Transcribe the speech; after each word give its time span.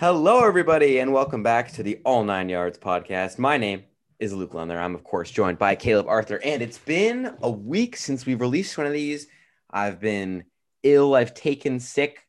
Hello, 0.00 0.44
everybody, 0.44 1.00
and 1.00 1.12
welcome 1.12 1.42
back 1.42 1.72
to 1.72 1.82
the 1.82 2.00
All 2.04 2.22
Nine 2.22 2.48
Yards 2.48 2.78
podcast. 2.78 3.36
My 3.36 3.56
name 3.56 3.82
is 4.20 4.32
Luke 4.32 4.54
Lunder. 4.54 4.78
I'm, 4.78 4.94
of 4.94 5.02
course, 5.02 5.28
joined 5.28 5.58
by 5.58 5.74
Caleb 5.74 6.06
Arthur, 6.06 6.40
and 6.44 6.62
it's 6.62 6.78
been 6.78 7.34
a 7.42 7.50
week 7.50 7.96
since 7.96 8.24
we've 8.24 8.40
released 8.40 8.78
one 8.78 8.86
of 8.86 8.92
these. 8.92 9.26
I've 9.68 9.98
been 9.98 10.44
ill, 10.84 11.16
I've 11.16 11.34
taken 11.34 11.80
sick. 11.80 12.20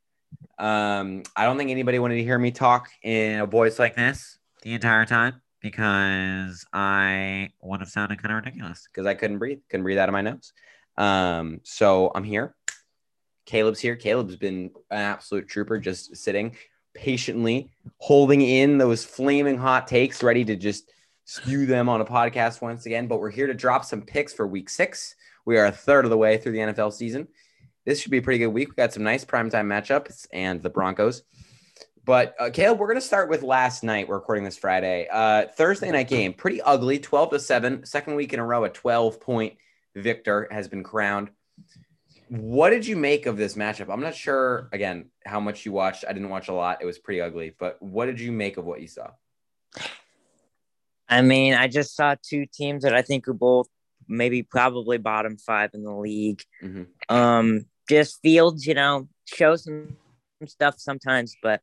Um, 0.58 1.22
I 1.36 1.46
don't 1.46 1.60
think 1.60 1.70
anybody 1.70 2.00
wanted 2.00 2.16
to 2.16 2.24
hear 2.24 2.40
me 2.40 2.50
talk 2.50 2.90
in 3.04 3.40
a 3.40 3.46
voice 3.46 3.78
like 3.78 3.96
this 3.96 4.40
the 4.64 4.74
entire 4.74 5.06
time 5.06 5.40
because 5.62 6.66
I 6.74 7.52
would 7.62 7.82
have 7.82 7.90
sounded 7.90 8.20
kind 8.20 8.32
of 8.32 8.46
ridiculous 8.46 8.88
because 8.92 9.06
I 9.06 9.14
couldn't 9.14 9.38
breathe, 9.38 9.60
couldn't 9.70 9.84
breathe 9.84 10.00
out 10.00 10.10
of 10.10 10.14
my 10.14 10.22
nose. 10.22 10.54
Um, 10.98 11.62
so 11.62 12.12
I'm 12.16 12.24
here. 12.24 12.56
Caleb's 13.46 13.80
here. 13.80 13.96
Caleb's 13.96 14.38
been 14.38 14.72
an 14.90 14.98
absolute 14.98 15.48
trooper, 15.48 15.78
just 15.78 16.18
sitting 16.18 16.56
patiently 17.00 17.72
holding 17.98 18.42
in 18.42 18.78
those 18.78 19.06
flaming 19.06 19.58
hot 19.58 19.88
takes, 19.88 20.22
ready 20.22 20.44
to 20.44 20.56
just 20.58 20.92
spew 21.24 21.66
them 21.66 21.88
on 21.88 22.02
a 22.02 22.06
podcast 22.06 22.62
once 22.62 22.86
again. 22.86 23.08
But 23.08 23.20
we're 23.20 23.30
here 23.30 23.48
to 23.48 23.54
drop 23.54 23.86
some 23.86 24.02
picks 24.02 24.34
for 24.34 24.46
week 24.46 24.70
six. 24.70 25.16
We 25.46 25.58
are 25.58 25.66
a 25.66 25.72
third 25.72 26.04
of 26.04 26.12
the 26.12 26.18
way 26.18 26.38
through 26.38 26.52
the 26.52 26.60
NFL 26.60 26.92
season. 26.92 27.30
This 27.86 28.02
should 28.02 28.12
be 28.12 28.18
a 28.18 28.22
pretty 28.22 28.40
good 28.40 28.48
week. 28.48 28.70
We 28.70 28.76
got 28.76 28.94
some 28.94 29.04
nice 29.04 29.24
primetime 29.24 29.66
matchups 29.66 30.28
and 30.34 30.62
the 30.62 30.70
Broncos. 30.70 31.24
But 32.06 32.36
uh, 32.38 32.50
Caleb, 32.50 32.80
we're 32.80 32.88
going 32.88 33.00
to 33.00 33.06
start 33.06 33.30
with 33.30 33.44
last 33.44 33.82
night. 33.84 34.10
We're 34.10 34.16
recording 34.16 34.44
this 34.44 34.58
Friday. 34.58 35.08
Uh, 35.10 35.48
Thursday 35.48 35.92
night 35.92 36.10
game, 36.10 36.34
pretty 36.34 36.62
ugly, 36.62 37.00
12 37.00 37.32
to 37.32 37.40
7. 37.40 37.86
Second 37.86 38.16
week 38.16 38.34
in 38.34 38.40
a 38.40 38.46
row, 38.46 38.66
a 38.66 38.70
12 38.70 39.22
point 39.22 39.54
victor 39.96 40.48
has 40.52 40.68
been 40.68 40.84
crowned. 40.84 41.30
What 42.30 42.70
did 42.70 42.86
you 42.86 42.96
make 42.96 43.26
of 43.26 43.38
this 43.38 43.56
matchup? 43.56 43.92
I'm 43.92 44.02
not 44.02 44.16
sure, 44.16 44.70
again, 44.72 45.10
how 45.26 45.40
much 45.40 45.66
you 45.66 45.72
watched. 45.72 46.06
I 46.08 46.14
didn't 46.14 46.30
watch 46.30 46.48
a 46.48 46.54
lot. 46.54 46.80
It 46.82 46.86
was 46.86 47.00
pretty 47.00 47.22
ugly. 47.22 47.56
But 47.60 47.82
what 47.82 48.06
did 48.06 48.20
you 48.20 48.32
make 48.32 48.58
of 48.58 48.66
what 48.66 48.82
you 48.82 48.88
saw? 48.88 49.12
I 51.08 51.22
mean, 51.22 51.56
I 51.56 51.68
just 51.68 51.96
saw 51.96 52.16
two 52.22 52.46
teams 52.54 52.84
that 52.84 52.94
I 52.94 53.02
think 53.02 53.28
are 53.28 53.34
both 53.34 53.68
maybe 54.08 54.44
probably 54.44 54.98
bottom 54.98 55.38
five 55.38 55.72
in 55.74 55.84
the 55.84 55.94
league. 55.94 56.42
Mm-hmm. 56.64 57.16
Um, 57.16 57.66
just 57.90 58.22
Fields, 58.22 58.66
you 58.66 58.76
know, 58.76 59.08
shows 59.26 59.64
some 59.64 59.98
stuff 60.46 60.76
sometimes, 60.78 61.36
but 61.42 61.62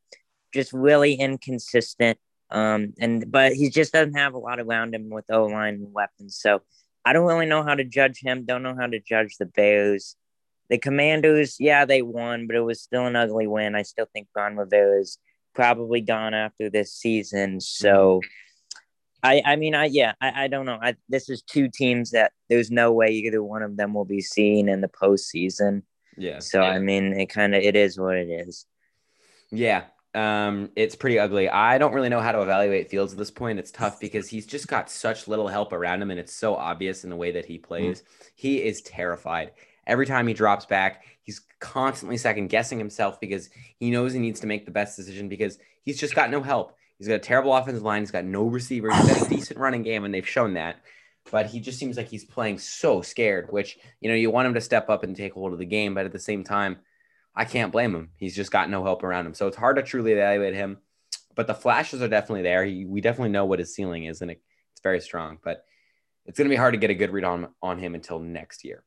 just 0.53 0.73
really 0.73 1.13
inconsistent. 1.13 2.17
Um, 2.49 2.93
and 2.99 3.29
but 3.29 3.53
he 3.53 3.69
just 3.69 3.93
doesn't 3.93 4.15
have 4.15 4.33
a 4.33 4.37
lot 4.37 4.59
around 4.59 4.95
him 4.95 5.09
with 5.09 5.25
O 5.29 5.45
line 5.45 5.87
weapons. 5.91 6.37
So 6.39 6.61
I 7.05 7.13
don't 7.13 7.25
really 7.25 7.45
know 7.45 7.63
how 7.63 7.75
to 7.75 7.83
judge 7.83 8.19
him. 8.21 8.45
Don't 8.45 8.63
know 8.63 8.75
how 8.77 8.87
to 8.87 8.99
judge 8.99 9.37
the 9.37 9.45
Bears. 9.45 10.15
The 10.69 10.77
Commanders, 10.77 11.57
yeah, 11.59 11.85
they 11.85 12.01
won, 12.01 12.47
but 12.47 12.55
it 12.55 12.61
was 12.61 12.81
still 12.81 13.05
an 13.05 13.15
ugly 13.15 13.47
win. 13.47 13.75
I 13.75 13.83
still 13.83 14.07
think 14.11 14.27
Ron 14.35 14.57
Rivera 14.57 14.99
is 14.99 15.17
probably 15.55 16.01
gone 16.01 16.33
after 16.33 16.69
this 16.69 16.93
season. 16.93 17.61
So, 17.61 18.21
I, 19.23 19.41
I 19.45 19.55
mean, 19.55 19.75
I 19.75 19.85
yeah, 19.85 20.13
I, 20.21 20.43
I 20.43 20.47
don't 20.47 20.65
know. 20.65 20.77
I, 20.81 20.95
this 21.09 21.29
is 21.29 21.41
two 21.41 21.69
teams 21.73 22.11
that 22.11 22.33
there's 22.49 22.69
no 22.69 22.91
way 22.91 23.11
either 23.11 23.41
one 23.41 23.63
of 23.63 23.77
them 23.77 23.93
will 23.93 24.05
be 24.05 24.21
seen 24.21 24.69
in 24.69 24.81
the 24.81 24.89
postseason. 24.89 25.83
Yeah. 26.17 26.39
So 26.39 26.61
yeah. 26.61 26.69
I 26.69 26.79
mean, 26.79 27.13
it 27.13 27.27
kind 27.27 27.55
of 27.55 27.61
it 27.61 27.75
is 27.75 27.99
what 27.99 28.15
it 28.15 28.29
is. 28.29 28.65
Yeah, 29.49 29.83
um, 30.13 30.71
it's 30.75 30.95
pretty 30.95 31.19
ugly. 31.19 31.47
I 31.47 31.77
don't 31.77 31.93
really 31.93 32.09
know 32.09 32.19
how 32.19 32.31
to 32.31 32.41
evaluate 32.41 32.89
Fields 32.89 33.13
at 33.13 33.19
this 33.19 33.31
point. 33.31 33.59
It's 33.59 33.71
tough 33.71 33.99
because 33.99 34.27
he's 34.27 34.45
just 34.45 34.67
got 34.67 34.89
such 34.89 35.27
little 35.27 35.47
help 35.47 35.73
around 35.73 36.01
him, 36.01 36.11
and 36.11 36.19
it's 36.19 36.35
so 36.35 36.55
obvious 36.55 37.03
in 37.03 37.09
the 37.09 37.15
way 37.15 37.31
that 37.31 37.45
he 37.45 37.57
plays. 37.57 38.01
Mm-hmm. 38.01 38.27
He 38.35 38.63
is 38.63 38.81
terrified. 38.81 39.51
Every 39.87 40.05
time 40.05 40.27
he 40.27 40.33
drops 40.33 40.65
back, 40.65 41.05
he's 41.21 41.41
constantly 41.59 42.17
second 42.17 42.49
guessing 42.49 42.77
himself 42.77 43.19
because 43.19 43.49
he 43.77 43.89
knows 43.89 44.13
he 44.13 44.19
needs 44.19 44.41
to 44.41 44.47
make 44.47 44.65
the 44.65 44.71
best 44.71 44.97
decision 44.97 45.29
because 45.29 45.57
he's 45.83 45.99
just 45.99 46.13
got 46.13 46.29
no 46.29 46.43
help. 46.43 46.75
He's 46.97 47.07
got 47.07 47.15
a 47.15 47.19
terrible 47.19 47.55
offensive 47.55 47.83
line. 47.83 48.01
He's 48.01 48.11
got 48.11 48.25
no 48.25 48.43
receivers. 48.43 48.95
He's 48.97 49.17
got 49.17 49.27
a 49.27 49.29
decent 49.29 49.59
running 49.59 49.83
game, 49.83 50.03
and 50.03 50.13
they've 50.13 50.27
shown 50.27 50.53
that. 50.55 50.81
But 51.31 51.47
he 51.47 51.59
just 51.59 51.79
seems 51.79 51.97
like 51.97 52.09
he's 52.09 52.25
playing 52.25 52.59
so 52.59 53.01
scared, 53.01 53.51
which, 53.51 53.77
you 54.01 54.09
know, 54.09 54.15
you 54.15 54.31
want 54.31 54.47
him 54.47 54.53
to 54.55 54.61
step 54.61 54.89
up 54.89 55.03
and 55.03 55.15
take 55.15 55.33
hold 55.33 55.53
of 55.53 55.59
the 55.59 55.65
game. 55.65 55.93
But 55.93 56.05
at 56.05 56.11
the 56.11 56.19
same 56.19 56.43
time, 56.43 56.77
I 57.35 57.45
can't 57.45 57.71
blame 57.71 57.93
him. 57.93 58.09
He's 58.17 58.35
just 58.35 58.51
got 58.51 58.69
no 58.69 58.83
help 58.83 59.03
around 59.03 59.25
him. 59.25 59.33
So 59.33 59.47
it's 59.47 59.57
hard 59.57 59.75
to 59.75 59.83
truly 59.83 60.13
evaluate 60.13 60.55
him. 60.55 60.79
But 61.35 61.47
the 61.47 61.53
flashes 61.53 62.01
are 62.01 62.07
definitely 62.07 62.41
there. 62.43 62.65
He, 62.65 62.85
we 62.85 62.99
definitely 62.99 63.29
know 63.29 63.45
what 63.45 63.59
his 63.59 63.75
ceiling 63.75 64.05
is, 64.05 64.21
and 64.21 64.31
it, 64.31 64.41
it's 64.71 64.81
very 64.81 64.99
strong. 65.01 65.37
But 65.43 65.63
it's 66.25 66.37
going 66.37 66.49
to 66.49 66.53
be 66.53 66.57
hard 66.57 66.73
to 66.73 66.79
get 66.79 66.89
a 66.89 66.95
good 66.95 67.11
read 67.11 67.23
on, 67.23 67.49
on 67.61 67.77
him 67.77 67.93
until 67.93 68.19
next 68.19 68.63
year. 68.63 68.83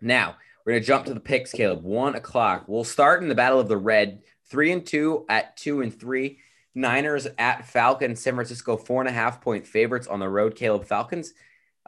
Now 0.00 0.36
we're 0.64 0.72
gonna 0.72 0.84
jump 0.84 1.06
to 1.06 1.14
the 1.14 1.20
picks, 1.20 1.52
Caleb. 1.52 1.84
One 1.84 2.14
o'clock. 2.14 2.64
We'll 2.66 2.84
start 2.84 3.22
in 3.22 3.28
the 3.28 3.34
battle 3.34 3.60
of 3.60 3.68
the 3.68 3.76
red. 3.76 4.22
Three 4.48 4.72
and 4.72 4.84
two 4.84 5.24
at 5.28 5.56
two 5.56 5.80
and 5.80 5.98
three. 5.98 6.38
Niners 6.74 7.26
at 7.38 7.66
Falcons. 7.66 8.20
San 8.20 8.34
Francisco 8.34 8.76
four 8.76 9.00
and 9.00 9.08
a 9.08 9.12
half 9.12 9.40
point 9.40 9.66
favorites 9.66 10.06
on 10.06 10.20
the 10.20 10.28
road. 10.28 10.56
Caleb 10.56 10.84
Falcons. 10.84 11.32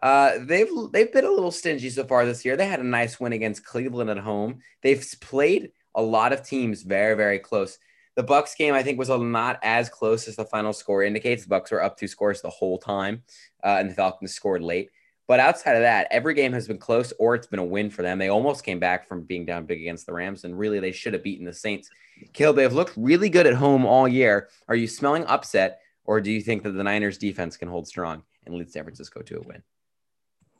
Uh, 0.02 0.38
they've 0.40 0.70
they've 0.92 1.12
been 1.12 1.24
a 1.24 1.30
little 1.30 1.50
stingy 1.50 1.90
so 1.90 2.04
far 2.04 2.24
this 2.24 2.44
year. 2.44 2.56
They 2.56 2.66
had 2.66 2.80
a 2.80 2.84
nice 2.84 3.18
win 3.18 3.32
against 3.32 3.64
Cleveland 3.64 4.10
at 4.10 4.18
home. 4.18 4.60
They've 4.82 5.04
played 5.20 5.72
a 5.94 6.02
lot 6.02 6.32
of 6.32 6.46
teams 6.46 6.82
very 6.82 7.16
very 7.16 7.38
close. 7.38 7.78
The 8.14 8.22
Bucks 8.22 8.54
game 8.54 8.74
I 8.74 8.82
think 8.82 8.98
was 8.98 9.08
not 9.08 9.58
as 9.62 9.88
close 9.88 10.28
as 10.28 10.36
the 10.36 10.44
final 10.44 10.72
score 10.72 11.02
indicates. 11.02 11.44
The 11.44 11.48
Bucks 11.48 11.70
were 11.70 11.82
up 11.82 11.96
two 11.96 12.08
scores 12.08 12.40
the 12.40 12.50
whole 12.50 12.78
time, 12.78 13.22
uh, 13.62 13.76
and 13.78 13.90
the 13.90 13.94
Falcons 13.94 14.34
scored 14.34 14.62
late. 14.62 14.90
But 15.28 15.40
outside 15.40 15.76
of 15.76 15.82
that, 15.82 16.08
every 16.10 16.32
game 16.32 16.54
has 16.54 16.66
been 16.66 16.78
close 16.78 17.12
or 17.18 17.34
it's 17.34 17.46
been 17.46 17.58
a 17.58 17.64
win 17.64 17.90
for 17.90 18.00
them. 18.00 18.18
They 18.18 18.30
almost 18.30 18.64
came 18.64 18.80
back 18.80 19.06
from 19.06 19.24
being 19.24 19.44
down 19.44 19.66
big 19.66 19.80
against 19.82 20.06
the 20.06 20.14
Rams, 20.14 20.44
and 20.44 20.58
really 20.58 20.80
they 20.80 20.90
should 20.90 21.12
have 21.12 21.22
beaten 21.22 21.44
the 21.44 21.52
Saints. 21.52 21.90
Kill, 22.32 22.54
they've 22.54 22.72
looked 22.72 22.94
really 22.96 23.28
good 23.28 23.46
at 23.46 23.54
home 23.54 23.84
all 23.84 24.08
year. 24.08 24.48
Are 24.68 24.74
you 24.74 24.88
smelling 24.88 25.26
upset, 25.26 25.80
or 26.06 26.22
do 26.22 26.32
you 26.32 26.40
think 26.40 26.62
that 26.62 26.72
the 26.72 26.82
Niners 26.82 27.18
defense 27.18 27.58
can 27.58 27.68
hold 27.68 27.86
strong 27.86 28.22
and 28.46 28.54
lead 28.54 28.72
San 28.72 28.84
Francisco 28.84 29.20
to 29.20 29.36
a 29.36 29.42
win? 29.42 29.62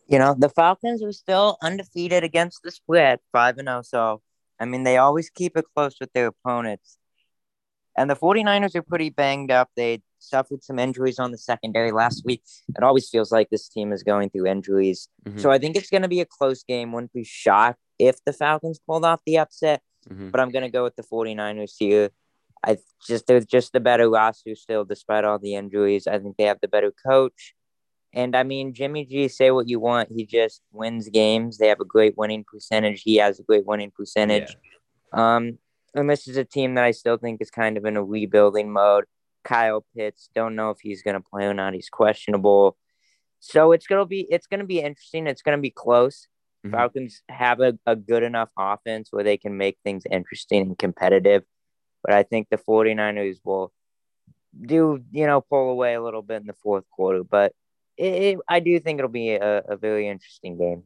You 0.06 0.18
know, 0.18 0.34
the 0.38 0.50
Falcons 0.50 1.02
are 1.02 1.12
still 1.12 1.56
undefeated 1.62 2.22
against 2.22 2.62
the 2.62 2.70
spread, 2.70 3.20
5 3.32 3.58
and 3.58 3.68
0. 3.68 3.82
So, 3.82 4.22
I 4.60 4.66
mean, 4.66 4.82
they 4.82 4.98
always 4.98 5.30
keep 5.30 5.56
it 5.56 5.64
close 5.74 5.96
with 5.98 6.12
their 6.12 6.26
opponents. 6.26 6.98
And 7.96 8.08
the 8.10 8.16
49ers 8.16 8.74
are 8.74 8.82
pretty 8.82 9.08
banged 9.08 9.50
up. 9.50 9.70
They 9.76 10.02
suffered 10.18 10.62
some 10.62 10.78
injuries 10.78 11.18
on 11.18 11.32
the 11.32 11.38
secondary 11.38 11.92
last 11.92 12.24
week. 12.24 12.42
It 12.76 12.82
always 12.82 13.08
feels 13.08 13.32
like 13.32 13.50
this 13.50 13.68
team 13.68 13.92
is 13.92 14.02
going 14.02 14.30
through 14.30 14.46
injuries. 14.46 15.08
Mm-hmm. 15.24 15.38
So 15.38 15.50
I 15.50 15.58
think 15.58 15.76
it's 15.76 15.90
going 15.90 16.02
to 16.02 16.08
be 16.08 16.20
a 16.20 16.26
close 16.26 16.62
game. 16.62 16.92
Wouldn't 16.92 17.12
be 17.12 17.24
shocked 17.24 17.80
if 17.98 18.22
the 18.24 18.32
Falcons 18.32 18.80
pulled 18.86 19.04
off 19.04 19.20
the 19.26 19.38
upset, 19.38 19.82
mm-hmm. 20.08 20.30
but 20.30 20.40
I'm 20.40 20.50
going 20.50 20.64
to 20.64 20.70
go 20.70 20.84
with 20.84 20.96
the 20.96 21.02
49ers 21.02 21.74
here. 21.78 22.10
I 22.64 22.78
just 23.06 23.26
they're 23.26 23.40
just 23.40 23.72
the 23.72 23.80
better 23.80 24.10
roster 24.10 24.54
still, 24.56 24.84
despite 24.84 25.24
all 25.24 25.38
the 25.38 25.54
injuries. 25.54 26.06
I 26.06 26.18
think 26.18 26.36
they 26.36 26.44
have 26.44 26.60
the 26.60 26.68
better 26.68 26.92
coach. 27.06 27.54
And 28.12 28.34
I 28.34 28.42
mean, 28.42 28.74
Jimmy 28.74 29.04
G, 29.04 29.28
say 29.28 29.50
what 29.50 29.68
you 29.68 29.78
want. 29.78 30.10
He 30.10 30.24
just 30.24 30.62
wins 30.72 31.08
games. 31.08 31.58
They 31.58 31.68
have 31.68 31.80
a 31.80 31.84
great 31.84 32.16
winning 32.16 32.44
percentage. 32.50 33.02
He 33.02 33.16
has 33.16 33.38
a 33.38 33.42
great 33.42 33.66
winning 33.66 33.92
percentage. 33.94 34.56
Yeah. 35.14 35.36
Um, 35.36 35.58
and 35.94 36.08
this 36.08 36.26
is 36.26 36.36
a 36.36 36.44
team 36.44 36.74
that 36.74 36.84
I 36.84 36.90
still 36.92 37.16
think 37.16 37.40
is 37.40 37.50
kind 37.50 37.76
of 37.76 37.84
in 37.84 37.96
a 37.96 38.04
rebuilding 38.04 38.72
mode. 38.72 39.04
Kyle 39.44 39.84
Pitts, 39.96 40.28
don't 40.34 40.56
know 40.56 40.70
if 40.70 40.78
he's 40.80 41.02
going 41.02 41.14
to 41.14 41.20
play 41.20 41.44
or 41.44 41.54
not. 41.54 41.74
He's 41.74 41.88
questionable. 41.88 42.76
So 43.40 43.72
it's 43.72 43.86
going 43.86 44.00
to 44.00 44.06
be 44.06 44.26
it's 44.30 44.46
going 44.46 44.60
to 44.60 44.66
be 44.66 44.80
interesting. 44.80 45.26
It's 45.26 45.42
going 45.42 45.56
to 45.56 45.62
be 45.62 45.70
close. 45.70 46.26
Mm-hmm. 46.66 46.74
Falcons 46.74 47.22
have 47.28 47.60
a, 47.60 47.78
a 47.86 47.94
good 47.94 48.22
enough 48.22 48.48
offense 48.58 49.08
where 49.10 49.24
they 49.24 49.36
can 49.36 49.56
make 49.56 49.78
things 49.84 50.04
interesting 50.10 50.62
and 50.62 50.78
competitive. 50.78 51.44
But 52.02 52.14
I 52.14 52.22
think 52.24 52.48
the 52.50 52.58
49ers 52.58 53.38
will 53.44 53.72
do, 54.60 55.02
you 55.12 55.26
know, 55.26 55.40
pull 55.40 55.70
away 55.70 55.94
a 55.94 56.02
little 56.02 56.22
bit 56.22 56.40
in 56.40 56.46
the 56.46 56.54
fourth 56.54 56.84
quarter. 56.90 57.22
But 57.22 57.52
it, 57.96 58.14
it, 58.14 58.38
I 58.48 58.60
do 58.60 58.78
think 58.80 58.98
it'll 58.98 59.10
be 59.10 59.32
a, 59.32 59.58
a 59.68 59.76
very 59.76 60.08
interesting 60.08 60.58
game. 60.58 60.84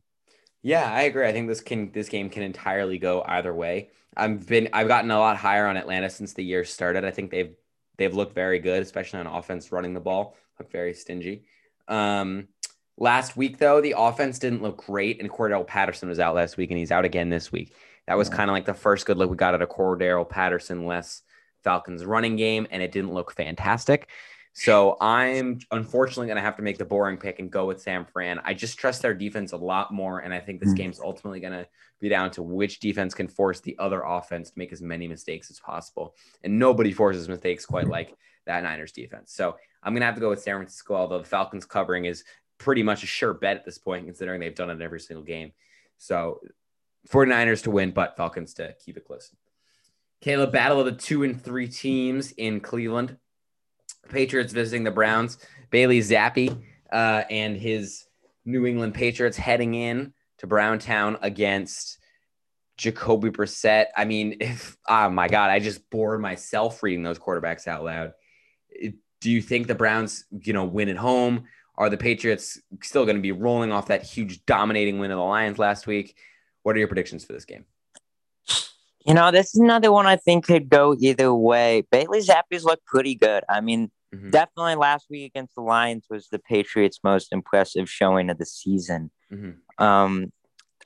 Yeah, 0.62 0.90
I 0.90 1.02
agree. 1.02 1.26
I 1.26 1.32
think 1.32 1.48
this 1.48 1.60
can 1.60 1.90
this 1.92 2.08
game 2.08 2.30
can 2.30 2.42
entirely 2.42 2.98
go 2.98 3.24
either 3.26 3.52
way. 3.52 3.90
I've 4.16 4.46
been 4.46 4.68
I've 4.72 4.88
gotten 4.88 5.10
a 5.10 5.18
lot 5.18 5.36
higher 5.36 5.66
on 5.66 5.76
Atlanta 5.76 6.08
since 6.10 6.34
the 6.34 6.44
year 6.44 6.64
started. 6.64 7.04
I 7.04 7.10
think 7.10 7.30
they've 7.30 7.54
they've 8.02 8.14
looked 8.14 8.34
very 8.34 8.58
good, 8.58 8.82
especially 8.82 9.20
on 9.20 9.26
offense 9.26 9.72
running 9.72 9.94
the 9.94 10.00
ball. 10.00 10.36
Look 10.58 10.70
very 10.70 10.94
stingy. 10.94 11.44
Um, 11.88 12.48
last 12.98 13.36
week 13.36 13.58
though, 13.58 13.80
the 13.80 13.94
offense 13.96 14.38
didn't 14.38 14.62
look 14.62 14.84
great, 14.84 15.20
and 15.20 15.30
Cordarrelle 15.30 15.66
Patterson 15.66 16.08
was 16.08 16.18
out 16.18 16.34
last 16.34 16.56
week, 16.56 16.70
and 16.70 16.78
he's 16.78 16.92
out 16.92 17.04
again 17.04 17.28
this 17.28 17.52
week. 17.52 17.74
That 18.06 18.18
was 18.18 18.28
yeah. 18.28 18.36
kind 18.36 18.50
of 18.50 18.54
like 18.54 18.64
the 18.64 18.74
first 18.74 19.06
good 19.06 19.16
look 19.16 19.30
we 19.30 19.36
got 19.36 19.54
at 19.54 19.62
a 19.62 19.66
Cordarrelle 19.66 20.28
Patterson 20.28 20.86
less 20.86 21.22
Falcons 21.62 22.04
running 22.04 22.36
game, 22.36 22.66
and 22.70 22.82
it 22.82 22.92
didn't 22.92 23.14
look 23.14 23.32
fantastic. 23.32 24.08
So 24.54 24.98
I'm 25.00 25.60
unfortunately 25.70 26.26
going 26.26 26.36
to 26.36 26.42
have 26.42 26.56
to 26.56 26.62
make 26.62 26.76
the 26.76 26.84
boring 26.84 27.16
pick 27.16 27.38
and 27.38 27.50
go 27.50 27.66
with 27.66 27.80
San 27.80 28.04
Fran. 28.04 28.38
I 28.44 28.52
just 28.52 28.78
trust 28.78 29.00
their 29.00 29.14
defense 29.14 29.52
a 29.52 29.56
lot 29.56 29.92
more, 29.92 30.18
and 30.18 30.34
I 30.34 30.40
think 30.40 30.60
this 30.60 30.74
mm. 30.74 30.76
game's 30.76 31.00
ultimately 31.00 31.40
going 31.40 31.54
to 31.54 31.66
be 32.00 32.10
down 32.10 32.30
to 32.32 32.42
which 32.42 32.80
defense 32.80 33.14
can 33.14 33.28
force 33.28 33.60
the 33.60 33.76
other 33.78 34.02
offense 34.02 34.50
to 34.50 34.58
make 34.58 34.72
as 34.72 34.82
many 34.82 35.08
mistakes 35.08 35.50
as 35.50 35.58
possible. 35.58 36.14
And 36.44 36.58
nobody 36.58 36.92
forces 36.92 37.28
mistakes 37.28 37.64
quite 37.64 37.88
like 37.88 38.14
that 38.44 38.62
Niners 38.62 38.92
defense. 38.92 39.32
So 39.32 39.56
I'm 39.82 39.94
going 39.94 40.00
to 40.00 40.06
have 40.06 40.16
to 40.16 40.20
go 40.20 40.30
with 40.30 40.42
San 40.42 40.56
Francisco, 40.56 40.94
although 40.94 41.18
the 41.18 41.24
Falcons 41.24 41.64
covering 41.64 42.04
is 42.04 42.24
pretty 42.58 42.82
much 42.82 43.02
a 43.02 43.06
sure 43.06 43.32
bet 43.32 43.56
at 43.56 43.64
this 43.64 43.78
point, 43.78 44.04
considering 44.04 44.40
they've 44.40 44.54
done 44.54 44.70
it 44.70 44.82
every 44.82 45.00
single 45.00 45.24
game. 45.24 45.52
So 45.96 46.40
49ers 47.08 47.62
to 47.64 47.70
win, 47.70 47.90
but 47.92 48.16
Falcons 48.16 48.54
to 48.54 48.74
keep 48.84 48.96
it 48.96 49.06
close. 49.06 49.30
Caleb, 50.20 50.52
battle 50.52 50.78
of 50.78 50.86
the 50.86 50.92
two 50.92 51.24
and 51.24 51.42
three 51.42 51.66
teams 51.66 52.32
in 52.32 52.60
Cleveland. 52.60 53.16
Patriots 54.08 54.52
visiting 54.52 54.84
the 54.84 54.90
Browns. 54.90 55.38
Bailey 55.70 56.00
Zappe 56.00 56.62
uh, 56.92 57.22
and 57.30 57.56
his 57.56 58.04
New 58.44 58.66
England 58.66 58.94
Patriots 58.94 59.36
heading 59.36 59.74
in 59.74 60.12
to 60.38 60.46
Browntown 60.46 61.18
against 61.22 61.98
Jacoby 62.76 63.30
Brissett. 63.30 63.86
I 63.96 64.04
mean, 64.04 64.36
if 64.40 64.76
oh 64.88 65.10
my 65.10 65.28
God, 65.28 65.50
I 65.50 65.58
just 65.58 65.88
bored 65.90 66.20
myself 66.20 66.82
reading 66.82 67.02
those 67.02 67.18
quarterbacks 67.18 67.66
out 67.66 67.84
loud. 67.84 68.12
Do 69.20 69.30
you 69.30 69.40
think 69.40 69.68
the 69.68 69.74
Browns, 69.74 70.24
you 70.30 70.52
know, 70.52 70.64
win 70.64 70.88
at 70.88 70.96
home? 70.96 71.44
Are 71.78 71.88
the 71.88 71.96
Patriots 71.96 72.60
still 72.82 73.04
going 73.04 73.16
to 73.16 73.22
be 73.22 73.32
rolling 73.32 73.72
off 73.72 73.86
that 73.86 74.02
huge 74.02 74.44
dominating 74.44 74.98
win 74.98 75.10
of 75.10 75.16
the 75.16 75.24
Lions 75.24 75.58
last 75.58 75.86
week? 75.86 76.16
What 76.64 76.76
are 76.76 76.78
your 76.78 76.88
predictions 76.88 77.24
for 77.24 77.32
this 77.32 77.44
game? 77.44 77.64
You 79.06 79.14
know, 79.14 79.30
this 79.30 79.54
is 79.54 79.60
another 79.60 79.90
one 79.90 80.06
I 80.06 80.16
think 80.16 80.46
could 80.46 80.68
go 80.68 80.96
either 80.98 81.34
way. 81.34 81.84
Bailey 81.90 82.20
Zappe's 82.20 82.64
look 82.64 82.84
pretty 82.86 83.14
good. 83.14 83.44
I 83.48 83.60
mean, 83.60 83.90
mm-hmm. 84.14 84.30
definitely 84.30 84.76
last 84.76 85.06
week 85.10 85.32
against 85.32 85.54
the 85.54 85.62
Lions 85.62 86.06
was 86.08 86.28
the 86.28 86.38
Patriots' 86.38 87.00
most 87.02 87.32
impressive 87.32 87.90
showing 87.90 88.30
of 88.30 88.38
the 88.38 88.46
season. 88.46 89.10
Mm-hmm. 89.32 89.84
Um, 89.84 90.32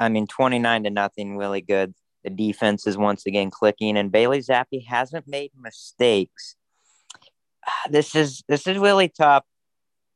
I 0.01 0.09
mean, 0.09 0.27
29 0.27 0.85
to 0.85 0.91
nothing, 0.91 1.37
really 1.37 1.61
good. 1.61 1.95
The 2.25 2.31
defense 2.31 2.87
is 2.87 2.97
once 2.97 3.27
again 3.27 3.51
clicking, 3.51 3.97
and 3.97 4.11
Bailey 4.11 4.41
Zappe 4.41 4.85
hasn't 4.87 5.29
made 5.29 5.53
mistakes. 5.57 6.57
This 7.89 8.15
is 8.15 8.43
this 8.49 8.67
is 8.67 8.79
really 8.79 9.09
tough. 9.09 9.45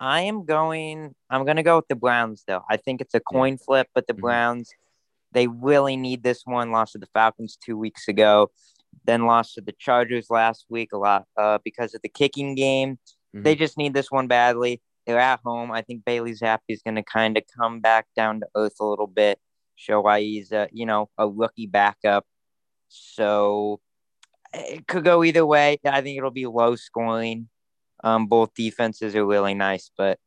I 0.01 0.23
am 0.23 0.45
going. 0.45 1.15
I'm 1.29 1.45
going 1.45 1.57
to 1.57 1.63
go 1.63 1.77
with 1.77 1.89
the 1.89 1.95
Browns, 1.95 2.43
though. 2.49 2.65
I 2.69 2.79
think 2.79 3.01
it's 3.01 3.15
a 3.15 3.21
coin 3.21 3.59
flip, 3.59 3.89
but 3.95 4.07
the 4.07 4.15
mm-hmm. 4.15 4.23
They 5.33 5.47
really 5.47 5.97
need 5.97 6.23
this 6.23 6.43
one. 6.45 6.73
Lost 6.73 6.93
to 6.93 6.99
the 6.99 7.09
Falcons 7.15 7.57
two 7.65 7.77
weeks 7.77 8.09
ago, 8.09 8.51
then 9.05 9.27
lost 9.27 9.55
to 9.55 9.61
the 9.61 9.75
Chargers 9.79 10.27
last 10.31 10.67
week 10.69 10.91
a 10.93 10.99
lot 10.99 11.25
uh, 11.37 11.59
because 11.65 11.95
of 11.95 12.03
the 12.03 12.09
kicking 12.09 12.55
game. 12.55 12.99
Mm-hmm. 13.35 13.43
They 13.43 13.55
just 13.55 13.79
need 13.79 13.95
this 13.95 14.11
one 14.11 14.27
badly. 14.27 14.81
They're 15.07 15.19
at 15.19 15.41
home. 15.45 15.71
I 15.71 15.83
think 15.83 16.05
Bailey 16.05 16.33
Zappe 16.33 16.59
is 16.69 16.83
going 16.83 16.97
to 16.97 17.03
kind 17.03 17.37
of 17.37 17.45
come 17.57 17.81
back 17.81 18.07
down 18.15 18.41
to 18.41 18.47
earth 18.55 18.77
a 18.81 18.85
little 18.85 19.07
bit, 19.07 19.39
show 19.77 20.01
why 20.01 20.21
he's 20.21 20.53
a 20.53 20.69
you 20.73 20.87
know 20.87 21.09
a 21.17 21.29
rookie 21.29 21.67
backup. 21.67 22.27
So 22.89 23.81
it 24.53 24.87
could 24.87 25.05
go 25.05 25.25
either 25.25 25.47
way. 25.47 25.79
I 25.85 26.01
think 26.01 26.19
it'll 26.19 26.31
be 26.31 26.47
low 26.47 26.77
scoring. 26.77 27.49
Um, 28.03 28.27
both 28.27 28.55
defenses 28.55 29.15
are 29.15 29.27
really 29.27 29.55
nice, 29.55 29.91
but 29.97 30.19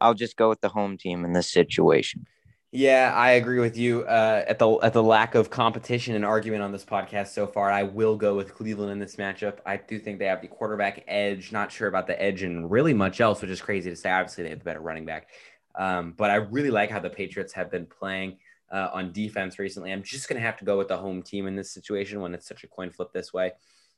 I'll 0.00 0.14
just 0.14 0.36
go 0.36 0.48
with 0.48 0.60
the 0.60 0.68
home 0.68 0.96
team 0.98 1.24
in 1.24 1.32
this 1.32 1.50
situation. 1.50 2.26
Yeah, 2.72 3.12
I 3.16 3.32
agree 3.32 3.58
with 3.58 3.76
you. 3.76 4.02
Uh, 4.02 4.44
at 4.46 4.60
the 4.60 4.70
at 4.78 4.92
the 4.92 5.02
lack 5.02 5.34
of 5.34 5.50
competition 5.50 6.14
and 6.14 6.24
argument 6.24 6.62
on 6.62 6.70
this 6.70 6.84
podcast 6.84 7.28
so 7.28 7.48
far, 7.48 7.68
I 7.68 7.82
will 7.82 8.16
go 8.16 8.36
with 8.36 8.54
Cleveland 8.54 8.92
in 8.92 9.00
this 9.00 9.16
matchup. 9.16 9.58
I 9.66 9.76
do 9.76 9.98
think 9.98 10.20
they 10.20 10.26
have 10.26 10.40
the 10.40 10.46
quarterback 10.46 11.02
edge. 11.08 11.50
Not 11.50 11.72
sure 11.72 11.88
about 11.88 12.06
the 12.06 12.20
edge 12.22 12.44
and 12.44 12.70
really 12.70 12.94
much 12.94 13.20
else, 13.20 13.42
which 13.42 13.50
is 13.50 13.60
crazy 13.60 13.90
to 13.90 13.96
say. 13.96 14.12
Obviously, 14.12 14.44
they 14.44 14.50
have 14.50 14.60
the 14.60 14.64
better 14.64 14.80
running 14.80 15.04
back, 15.04 15.30
um, 15.74 16.14
but 16.16 16.30
I 16.30 16.36
really 16.36 16.70
like 16.70 16.92
how 16.92 17.00
the 17.00 17.10
Patriots 17.10 17.52
have 17.54 17.72
been 17.72 17.86
playing 17.86 18.38
uh, 18.70 18.90
on 18.92 19.10
defense 19.10 19.58
recently. 19.58 19.90
I'm 19.92 20.04
just 20.04 20.28
gonna 20.28 20.40
have 20.40 20.56
to 20.58 20.64
go 20.64 20.78
with 20.78 20.86
the 20.86 20.96
home 20.96 21.22
team 21.22 21.48
in 21.48 21.56
this 21.56 21.72
situation 21.72 22.20
when 22.20 22.34
it's 22.34 22.46
such 22.46 22.62
a 22.62 22.68
coin 22.68 22.90
flip 22.90 23.12
this 23.12 23.32
way. 23.32 23.50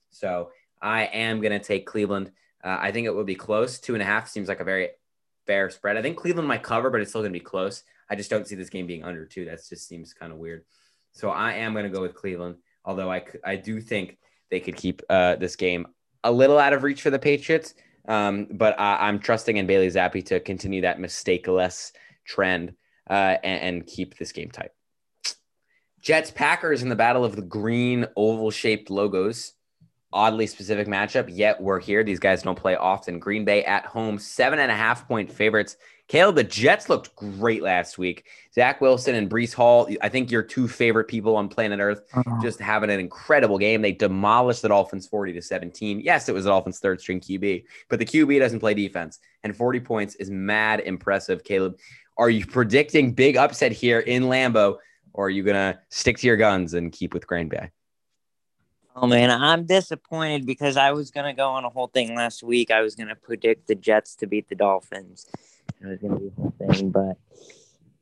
So 0.09 0.51
I 0.81 1.05
am 1.05 1.43
gonna 1.43 1.59
take 1.59 1.85
Cleveland. 1.85 2.33
Uh, 2.65 2.79
I 2.81 2.91
think 2.91 3.07
it 3.07 3.15
will 3.15 3.25
be 3.25 3.35
close. 3.35 3.79
Two 3.79 3.93
and 3.93 4.03
a 4.03 4.07
half 4.07 4.31
seems 4.31 4.49
like 4.49 4.61
a 4.61 4.65
very 4.65 4.89
fair 5.47 5.69
spread. 5.69 5.99
I 5.99 6.03
think 6.03 6.17
Cleveland 6.17 6.49
might 6.49 6.63
cover, 6.63 6.89
but 6.89 7.03
it's 7.03 7.11
still 7.11 7.21
gonna 7.21 7.33
be 7.33 7.41
close. 7.41 7.83
I 8.13 8.15
just 8.15 8.29
don't 8.29 8.47
see 8.47 8.57
this 8.57 8.69
game 8.69 8.87
being 8.87 9.05
under 9.05 9.25
two. 9.25 9.47
That 9.47 9.67
just 9.67 9.89
seems 9.89 10.13
kind 10.13 10.33
of 10.33 10.39
weird. 10.39 10.65
So 11.13 11.31
I 11.31 11.55
am 11.55 11.73
going 11.73 11.85
to 11.85 11.91
go 11.91 12.03
with 12.03 12.15
Cleveland, 12.15 12.57
although 12.85 13.11
I, 13.11 13.25
I 13.43 13.57
do 13.57 13.81
think 13.81 14.19
they 14.51 14.61
could 14.61 14.77
keep 14.77 15.01
uh, 15.09 15.37
this 15.37 15.57
game 15.57 15.87
a 16.23 16.31
little 16.31 16.59
out 16.59 16.75
of 16.75 16.83
reach 16.83 17.01
for 17.01 17.09
the 17.09 17.19
Patriots. 17.19 17.73
Um, 18.07 18.49
but 18.51 18.79
I, 18.79 19.09
am 19.09 19.19
trusting 19.19 19.57
in 19.57 19.67
Bailey 19.67 19.89
Zappe 19.89 20.27
to 20.27 20.41
continue 20.41 20.83
that 20.83 20.99
mistakeless 20.99 21.93
trend 22.27 22.75
uh, 23.09 23.39
and, 23.43 23.77
and 23.77 23.87
keep 23.87 24.19
this 24.19 24.31
game 24.31 24.51
tight. 24.51 24.73
Jets 26.03 26.31
Packers 26.31 26.83
in 26.83 26.91
the 26.91 26.97
battle 26.97 27.25
of 27.25 27.35
the 27.35 27.41
green 27.41 28.07
oval 28.15 28.51
shaped 28.51 28.91
logos. 28.91 29.55
Oddly 30.13 30.47
specific 30.47 30.87
matchup, 30.89 31.31
yet 31.31 31.61
we're 31.61 31.81
here. 31.81 32.05
These 32.05 32.21
guys 32.21 32.43
don't 32.43 32.59
play 32.59 32.77
often. 32.77 33.19
Green 33.19 33.45
Bay 33.45 33.65
at 33.65 33.87
home, 33.87 34.19
seven 34.19 34.59
and 34.59 34.71
a 34.71 34.75
half 34.75 35.09
point 35.09 35.33
favorites. 35.33 35.77
Caleb, 36.09 36.37
the 36.37 36.45
Jets 36.45 36.91
looked 36.91 37.17
great 37.17 37.63
last 37.63 37.97
week. 37.97 38.27
Zach 38.55 38.83
Wilson 38.83 39.15
and 39.15 39.31
Breece 39.31 39.55
Hall, 39.55 39.89
I 40.03 40.11
think 40.11 40.31
your 40.31 40.43
two 40.43 40.69
favorite 40.69 41.09
people 41.09 41.37
on 41.37 41.49
planet 41.49 41.81
Earth, 41.81 42.03
uh-huh. 42.13 42.43
just 42.43 42.61
having 42.61 42.91
an 42.91 43.01
incredible 43.01 43.57
game. 43.57 43.81
They 43.81 43.93
demolished 43.93 44.61
the 44.61 44.69
Dolphins 44.69 45.07
40 45.07 45.33
to 45.33 45.41
17. 45.41 46.01
Yes, 46.01 46.29
it 46.29 46.35
was 46.35 46.45
the 46.45 46.51
Dolphins' 46.51 46.81
third 46.81 47.01
string 47.01 47.19
QB, 47.19 47.65
but 47.89 47.99
the 47.99 48.05
QB 48.05 48.39
doesn't 48.41 48.61
play 48.61 48.75
defense. 48.75 49.21
And 49.43 49.57
40 49.57 49.81
points 49.81 50.15
is 50.17 50.31
mad 50.31 50.81
impressive. 50.81 51.45
Caleb, 51.45 51.79
are 52.19 52.29
you 52.29 52.45
predicting 52.45 53.15
big 53.15 53.39
upset 53.39 53.73
here 53.73 54.01
in 54.01 54.25
Lambeau, 54.25 54.77
or 55.15 55.27
are 55.27 55.31
you 55.31 55.43
going 55.43 55.57
to 55.57 55.79
stick 55.89 56.19
to 56.19 56.27
your 56.27 56.37
guns 56.37 56.75
and 56.75 56.93
keep 56.93 57.15
with 57.15 57.27
Green 57.27 57.49
Bay? 57.49 57.71
Oh 58.95 59.07
man, 59.07 59.31
I'm 59.31 59.65
disappointed 59.65 60.45
because 60.47 60.77
I 60.77 60.93
was 60.93 61.11
gonna 61.11 61.35
go 61.35 61.49
on 61.51 61.65
a 61.65 61.71
whole 61.71 61.87
thing 61.87 62.15
last 62.15 62.43
week. 62.43 62.71
I 62.71 62.83
was 62.83 62.95
gonna 62.95 63.17
predict 63.17 63.69
the 63.69 63.75
Jets 63.75 64.15
to 64.17 64.27
beat 64.27 64.49
the 64.49 64.55
Dolphins, 64.55 65.27
it 65.83 65.87
was 65.87 65.99
gonna 65.99 66.19
be 66.19 66.29
a 66.29 66.41
whole 66.41 66.55
thing, 66.59 66.91
but 66.91 67.17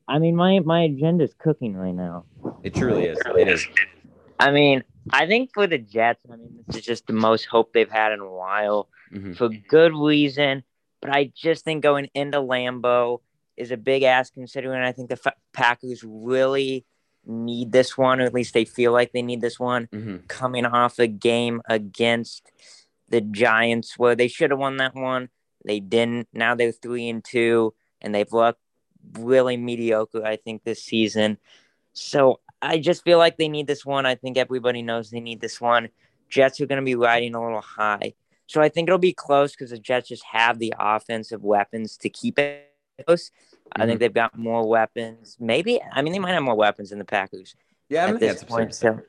I 0.07 0.19
mean, 0.19 0.35
my 0.35 0.59
my 0.59 0.83
agenda's 0.83 1.33
cooking 1.37 1.75
right 1.75 1.93
now. 1.93 2.25
It 2.63 2.75
truly 2.75 3.05
is. 3.05 3.17
It 3.37 3.47
is. 3.47 3.67
I 4.39 4.51
mean, 4.51 4.83
I 5.11 5.25
think 5.25 5.51
for 5.53 5.67
the 5.67 5.77
Jets, 5.77 6.21
I 6.31 6.35
mean, 6.35 6.63
this 6.67 6.77
is 6.77 6.85
just 6.85 7.07
the 7.07 7.13
most 7.13 7.45
hope 7.45 7.73
they've 7.73 7.89
had 7.89 8.11
in 8.11 8.19
a 8.19 8.29
while 8.29 8.89
mm-hmm. 9.11 9.33
for 9.33 9.49
good 9.49 9.93
reason. 9.93 10.63
But 11.01 11.11
I 11.11 11.31
just 11.35 11.63
think 11.65 11.81
going 11.81 12.09
into 12.13 12.37
Lambeau 12.37 13.21
is 13.57 13.71
a 13.71 13.77
big 13.77 14.03
ask 14.03 14.33
considering 14.33 14.81
I 14.81 14.91
think 14.91 15.09
the 15.09 15.19
F- 15.25 15.35
Packers 15.53 16.03
really 16.03 16.85
need 17.25 17.71
this 17.71 17.97
one, 17.97 18.19
or 18.19 18.23
at 18.23 18.33
least 18.33 18.53
they 18.53 18.65
feel 18.65 18.91
like 18.91 19.11
they 19.11 19.21
need 19.21 19.41
this 19.41 19.59
one, 19.59 19.87
mm-hmm. 19.87 20.17
coming 20.27 20.65
off 20.65 20.99
a 20.99 21.07
game 21.07 21.61
against 21.65 22.51
the 23.09 23.21
Giants 23.21 23.97
where 23.97 24.15
they 24.15 24.27
should 24.27 24.51
have 24.51 24.59
won 24.59 24.77
that 24.77 24.95
one. 24.95 25.29
They 25.63 25.79
didn't. 25.79 26.27
Now 26.33 26.55
they're 26.55 26.71
three 26.71 27.09
and 27.09 27.23
two, 27.23 27.73
and 28.01 28.15
they've 28.15 28.31
looked 28.31 28.59
really 29.13 29.57
mediocre. 29.57 30.25
I 30.25 30.37
think 30.37 30.63
this 30.63 30.83
season. 30.83 31.37
So 31.93 32.39
I 32.61 32.77
just 32.77 33.03
feel 33.03 33.17
like 33.17 33.37
they 33.37 33.49
need 33.49 33.67
this 33.67 33.85
one. 33.85 34.05
I 34.05 34.15
think 34.15 34.37
everybody 34.37 34.81
knows 34.81 35.09
they 35.09 35.19
need 35.19 35.41
this 35.41 35.59
one. 35.59 35.89
Jets 36.29 36.61
are 36.61 36.65
going 36.65 36.79
to 36.79 36.85
be 36.85 36.95
riding 36.95 37.35
a 37.35 37.43
little 37.43 37.61
high. 37.61 38.13
So 38.47 38.61
I 38.61 38.69
think 38.69 38.87
it'll 38.87 38.99
be 38.99 39.13
close 39.13 39.51
because 39.51 39.71
the 39.71 39.79
Jets 39.79 40.09
just 40.09 40.23
have 40.25 40.59
the 40.59 40.73
offensive 40.77 41.43
weapons 41.43 41.97
to 41.97 42.09
keep 42.09 42.39
it 42.39 42.69
close. 43.05 43.31
Mm-hmm. 43.71 43.81
I 43.81 43.85
think 43.85 43.95
mm-hmm. 43.95 43.99
they've 43.99 44.13
got 44.13 44.37
more 44.37 44.67
weapons. 44.67 45.37
Maybe 45.39 45.79
I 45.93 46.01
mean 46.01 46.13
they 46.13 46.19
might 46.19 46.33
have 46.33 46.43
more 46.43 46.55
weapons 46.55 46.89
than 46.89 46.99
the 46.99 47.05
Packers. 47.05 47.55
Yeah, 47.89 48.07
at 48.07 48.19
this 48.19 48.43
point. 48.43 48.73
So, 48.73 48.99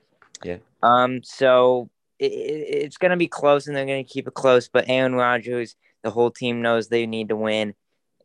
yeah. 0.43 0.59
Um. 0.83 1.23
So 1.23 1.91
it, 2.19 2.33
it's 2.33 2.97
going 2.97 3.11
to 3.11 3.17
be 3.17 3.29
close, 3.29 3.67
and 3.67 3.77
they're 3.77 3.87
going 3.87 4.05
to 4.05 4.11
keep 4.11 4.27
it 4.27 4.35
close. 4.35 4.69
But 4.69 4.87
Aaron 4.89 5.15
Rodgers 5.15 5.77
the 6.03 6.11
whole 6.11 6.31
team 6.31 6.63
knows 6.63 6.89
they 6.89 7.07
need 7.07 7.29
to 7.29 7.37
win 7.37 7.75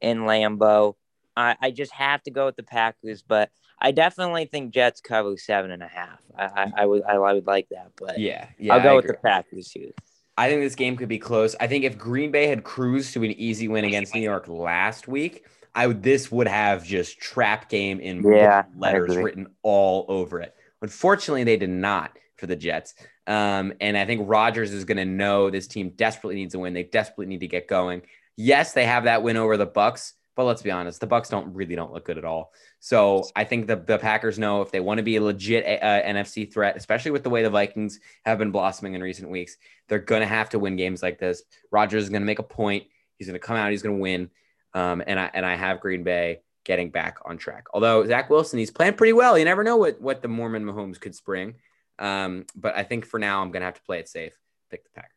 in 0.02 0.20
Lambeau. 0.20 0.96
I, 1.36 1.56
I 1.62 1.72
just 1.72 1.94
have 1.94 2.24
to 2.24 2.32
go 2.32 2.48
with 2.48 2.56
the 2.56 2.64
Packers, 2.64 3.22
but 3.22 3.52
I 3.80 3.92
definitely 3.92 4.46
think 4.46 4.74
Jets 4.74 5.02
cover 5.02 5.38
seven 5.38 5.72
and 5.72 5.84
a 5.84 5.88
half. 5.88 6.20
I, 6.36 6.46
I, 6.46 6.72
I 6.78 6.86
would 6.86 7.04
I 7.04 7.18
would 7.18 7.46
like 7.46 7.70
that, 7.70 7.92
but 7.96 8.20
yeah, 8.20 8.48
yeah 8.58 8.74
I'll 8.74 8.84
go 8.84 8.96
with 8.96 9.08
the 9.08 9.14
Packers 9.14 9.72
here. 9.72 9.92
I 10.40 10.50
think 10.50 10.62
this 10.62 10.76
game 10.76 10.98
could 10.98 11.10
be 11.10 11.20
close. 11.20 11.56
I 11.60 11.68
think 11.68 11.84
if 11.84 11.98
Green 11.98 12.32
Bay 12.32 12.48
had 12.48 12.64
cruised 12.64 13.14
to 13.14 13.24
an 13.24 13.32
easy 13.32 13.68
win 13.68 13.86
against 13.86 14.14
New 14.14 14.22
York 14.22 14.48
last 14.48 15.08
week, 15.08 15.46
I 15.78 15.86
would 15.86 16.02
this 16.02 16.32
would 16.32 16.48
have 16.48 16.84
just 16.84 17.20
trap 17.20 17.70
game 17.70 18.00
in 18.00 18.24
yeah, 18.24 18.64
letters 18.76 19.16
written 19.16 19.46
all 19.62 20.06
over 20.08 20.42
it. 20.42 20.56
Unfortunately, 20.82 21.44
they 21.44 21.56
did 21.56 21.70
not 21.70 22.18
for 22.36 22.48
the 22.48 22.56
Jets. 22.56 22.96
Um, 23.28 23.74
and 23.80 23.96
I 23.96 24.04
think 24.06 24.28
Rodgers 24.28 24.74
is 24.74 24.86
going 24.86 24.98
to 24.98 25.06
know 25.06 25.52
this 25.52 25.68
team 25.68 25.92
desperately 25.96 26.34
needs 26.34 26.56
a 26.56 26.60
win. 26.60 26.74
They 26.74 26.84
desperately 26.84 27.28
need 27.28 27.42
to 27.42 27.48
get 27.48 27.68
going. 27.68 28.02
Yes, 28.36 28.74
they 28.74 28.86
have 28.86 29.04
that 29.04 29.22
win 29.22 29.38
over 29.38 29.56
the 29.56 29.68
Bucks, 29.68 30.16
but 30.36 30.46
let's 30.46 30.64
be 30.64 30.72
honest, 30.72 31.00
the 31.00 31.06
Bucks 31.06 31.30
don't 31.30 31.54
really 31.54 31.76
don't 31.76 31.94
look 31.94 32.06
good 32.06 32.18
at 32.18 32.26
all. 32.26 32.54
So 32.80 33.28
I 33.36 33.44
think 33.44 33.68
the, 33.68 33.76
the 33.76 34.00
Packers 34.00 34.40
know 34.40 34.64
if 34.64 34.72
they 34.72 34.80
want 34.80 34.98
to 34.98 35.04
be 35.04 35.18
a 35.18 35.22
legit 35.22 35.64
uh, 35.84 36.02
NFC 36.02 36.52
threat, 36.52 36.76
especially 36.76 37.12
with 37.12 37.22
the 37.22 37.30
way 37.30 37.44
the 37.44 37.52
Vikings 37.52 38.00
have 38.26 38.40
been 38.40 38.50
blossoming 38.50 38.96
in 38.96 39.02
recent 39.04 39.30
weeks, 39.30 39.58
they're 39.90 40.00
going 40.00 40.22
to 40.22 40.28
have 40.28 40.50
to 40.50 40.60
win 40.60 40.76
games 40.76 41.04
like 41.04 41.20
this. 41.20 41.44
Rodgers 41.70 42.04
is 42.04 42.10
going 42.10 42.24
to 42.24 42.28
make 42.28 42.40
a 42.40 42.44
point. 42.44 42.86
He's 43.18 43.28
going 43.28 43.40
to 43.40 43.46
come 43.46 43.58
out. 43.58 43.70
He's 43.70 43.84
going 43.84 43.98
to 43.98 44.02
win. 44.02 44.32
Um, 44.74 45.04
and 45.06 45.20
I 45.20 45.30
and 45.34 45.46
I 45.46 45.56
have 45.56 45.80
Green 45.80 46.04
Bay 46.04 46.42
getting 46.64 46.90
back 46.90 47.18
on 47.26 47.38
track. 47.38 47.66
Although 47.74 48.06
Zach 48.06 48.30
Wilson, 48.30 48.60
he's 48.60 48.72
playing 48.72 48.94
pretty 48.94 49.14
well. 49.14 49.38
You 49.38 49.46
never 49.46 49.64
know 49.64 49.78
what 49.78 50.02
what 50.02 50.22
the 50.22 50.28
Mormon 50.28 50.66
Mahomes 50.66 51.00
could 51.00 51.16
spring. 51.16 51.56
Um, 52.00 52.46
but 52.56 52.76
I 52.76 52.84
think 52.84 53.06
for 53.06 53.20
now, 53.20 53.42
I'm 53.42 53.52
going 53.52 53.62
to 53.62 53.66
have 53.66 53.76
to 53.76 53.84
play 53.84 54.00
it 54.00 54.08
safe. 54.08 54.34
Pick 54.70 54.84
the 54.84 54.90
Packers. 54.94 55.12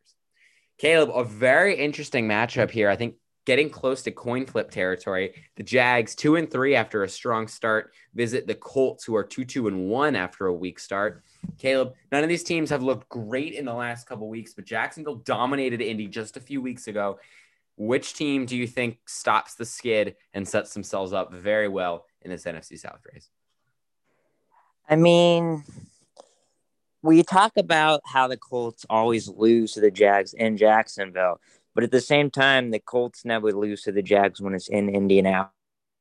Caleb, 0.78 1.10
a 1.14 1.24
very 1.24 1.76
interesting 1.76 2.26
matchup 2.26 2.70
here. 2.70 2.88
I 2.88 2.96
think 2.96 3.16
getting 3.46 3.70
close 3.70 4.02
to 4.02 4.10
coin 4.10 4.46
flip 4.46 4.70
territory. 4.70 5.34
The 5.56 5.62
Jags, 5.62 6.14
two 6.14 6.36
and 6.36 6.50
three 6.50 6.74
after 6.74 7.02
a 7.02 7.08
strong 7.08 7.48
start, 7.48 7.92
visit 8.14 8.46
the 8.46 8.54
Colts, 8.54 9.04
who 9.04 9.16
are 9.16 9.24
two, 9.24 9.44
two 9.44 9.66
and 9.66 9.88
one 9.88 10.14
after 10.14 10.46
a 10.46 10.54
weak 10.54 10.78
start. 10.78 11.24
Caleb, 11.58 11.94
none 12.12 12.22
of 12.22 12.28
these 12.28 12.44
teams 12.44 12.70
have 12.70 12.82
looked 12.82 13.08
great 13.08 13.54
in 13.54 13.64
the 13.64 13.74
last 13.74 14.06
couple 14.06 14.28
weeks, 14.28 14.54
but 14.54 14.64
Jacksonville 14.64 15.16
dominated 15.16 15.80
Indy 15.80 16.06
just 16.06 16.36
a 16.36 16.40
few 16.40 16.62
weeks 16.62 16.86
ago. 16.86 17.18
Which 17.80 18.12
team 18.12 18.44
do 18.44 18.58
you 18.58 18.66
think 18.66 18.98
stops 19.06 19.54
the 19.54 19.64
skid 19.64 20.16
and 20.34 20.46
sets 20.46 20.74
themselves 20.74 21.14
up 21.14 21.32
very 21.32 21.66
well 21.66 22.04
in 22.20 22.30
this 22.30 22.44
NFC 22.44 22.78
South 22.78 23.00
race? 23.10 23.30
I 24.86 24.96
mean, 24.96 25.64
we 27.00 27.22
talk 27.22 27.52
about 27.56 28.02
how 28.04 28.28
the 28.28 28.36
Colts 28.36 28.84
always 28.90 29.28
lose 29.28 29.72
to 29.72 29.80
the 29.80 29.90
Jags 29.90 30.34
in 30.34 30.58
Jacksonville, 30.58 31.40
but 31.74 31.82
at 31.82 31.90
the 31.90 32.02
same 32.02 32.28
time, 32.28 32.70
the 32.70 32.80
Colts 32.80 33.24
never 33.24 33.50
lose 33.50 33.80
to 33.84 33.92
the 33.92 34.02
Jags 34.02 34.42
when 34.42 34.52
it's 34.54 34.68
in 34.68 34.90
Indianapolis. 34.90 35.54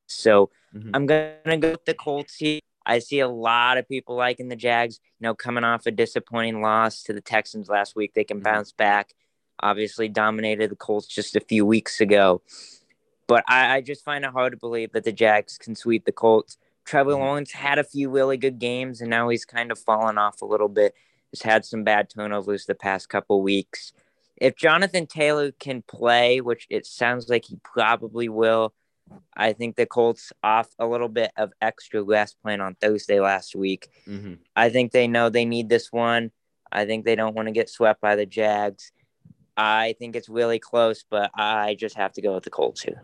So 0.08 0.50
mm-hmm. 0.76 0.92
I'm 0.94 1.06
gonna 1.06 1.58
go 1.60 1.72
with 1.72 1.86
the 1.86 1.94
Colts 1.94 2.36
here. 2.36 2.60
I 2.86 3.00
see 3.00 3.22
a 3.22 3.30
lot 3.30 3.78
of 3.78 3.88
people 3.88 4.18
liking 4.18 4.50
the 4.50 4.58
Jags. 4.58 5.00
You 5.22 5.28
know, 5.28 5.34
coming 5.34 5.64
off 5.64 5.86
a 5.86 5.92
disappointing 5.92 6.62
loss 6.62 7.04
to 7.04 7.14
the 7.14 7.22
Texans 7.22 7.70
last 7.70 7.96
week, 7.96 8.16
they 8.16 8.26
can 8.26 8.40
mm-hmm. 8.40 8.44
bounce 8.44 8.74
back. 8.74 9.14
Obviously, 9.62 10.08
dominated 10.08 10.72
the 10.72 10.76
Colts 10.76 11.08
just 11.08 11.36
a 11.36 11.42
few 11.42 11.66
weeks 11.66 12.02
ago, 12.02 12.42
but 13.28 13.44
I, 13.48 13.78
I 13.78 13.82
just 13.82 14.04
find 14.04 14.24
it 14.24 14.32
hard 14.32 14.54
to 14.54 14.58
believe 14.58 14.92
that 14.94 15.04
the 15.04 15.12
Jags 15.12 15.58
can 15.58 15.76
sweep 15.76 16.06
the 16.06 16.12
Colts. 16.12 16.58
Trevor. 16.86 17.14
Lawrence 17.14 17.52
had 17.52 17.78
a 17.78 17.84
few 17.84 18.10
really 18.10 18.38
good 18.38 18.58
games, 18.58 19.02
and 19.02 19.10
now 19.10 19.30
he's 19.30 19.46
kind 19.46 19.72
of 19.72 19.78
fallen 19.78 20.18
off 20.18 20.42
a 20.42 20.46
little 20.46 20.70
bit. 20.70 20.96
He's 21.32 21.44
had 21.44 21.64
some 21.64 21.84
bad 21.84 22.10
turnovers 22.10 22.66
the 22.66 22.74
past 22.74 23.10
couple 23.10 23.42
weeks 23.44 23.94
if 24.40 24.56
Jonathan 24.56 25.06
Taylor 25.06 25.52
can 25.52 25.82
play, 25.82 26.42
which 26.42 26.66
it 26.70 26.86
sounds 26.86 27.30
like 27.30 27.46
he 27.46 27.58
probably 27.64 28.30
will, 28.30 28.74
I 29.36 29.54
think 29.54 29.76
the 29.76 29.86
Colts 29.86 30.32
off 30.44 30.70
a 30.78 30.86
little 30.86 31.10
bit 31.10 31.32
of 31.36 31.52
extra 31.62 32.02
rest 32.02 32.38
playing 32.42 32.62
on 32.62 32.76
Thursday 32.76 33.20
last 33.20 33.56
week. 33.56 33.90
Mm-hmm. 34.08 34.36
I 34.56 34.70
think 34.70 34.92
they 34.92 35.08
know 35.08 35.30
they 35.30 35.46
need 35.46 35.70
this 35.70 35.92
one. 35.92 36.32
I 36.72 36.86
think 36.86 37.06
they 37.06 37.16
don't 37.16 37.36
want 37.36 37.48
to 37.48 37.52
get 37.52 37.70
swept 37.70 38.02
by 38.02 38.16
the 38.16 38.26
Jags. 38.26 38.92
I 39.60 39.94
think 40.00 40.16
it's 40.16 40.30
really 40.30 40.58
close, 40.58 41.04
but 41.04 41.32
I 41.36 41.76
just 41.76 41.98
have 41.98 42.14
to 42.14 42.22
go 42.22 42.34
with 42.34 42.46
the 42.46 42.50
Colts 42.50 42.82
here. 42.82 43.04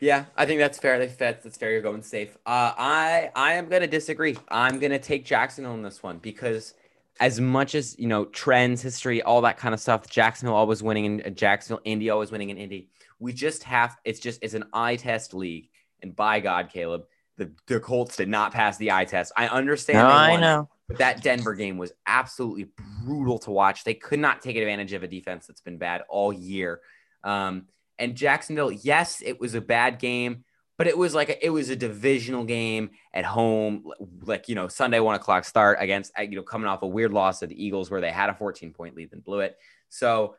Yeah, 0.00 0.24
I 0.36 0.46
think 0.46 0.58
that's 0.58 0.78
fair. 0.78 0.98
That's, 0.98 1.16
that's 1.16 1.56
fair. 1.56 1.70
You're 1.70 1.80
going 1.80 2.02
safe. 2.02 2.36
Uh, 2.44 2.74
I 2.76 3.30
I 3.36 3.52
am 3.52 3.68
gonna 3.68 3.86
disagree. 3.86 4.36
I'm 4.48 4.80
gonna 4.80 4.98
take 4.98 5.24
Jacksonville 5.24 5.74
in 5.74 5.82
this 5.82 6.02
one 6.02 6.18
because 6.18 6.74
as 7.20 7.40
much 7.40 7.76
as 7.76 7.96
you 8.00 8.08
know 8.08 8.24
trends, 8.24 8.82
history, 8.82 9.22
all 9.22 9.42
that 9.42 9.58
kind 9.58 9.74
of 9.74 9.80
stuff. 9.80 10.08
Jacksonville 10.08 10.56
always 10.56 10.82
winning 10.82 11.20
in 11.20 11.34
Jacksonville, 11.36 11.82
Indy 11.84 12.10
always 12.10 12.32
winning 12.32 12.50
in 12.50 12.58
Indy. 12.58 12.88
We 13.20 13.32
just 13.32 13.62
have 13.62 13.96
it's 14.04 14.18
just 14.18 14.42
it's 14.42 14.54
an 14.54 14.64
eye 14.72 14.96
test 14.96 15.34
league, 15.34 15.68
and 16.02 16.16
by 16.16 16.40
God, 16.40 16.68
Caleb, 16.68 17.04
the 17.36 17.52
the 17.68 17.78
Colts 17.78 18.16
did 18.16 18.28
not 18.28 18.52
pass 18.52 18.78
the 18.78 18.90
eye 18.90 19.04
test. 19.04 19.32
I 19.36 19.46
understand. 19.46 19.98
No, 19.98 20.06
I 20.06 20.34
know. 20.36 20.68
That 20.98 21.22
Denver 21.22 21.54
game 21.54 21.78
was 21.78 21.92
absolutely 22.06 22.68
brutal 23.04 23.38
to 23.40 23.50
watch. 23.50 23.84
They 23.84 23.94
could 23.94 24.18
not 24.18 24.42
take 24.42 24.56
advantage 24.56 24.92
of 24.92 25.02
a 25.02 25.08
defense 25.08 25.46
that's 25.46 25.60
been 25.60 25.78
bad 25.78 26.02
all 26.08 26.32
year. 26.32 26.80
Um, 27.24 27.66
and 27.98 28.16
Jacksonville, 28.16 28.72
yes, 28.72 29.22
it 29.24 29.40
was 29.40 29.54
a 29.54 29.60
bad 29.60 29.98
game 29.98 30.44
but 30.82 30.88
it 30.88 30.98
was 30.98 31.14
like 31.14 31.28
a, 31.28 31.46
it 31.46 31.50
was 31.50 31.70
a 31.70 31.76
divisional 31.76 32.44
game 32.44 32.90
at 33.14 33.24
home, 33.24 33.84
like 34.22 34.48
you 34.48 34.56
know 34.56 34.66
Sunday 34.66 34.98
one 34.98 35.14
o'clock 35.14 35.44
start 35.44 35.78
against 35.80 36.10
you 36.18 36.36
know 36.36 36.42
coming 36.42 36.66
off 36.66 36.82
a 36.82 36.86
weird 36.88 37.12
loss 37.12 37.38
to 37.38 37.46
the 37.46 37.64
Eagles 37.64 37.88
where 37.88 38.00
they 38.00 38.10
had 38.10 38.30
a 38.30 38.34
14 38.34 38.72
point 38.72 38.96
lead 38.96 39.12
and 39.12 39.22
blew 39.22 39.40
it. 39.40 39.56
So 39.90 40.34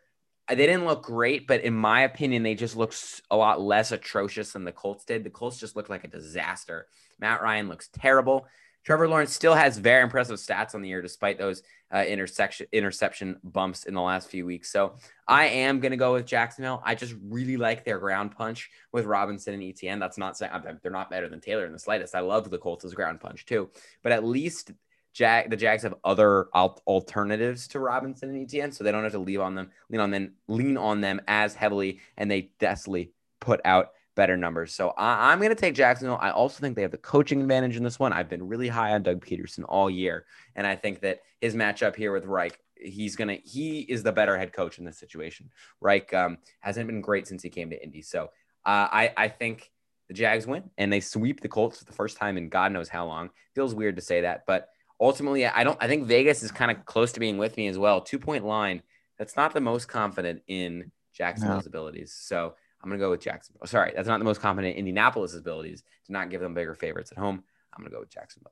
uh, 0.49 0.55
they 0.55 0.65
didn't 0.65 0.85
look 0.85 1.03
great, 1.03 1.47
but 1.47 1.61
in 1.61 1.73
my 1.73 2.01
opinion, 2.01 2.43
they 2.43 2.55
just 2.55 2.75
looked 2.75 3.21
a 3.31 3.37
lot 3.37 3.61
less 3.61 3.93
atrocious 3.93 4.51
than 4.51 4.65
the 4.65 4.73
Colts 4.73 5.05
did. 5.05 5.23
The 5.23 5.29
Colts 5.29 5.59
just 5.59 5.77
looked 5.77 5.89
like 5.89 6.03
a 6.03 6.09
disaster. 6.09 6.87
Matt 7.19 7.41
Ryan 7.41 7.69
looks 7.69 7.87
terrible. 7.93 8.45
Trevor 8.83 9.07
Lawrence 9.07 9.33
still 9.33 9.55
has 9.55 9.77
very 9.77 10.03
impressive 10.03 10.37
stats 10.37 10.75
on 10.75 10.81
the 10.81 10.89
year, 10.89 11.01
despite 11.01 11.37
those 11.37 11.63
uh, 11.93 12.03
intersection 12.07 12.67
interception 12.71 13.39
bumps 13.43 13.85
in 13.85 13.93
the 13.93 14.01
last 14.01 14.29
few 14.29 14.45
weeks. 14.45 14.71
So 14.71 14.95
I 15.27 15.45
am 15.45 15.79
going 15.79 15.91
to 15.91 15.97
go 15.97 16.13
with 16.13 16.25
Jacksonville. 16.25 16.81
I 16.83 16.95
just 16.95 17.15
really 17.23 17.57
like 17.57 17.85
their 17.85 17.99
ground 17.99 18.35
punch 18.35 18.69
with 18.91 19.05
Robinson 19.05 19.53
and 19.53 19.63
Etienne. 19.63 19.99
That's 19.99 20.17
not 20.17 20.37
saying 20.37 20.51
they're 20.81 20.91
not 20.91 21.09
better 21.09 21.29
than 21.29 21.39
Taylor 21.39 21.65
in 21.65 21.71
the 21.71 21.79
slightest. 21.79 22.15
I 22.15 22.21
love 22.21 22.49
the 22.49 22.57
Colts' 22.57 22.93
ground 22.93 23.21
punch 23.21 23.45
too, 23.45 23.69
but 24.01 24.11
at 24.11 24.23
least 24.23 24.71
the 25.15 25.55
Jags 25.55 25.83
have 25.83 25.93
other 26.03 26.47
alternatives 26.55 27.67
to 27.69 27.79
Robinson 27.79 28.29
and 28.29 28.43
Etienne, 28.43 28.71
so 28.71 28.83
they 28.83 28.91
don't 28.91 29.03
have 29.03 29.11
to 29.11 29.19
leave 29.19 29.41
on 29.41 29.53
them, 29.53 29.69
lean 29.89 30.01
on 30.01 30.11
them, 30.11 30.33
lean 30.47 30.75
on 30.75 31.01
them 31.01 31.21
as 31.27 31.53
heavily, 31.53 31.99
and 32.17 32.29
they 32.29 32.51
definitely 32.59 33.11
put 33.39 33.61
out 33.63 33.91
better 34.15 34.37
numbers. 34.37 34.73
So 34.73 34.89
I, 34.91 35.33
am 35.33 35.39
going 35.39 35.49
to 35.49 35.55
take 35.55 35.75
Jacksonville. 35.75 36.19
I 36.21 36.31
also 36.31 36.59
think 36.59 36.75
they 36.75 36.81
have 36.81 36.91
the 36.91 36.97
coaching 36.97 37.41
advantage 37.41 37.77
in 37.77 37.83
this 37.83 37.99
one. 37.99 38.13
I've 38.13 38.29
been 38.29 38.47
really 38.47 38.67
high 38.67 38.91
on 38.91 39.03
Doug 39.03 39.25
Pederson 39.25 39.63
all 39.67 39.89
year, 39.89 40.25
and 40.55 40.67
I 40.67 40.75
think 40.75 41.01
that 41.01 41.21
his 41.41 41.55
matchup 41.55 41.95
here 41.95 42.11
with 42.11 42.25
Reich, 42.25 42.57
he's 42.75 43.15
gonna 43.15 43.37
he 43.43 43.81
is 43.81 44.03
the 44.03 44.11
better 44.11 44.37
head 44.37 44.53
coach 44.53 44.77
in 44.77 44.85
this 44.85 44.97
situation. 44.97 45.49
Reich 45.81 46.13
um, 46.13 46.37
hasn't 46.59 46.87
been 46.87 47.01
great 47.01 47.27
since 47.27 47.43
he 47.43 47.49
came 47.49 47.69
to 47.69 47.83
Indy, 47.83 48.01
so 48.01 48.25
uh, 48.65 48.87
I 48.91 49.13
I 49.17 49.27
think 49.29 49.71
the 50.07 50.13
Jags 50.13 50.45
win 50.45 50.69
and 50.77 50.91
they 50.91 50.99
sweep 50.99 51.41
the 51.41 51.47
Colts 51.47 51.79
for 51.79 51.85
the 51.85 51.93
first 51.93 52.17
time 52.17 52.37
in 52.37 52.49
God 52.49 52.71
knows 52.71 52.89
how 52.89 53.05
long. 53.05 53.29
Feels 53.55 53.73
weird 53.73 53.95
to 53.95 54.01
say 54.01 54.21
that, 54.21 54.43
but 54.45 54.69
ultimately 54.99 55.45
I 55.45 55.63
don't. 55.63 55.77
I 55.81 55.87
think 55.87 56.07
Vegas 56.07 56.43
is 56.43 56.51
kind 56.51 56.71
of 56.71 56.85
close 56.85 57.13
to 57.13 57.19
being 57.19 57.37
with 57.37 57.57
me 57.57 57.67
as 57.67 57.77
well. 57.77 58.01
Two 58.01 58.19
point 58.19 58.45
line. 58.45 58.81
That's 59.17 59.35
not 59.35 59.53
the 59.53 59.61
most 59.61 59.87
confident 59.87 60.41
in 60.47 60.91
Jacksonville's 61.13 61.65
no. 61.65 61.69
abilities. 61.69 62.13
So 62.13 62.55
I'm 62.83 62.89
going 62.89 62.99
to 62.99 63.05
go 63.05 63.11
with 63.11 63.21
Jacksonville. 63.21 63.61
Oh, 63.63 63.65
sorry, 63.65 63.93
that's 63.95 64.07
not 64.07 64.19
the 64.19 64.25
most 64.25 64.41
confident 64.41 64.75
Indianapolis' 64.75 65.35
abilities 65.35 65.83
to 66.05 66.11
not 66.11 66.29
give 66.29 66.41
them 66.41 66.53
bigger 66.53 66.75
favorites 66.75 67.11
at 67.11 67.17
home. 67.17 67.43
I'm 67.73 67.81
going 67.81 67.89
to 67.89 67.95
go 67.95 68.01
with 68.01 68.09
Jacksonville. 68.09 68.51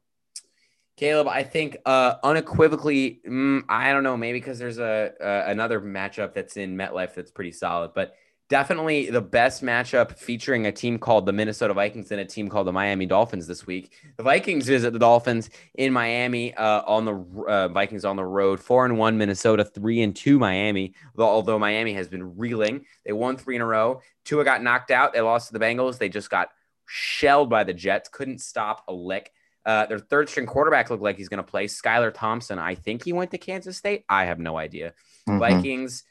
Caleb, 0.98 1.28
I 1.28 1.44
think 1.44 1.78
uh, 1.86 2.16
unequivocally, 2.24 3.22
mm, 3.28 3.64
I 3.68 3.92
don't 3.92 4.04
know, 4.04 4.16
maybe 4.18 4.40
because 4.40 4.60
there's 4.60 4.78
a 4.78 5.12
uh, 5.22 5.50
another 5.50 5.82
matchup 5.82 6.34
that's 6.34 6.58
in 6.58 6.78
MetLife 6.78 7.14
that's 7.16 7.32
pretty 7.32 7.52
solid, 7.52 7.92
but 7.94 8.14
definitely 8.51 9.10
the 9.10 9.22
best 9.22 9.63
matchup 9.63 10.17
featuring 10.17 10.67
a 10.67 10.74
team 10.74 11.00
called 11.00 11.25
the 11.25 11.31
Minnesota 11.31 11.74
Vikings 11.74 12.12
and 12.12 12.20
a 12.20 12.25
team 12.25 12.50
called 12.50 12.67
the 12.67 12.74
Miami 12.74 13.05
Dolphins 13.05 13.48
this 13.48 13.65
week. 13.65 13.93
The 14.17 14.24
Vikings 14.24 14.67
visit 14.67 14.91
the 14.91 15.00
Dolphins 15.00 15.50
in 15.75 15.93
Miami 15.93 16.53
uh, 16.55 16.81
on 16.86 17.05
the 17.05 17.46
uh, 17.48 17.70
Vikings 17.70 18.03
on 18.03 18.17
the 18.17 18.25
road, 18.25 18.60
four 18.60 18.84
and 18.84 18.98
one 18.98 19.17
Minnesota, 19.17 19.63
three 19.63 20.01
and 20.01 20.13
two 20.13 20.38
Miami. 20.38 20.96
Although 21.17 21.60
Miami 21.60 21.93
has 21.93 22.10
been 22.10 22.36
reeling, 22.38 22.86
they 23.05 23.13
won 23.13 23.38
three 23.38 23.55
in 23.55 23.62
a 23.62 23.65
row. 23.65 24.01
Tua 24.25 24.43
got 24.43 24.62
knocked 24.62 24.91
out. 24.91 25.13
They 25.13 25.22
lost 25.22 25.48
to 25.48 25.53
the 25.58 25.63
Bengals. 25.63 25.98
They 25.98 26.10
just 26.10 26.29
got 26.29 26.50
shelled 26.86 27.50
by 27.50 27.63
the 27.63 27.74
Jets. 27.74 28.10
Couldn't 28.10 28.41
stop 28.41 28.84
a 28.89 28.93
lick. 28.93 29.31
Uh, 29.65 29.86
their 29.86 30.00
third 30.00 30.27
string 30.27 30.46
quarterback 30.46 30.89
looked 30.89 31.03
like 31.03 31.15
he's 31.15 31.29
going 31.29 31.38
to 31.38 31.50
play. 31.50 31.67
Skylar 31.67 32.13
Thompson. 32.13 32.60
I 32.60 32.75
think 32.75 33.05
he 33.05 33.13
went 33.13 33.31
to 33.31 33.38
Kansas 33.38 33.77
State. 33.77 34.03
I 34.10 34.25
have 34.25 34.39
no 34.39 34.58
idea. 34.58 34.93
Mm-hmm. 35.29 35.39
Vikings 35.39 36.03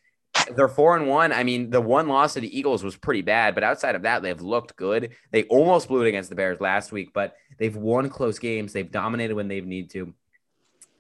they're 0.57 0.69
four 0.69 0.97
and 0.97 1.09
one. 1.09 1.33
I 1.33 1.45
mean, 1.45 1.71
the 1.71 1.81
one 1.81 2.09
loss 2.09 2.35
to 2.35 2.41
the 2.41 2.59
Eagles 2.59 2.83
was 2.85 2.97
pretty 2.97 3.23
bad, 3.23 3.55
but 3.55 3.65
outside 3.65 3.95
of 3.95 4.03
that, 4.03 4.23
they've 4.23 4.41
looked 4.41 4.77
good. 4.77 5.15
They 5.31 5.45
almost 5.45 5.89
blew 5.89 6.03
it 6.03 6.09
against 6.09 6.31
the 6.31 6.37
Bears 6.37 6.61
last 6.61 6.93
week, 6.93 7.13
but 7.13 7.37
they've 7.59 7.75
won 7.75 8.09
close 8.09 8.39
games. 8.39 8.73
They've 8.73 8.91
dominated 8.91 9.35
when 9.35 9.49
they've 9.49 9.67
need 9.67 9.91
to, 9.91 10.15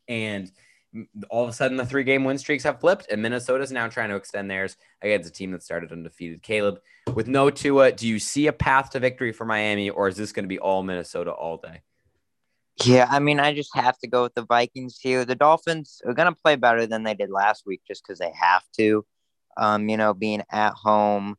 and 0.08 0.50
all 1.28 1.44
of 1.44 1.50
a 1.50 1.52
sudden, 1.52 1.76
the 1.76 1.87
three 1.87 2.02
game 2.02 2.25
win 2.25 2.38
streaks 2.38 2.64
have 2.64 2.80
flipped, 2.80 3.06
and 3.10 3.22
Minnesota's 3.22 3.70
now 3.70 3.87
trying 3.88 4.10
to 4.10 4.16
extend 4.16 4.50
theirs 4.50 4.76
against 5.02 5.28
a 5.28 5.32
team 5.32 5.52
that 5.52 5.62
started 5.62 5.92
undefeated. 5.92 6.42
Caleb, 6.42 6.80
with 7.14 7.28
no 7.28 7.50
Tua, 7.50 7.92
do 7.92 8.08
you 8.08 8.18
see 8.18 8.49
a 8.49 8.52
path 8.52 8.90
to 8.90 9.00
victory 9.00 9.32
for 9.32 9.44
Miami, 9.44 9.90
or 9.90 10.08
is 10.08 10.16
this 10.16 10.32
going 10.32 10.44
to 10.44 10.49
be 10.49 10.58
all 10.58 10.82
Minnesota 10.82 11.30
all 11.30 11.58
day? 11.58 11.82
Yeah, 12.84 13.06
I 13.10 13.18
mean, 13.18 13.38
I 13.38 13.54
just 13.54 13.75
have 13.76 13.99
to 13.99 14.08
go 14.08 14.22
with 14.22 14.34
the 14.34 14.44
Vikings 14.44 14.99
here. 14.99 15.25
The 15.25 15.34
Dolphins 15.34 16.00
are 16.06 16.14
going 16.14 16.32
to 16.32 16.40
play 16.40 16.56
better 16.56 16.87
than 16.87 17.02
they 17.02 17.14
did 17.14 17.30
last 17.30 17.64
week 17.66 17.82
just 17.87 18.02
because 18.02 18.18
they 18.18 18.32
have 18.32 18.64
to 18.78 19.04
um, 19.57 19.88
you 19.88 19.97
know, 19.97 20.14
being 20.14 20.42
at 20.50 20.75
home. 20.75 21.37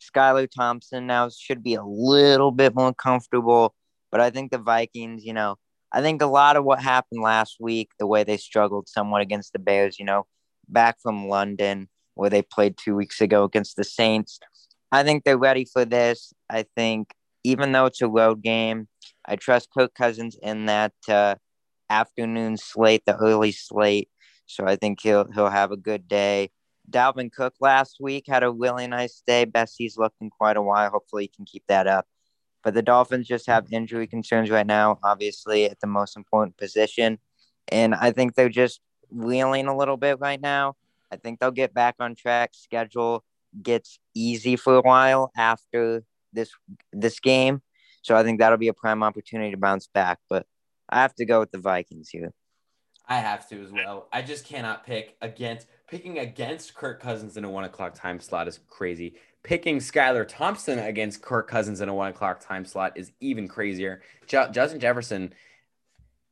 Skylar 0.00 0.48
Thompson 0.50 1.06
now 1.06 1.28
should 1.28 1.62
be 1.62 1.74
a 1.74 1.84
little 1.84 2.52
bit 2.52 2.74
more 2.74 2.94
comfortable, 2.94 3.74
but 4.10 4.20
I 4.20 4.30
think 4.30 4.50
the 4.52 4.58
Vikings, 4.58 5.24
you 5.24 5.32
know, 5.32 5.56
I 5.92 6.02
think 6.02 6.22
a 6.22 6.26
lot 6.26 6.56
of 6.56 6.64
what 6.64 6.80
happened 6.80 7.22
last 7.22 7.56
week, 7.60 7.90
the 7.98 8.06
way 8.06 8.24
they 8.24 8.36
struggled 8.36 8.88
somewhat 8.88 9.22
against 9.22 9.52
the 9.52 9.58
Bears, 9.58 9.98
you 9.98 10.04
know, 10.04 10.26
back 10.68 10.96
from 11.02 11.28
London 11.28 11.88
where 12.14 12.30
they 12.30 12.42
played 12.42 12.76
two 12.76 12.94
weeks 12.94 13.20
ago 13.20 13.44
against 13.44 13.76
the 13.76 13.84
Saints, 13.84 14.38
I 14.92 15.02
think 15.02 15.24
they're 15.24 15.38
ready 15.38 15.64
for 15.64 15.84
this. 15.84 16.32
I 16.48 16.64
think 16.76 17.08
even 17.44 17.72
though 17.72 17.86
it's 17.86 18.02
a 18.02 18.08
road 18.08 18.42
game, 18.42 18.88
I 19.26 19.36
trust 19.36 19.68
Kirk 19.76 19.94
Cousins 19.94 20.36
in 20.42 20.66
that 20.66 20.92
uh, 21.08 21.36
afternoon 21.90 22.56
slate, 22.56 23.02
the 23.06 23.16
early 23.16 23.52
slate. 23.52 24.08
So 24.46 24.66
I 24.66 24.76
think 24.76 25.00
he'll 25.02 25.30
he'll 25.32 25.50
have 25.50 25.72
a 25.72 25.76
good 25.76 26.08
day. 26.08 26.50
Dalvin 26.90 27.32
Cook 27.32 27.54
last 27.60 27.98
week 28.00 28.24
had 28.28 28.42
a 28.42 28.50
really 28.50 28.86
nice 28.86 29.22
day. 29.26 29.44
Best 29.44 29.74
he's 29.78 29.96
looked 29.96 30.20
in 30.20 30.30
quite 30.30 30.56
a 30.56 30.62
while. 30.62 30.90
Hopefully, 30.90 31.24
he 31.24 31.28
can 31.28 31.44
keep 31.44 31.64
that 31.68 31.86
up. 31.86 32.06
But 32.62 32.74
the 32.74 32.82
Dolphins 32.82 33.26
just 33.26 33.46
have 33.46 33.66
injury 33.70 34.06
concerns 34.06 34.50
right 34.50 34.66
now, 34.66 34.98
obviously, 35.02 35.66
at 35.66 35.80
the 35.80 35.86
most 35.86 36.16
important 36.16 36.56
position. 36.56 37.18
And 37.68 37.94
I 37.94 38.12
think 38.12 38.34
they're 38.34 38.48
just 38.48 38.80
reeling 39.10 39.66
a 39.66 39.76
little 39.76 39.96
bit 39.96 40.18
right 40.20 40.40
now. 40.40 40.74
I 41.10 41.16
think 41.16 41.38
they'll 41.38 41.50
get 41.50 41.74
back 41.74 41.96
on 42.00 42.14
track. 42.14 42.50
Schedule 42.54 43.24
gets 43.62 43.98
easy 44.14 44.56
for 44.56 44.76
a 44.76 44.82
while 44.82 45.30
after 45.36 46.04
this 46.32 46.50
this 46.92 47.20
game. 47.20 47.62
So 48.02 48.16
I 48.16 48.22
think 48.22 48.38
that'll 48.38 48.58
be 48.58 48.68
a 48.68 48.74
prime 48.74 49.02
opportunity 49.02 49.50
to 49.50 49.56
bounce 49.56 49.86
back. 49.86 50.18
But 50.28 50.46
I 50.88 51.02
have 51.02 51.14
to 51.16 51.24
go 51.24 51.40
with 51.40 51.50
the 51.50 51.58
Vikings 51.58 52.08
here. 52.08 52.32
I 53.08 53.18
have 53.18 53.48
to 53.50 53.62
as 53.62 53.70
well. 53.70 54.08
I 54.12 54.22
just 54.22 54.44
cannot 54.44 54.84
pick 54.84 55.16
against 55.22 55.68
picking 55.88 56.18
against 56.18 56.74
Kirk 56.74 57.00
Cousins 57.00 57.36
in 57.36 57.44
a 57.44 57.50
one 57.50 57.64
o'clock 57.64 57.94
time 57.94 58.18
slot 58.20 58.48
is 58.48 58.60
crazy. 58.68 59.14
Picking 59.42 59.78
Skylar 59.78 60.26
Thompson 60.26 60.80
against 60.80 61.22
Kirk 61.22 61.48
Cousins 61.48 61.80
in 61.80 61.88
a 61.88 61.94
one 61.94 62.08
o'clock 62.08 62.40
time 62.40 62.64
slot 62.64 62.96
is 62.96 63.12
even 63.20 63.46
crazier. 63.46 64.02
Justin 64.26 64.80
Jefferson 64.80 65.32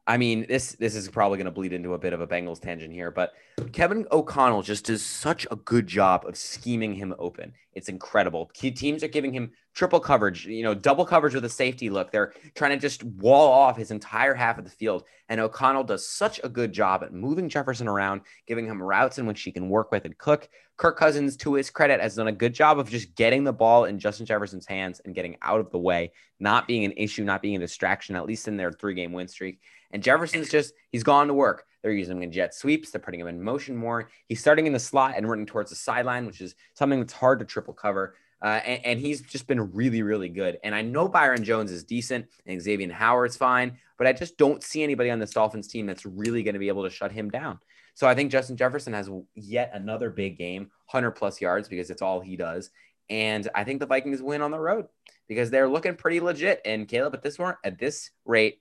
I 0.07 0.17
mean, 0.19 0.47
this 0.49 0.73
this 0.73 0.95
is 0.95 1.09
probably 1.09 1.39
going 1.39 1.47
to 1.47 1.51
bleed 1.51 1.73
into 1.73 1.95
a 1.95 1.99
bit 1.99 2.13
of 2.13 2.21
a 2.21 2.27
Bengals 2.27 2.61
tangent 2.61 2.93
here, 2.93 3.11
but 3.11 3.33
Kevin 3.73 4.07
O'Connell 4.11 4.63
just 4.63 4.87
does 4.87 5.05
such 5.05 5.47
a 5.51 5.57
good 5.57 5.87
job 5.87 6.25
of 6.27 6.37
scheming 6.37 6.95
him 6.95 7.15
open. 7.19 7.53
It's 7.73 7.89
incredible. 7.89 8.51
Teams 8.55 9.03
are 9.03 9.09
giving 9.09 9.33
him 9.33 9.53
triple 9.75 10.01
coverage, 10.01 10.47
you 10.47 10.63
know, 10.63 10.75
double 10.75 11.05
coverage 11.05 11.35
with 11.35 11.45
a 11.45 11.49
safety 11.49 11.91
look. 11.91 12.11
They're 12.11 12.33
trying 12.55 12.71
to 12.73 12.77
just 12.77 13.03
wall 13.03 13.51
off 13.51 13.77
his 13.77 13.91
entire 13.91 14.35
half 14.35 14.59
of 14.59 14.65
the 14.65 14.71
field, 14.71 15.05
and 15.29 15.41
O'Connell 15.41 15.85
does 15.85 16.09
such 16.09 16.41
a 16.45 16.49
good 16.49 16.73
job 16.73 17.03
at 17.03 17.13
moving 17.13 17.49
Jefferson 17.49 17.89
around, 17.89 18.23
giving 18.47 18.67
him 18.67 18.83
routes 18.83 19.19
in 19.19 19.27
which 19.27 19.43
he 19.43 19.53
can 19.53 19.69
work 19.69 19.91
with 19.91 20.05
and 20.05 20.19
cook. 20.19 20.49
Kirk 20.77 20.99
Cousins, 20.99 21.37
to 21.39 21.55
his 21.55 21.71
credit, 21.71 22.01
has 22.01 22.17
done 22.17 22.29
a 22.29 22.33
good 22.33 22.55
job 22.55 22.79
of 22.79 22.91
just 22.91 23.15
getting 23.15 23.45
the 23.45 23.53
ball 23.53 23.85
in 23.85 23.99
Justin 23.99 24.27
Jefferson's 24.27 24.67
hands 24.67 25.01
and 25.05 25.15
getting 25.15 25.37
out 25.43 25.61
of 25.61 25.71
the 25.71 25.79
way, 25.79 26.13
not 26.41 26.67
being 26.67 26.85
an 26.85 26.93
issue, 26.97 27.25
not 27.25 27.43
being 27.43 27.57
a 27.57 27.61
distraction, 27.61 28.17
at 28.17 28.27
least 28.27 28.49
in 28.49 28.57
their 28.57 28.73
three 28.73 28.95
game 28.95 29.13
win 29.13 29.29
streak. 29.29 29.61
And 29.93 30.03
Jefferson's 30.03 30.49
just, 30.49 30.75
he's 30.91 31.05
gone 31.05 31.29
to 31.29 31.35
work. 31.35 31.65
They're 31.85 31.93
using 31.93 32.17
him 32.17 32.23
in 32.23 32.33
jet 32.33 32.55
sweeps. 32.55 32.91
They're 32.91 33.01
putting 33.01 33.21
him 33.21 33.27
in 33.27 33.43
motion 33.43 33.77
more. 33.77 34.09
He's 34.27 34.41
starting 34.41 34.67
in 34.67 34.73
the 34.73 34.79
slot 34.79 35.15
and 35.19 35.29
running 35.29 35.45
towards 35.45 35.69
the 35.69 35.77
sideline, 35.77 36.25
which 36.25 36.41
is 36.41 36.55
something 36.73 36.99
that's 36.99 37.13
hard 37.13 37.41
to 37.41 37.45
triple 37.45 37.75
cover. 37.75 38.17
Uh, 38.41 38.61
and, 38.65 38.85
and, 38.87 39.01
he's 39.01 39.21
just 39.21 39.47
been 39.47 39.73
really, 39.73 40.03
really 40.03 40.31
good. 40.31 40.59
And 40.65 40.75
I 40.75 40.81
know 40.81 41.09
Byron 41.09 41.45
Jones 41.45 41.71
is 41.71 41.85
decent 41.85 42.27
and 42.47 42.61
Xavier 42.61 42.91
Howard's 42.91 43.37
fine, 43.37 43.79
but 43.99 44.07
I 44.07 44.15
just 44.15 44.39
don't 44.39 44.63
see 44.63 44.83
anybody 44.83 45.11
on 45.11 45.19
this 45.19 45.31
Dolphins 45.31 45.69
team 45.69 45.87
that's 45.87 46.07
really 46.07 46.43
going 46.43 46.55
to 46.55 46.59
be 46.59 46.69
able 46.69 46.85
to 46.85 46.91
shut 46.91 47.13
him 47.13 47.31
down. 47.31 47.59
So 47.95 48.07
I 48.07 48.15
think 48.15 48.33
Justin 48.33 48.57
Jefferson 48.57 48.95
has 48.95 49.11
yet 49.35 49.71
another 49.75 50.09
big 50.09 50.39
game, 50.39 50.71
100 50.91 51.13
plus 51.13 51.41
yards, 51.41 51.69
because 51.69 51.91
it's 51.91 52.03
all 52.03 52.21
he 52.21 52.37
does. 52.37 52.71
And 53.11 53.47
I 53.55 53.65
think 53.65 53.81
the 53.81 53.87
Vikings 53.87 54.23
win 54.23 54.41
on 54.41 54.51
the 54.51 54.59
road 54.59 54.87
because 55.29 55.51
they're 55.51 55.69
looking 55.69 55.97
pretty 55.97 56.21
legit. 56.21 56.61
And 56.65 56.89
Caleb, 56.89 57.15
at 57.15 57.23
this 57.23 57.39
at 57.63 57.79
this 57.79 58.11
rate, 58.25 58.61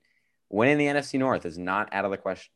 winning 0.50 0.78
the 0.78 0.86
NFC 0.86 1.18
North 1.18 1.46
is 1.46 1.58
not 1.58 1.92
out 1.92 2.04
of 2.04 2.10
the 2.10 2.18
question. 2.18 2.52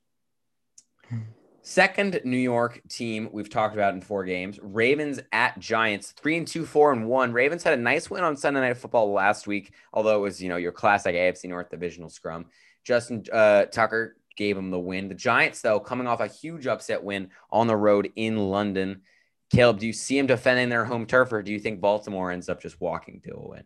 Second 1.62 2.20
New 2.24 2.38
York 2.38 2.80
team 2.88 3.28
we've 3.30 3.50
talked 3.50 3.74
about 3.74 3.92
in 3.92 4.00
four 4.00 4.24
games. 4.24 4.58
Ravens 4.62 5.20
at 5.32 5.58
Giants, 5.58 6.12
three 6.12 6.38
and 6.38 6.46
two, 6.46 6.64
four 6.64 6.92
and 6.92 7.06
one. 7.06 7.32
Ravens 7.32 7.62
had 7.62 7.74
a 7.74 7.82
nice 7.82 8.08
win 8.08 8.24
on 8.24 8.38
Sunday 8.38 8.60
Night 8.60 8.78
Football 8.78 9.12
last 9.12 9.46
week, 9.46 9.74
although 9.92 10.16
it 10.16 10.22
was 10.22 10.42
you 10.42 10.48
know 10.48 10.56
your 10.56 10.72
classic 10.72 11.14
AFC 11.14 11.44
North 11.48 11.68
divisional 11.68 12.08
scrum. 12.08 12.46
Justin 12.84 13.22
uh, 13.30 13.66
Tucker 13.66 14.16
gave 14.34 14.56
them 14.56 14.70
the 14.70 14.78
win. 14.78 15.08
The 15.08 15.14
Giants, 15.14 15.60
though, 15.60 15.78
coming 15.78 16.06
off 16.06 16.20
a 16.20 16.26
huge 16.26 16.66
upset 16.66 17.04
win 17.04 17.28
on 17.50 17.66
the 17.66 17.76
road 17.76 18.10
in 18.16 18.38
London. 18.38 19.02
Caleb, 19.50 19.78
do 19.78 19.86
you 19.86 19.92
see 19.92 20.16
them 20.16 20.26
defending 20.26 20.70
their 20.70 20.86
home 20.86 21.04
turf, 21.04 21.32
or 21.32 21.42
do 21.42 21.52
you 21.52 21.58
think 21.58 21.80
Baltimore 21.82 22.30
ends 22.30 22.48
up 22.48 22.62
just 22.62 22.80
walking 22.80 23.20
to 23.26 23.34
a 23.34 23.48
win? 23.48 23.64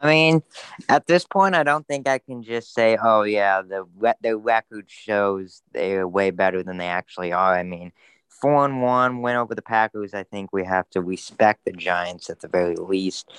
I 0.00 0.08
mean, 0.08 0.42
at 0.88 1.06
this 1.06 1.24
point, 1.24 1.54
I 1.54 1.62
don't 1.62 1.86
think 1.86 2.06
I 2.06 2.18
can 2.18 2.42
just 2.42 2.74
say, 2.74 2.98
"Oh 3.02 3.22
yeah, 3.22 3.62
the 3.62 3.86
the 4.20 4.36
record 4.36 4.86
shows 4.88 5.62
they're 5.72 6.06
way 6.06 6.30
better 6.30 6.62
than 6.62 6.76
they 6.76 6.88
actually 6.88 7.32
are." 7.32 7.54
I 7.54 7.62
mean, 7.62 7.92
four 8.28 8.64
and 8.64 8.82
one 8.82 9.22
win 9.22 9.36
over 9.36 9.54
the 9.54 9.62
Packers. 9.62 10.14
I 10.14 10.24
think 10.24 10.52
we 10.52 10.64
have 10.64 10.88
to 10.90 11.00
respect 11.00 11.64
the 11.64 11.72
Giants 11.72 12.28
at 12.30 12.40
the 12.40 12.48
very 12.48 12.76
least. 12.76 13.32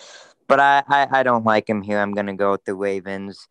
But 0.47 0.59
I, 0.59 0.83
I, 0.87 1.07
I 1.11 1.23
don't 1.23 1.45
like 1.45 1.67
them 1.67 1.81
here. 1.81 1.99
I'm 1.99 2.13
gonna 2.13 2.35
go 2.35 2.51
with 2.51 2.65
the 2.65 2.75
Ravens. 2.75 3.47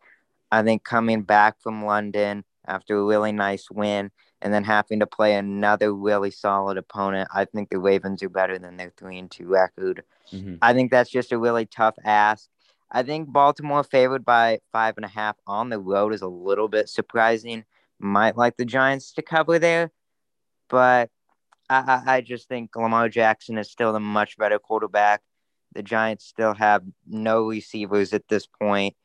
I 0.51 0.63
think 0.63 0.83
coming 0.83 1.23
back 1.23 1.61
from 1.61 1.85
London 1.85 2.43
after 2.67 2.97
a 2.97 3.05
really 3.05 3.31
nice 3.31 3.69
win 3.69 4.11
and 4.41 4.53
then 4.53 4.63
having 4.63 4.99
to 4.99 5.07
play 5.07 5.35
another 5.35 5.93
really 5.93 6.31
solid 6.31 6.77
opponent, 6.77 7.29
I 7.33 7.45
think 7.45 7.69
the 7.69 7.79
Ravens 7.79 8.21
are 8.23 8.29
better 8.29 8.59
than 8.59 8.77
their 8.77 8.91
three 8.95 9.17
and 9.17 9.31
two 9.31 9.47
record. 9.47 10.03
Mm-hmm. 10.31 10.55
I 10.61 10.73
think 10.73 10.91
that's 10.91 11.09
just 11.09 11.31
a 11.31 11.37
really 11.37 11.65
tough 11.65 11.95
ask. 12.03 12.47
I 12.91 13.03
think 13.03 13.31
Baltimore 13.31 13.83
favored 13.83 14.23
by 14.23 14.59
five 14.71 14.95
and 14.97 15.05
a 15.05 15.09
half 15.09 15.35
on 15.45 15.69
the 15.69 15.79
road 15.79 16.13
is 16.13 16.21
a 16.21 16.27
little 16.27 16.67
bit 16.67 16.89
surprising. 16.89 17.65
Might 17.99 18.37
like 18.37 18.57
the 18.57 18.65
Giants 18.65 19.13
to 19.13 19.21
cover 19.21 19.59
there, 19.59 19.91
but 20.69 21.09
I, 21.69 22.01
I 22.05 22.21
just 22.21 22.47
think 22.47 22.75
Lamar 22.75 23.09
Jackson 23.09 23.57
is 23.57 23.71
still 23.71 23.95
a 23.95 23.99
much 23.99 24.37
better 24.37 24.59
quarterback. 24.59 25.21
The 25.73 25.83
Giants 25.83 26.25
still 26.25 26.53
have 26.53 26.83
no 27.07 27.47
receivers 27.47 28.13
at 28.13 28.27
this 28.29 28.47
point. 28.47 28.95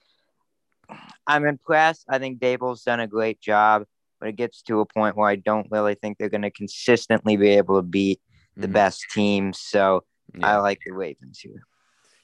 I'm 1.27 1.47
impressed. 1.47 2.05
I 2.09 2.18
think 2.18 2.38
Daboll's 2.38 2.83
done 2.83 3.01
a 3.01 3.07
great 3.07 3.40
job, 3.40 3.85
but 4.21 4.29
it 4.29 4.37
gets 4.37 4.62
to 4.62 4.81
a 4.81 4.87
point 4.87 5.16
where 5.16 5.29
I 5.29 5.37
don't 5.37 5.68
really 5.71 5.95
think 5.95 6.18
they're 6.18 6.29
going 6.29 6.42
to 6.42 6.51
consistently 6.51 7.37
be 7.37 7.49
able 7.49 7.77
to 7.77 7.83
beat 7.83 8.21
the 8.57 8.66
mm-hmm. 8.66 8.75
best 8.75 9.07
teams. 9.12 9.59
So 9.59 10.05
yeah. 10.38 10.47
I 10.47 10.57
like 10.59 10.81
the 10.85 10.92
Ravens 10.92 11.40
here. 11.40 11.62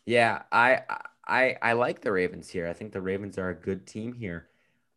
Yeah, 0.07 0.43
I 0.51 0.81
I 0.89 1.01
I 1.29 1.57
I 1.61 1.75
like 1.75 2.01
the 2.01 2.13
Ravens 2.13 2.49
here. 2.49 2.67
I 2.67 2.73
think 2.73 2.93
the 2.93 3.01
Ravens 3.01 3.39
are 3.39 3.51
a 3.51 3.55
good 3.55 3.87
team 3.87 4.13
here. 4.13 4.49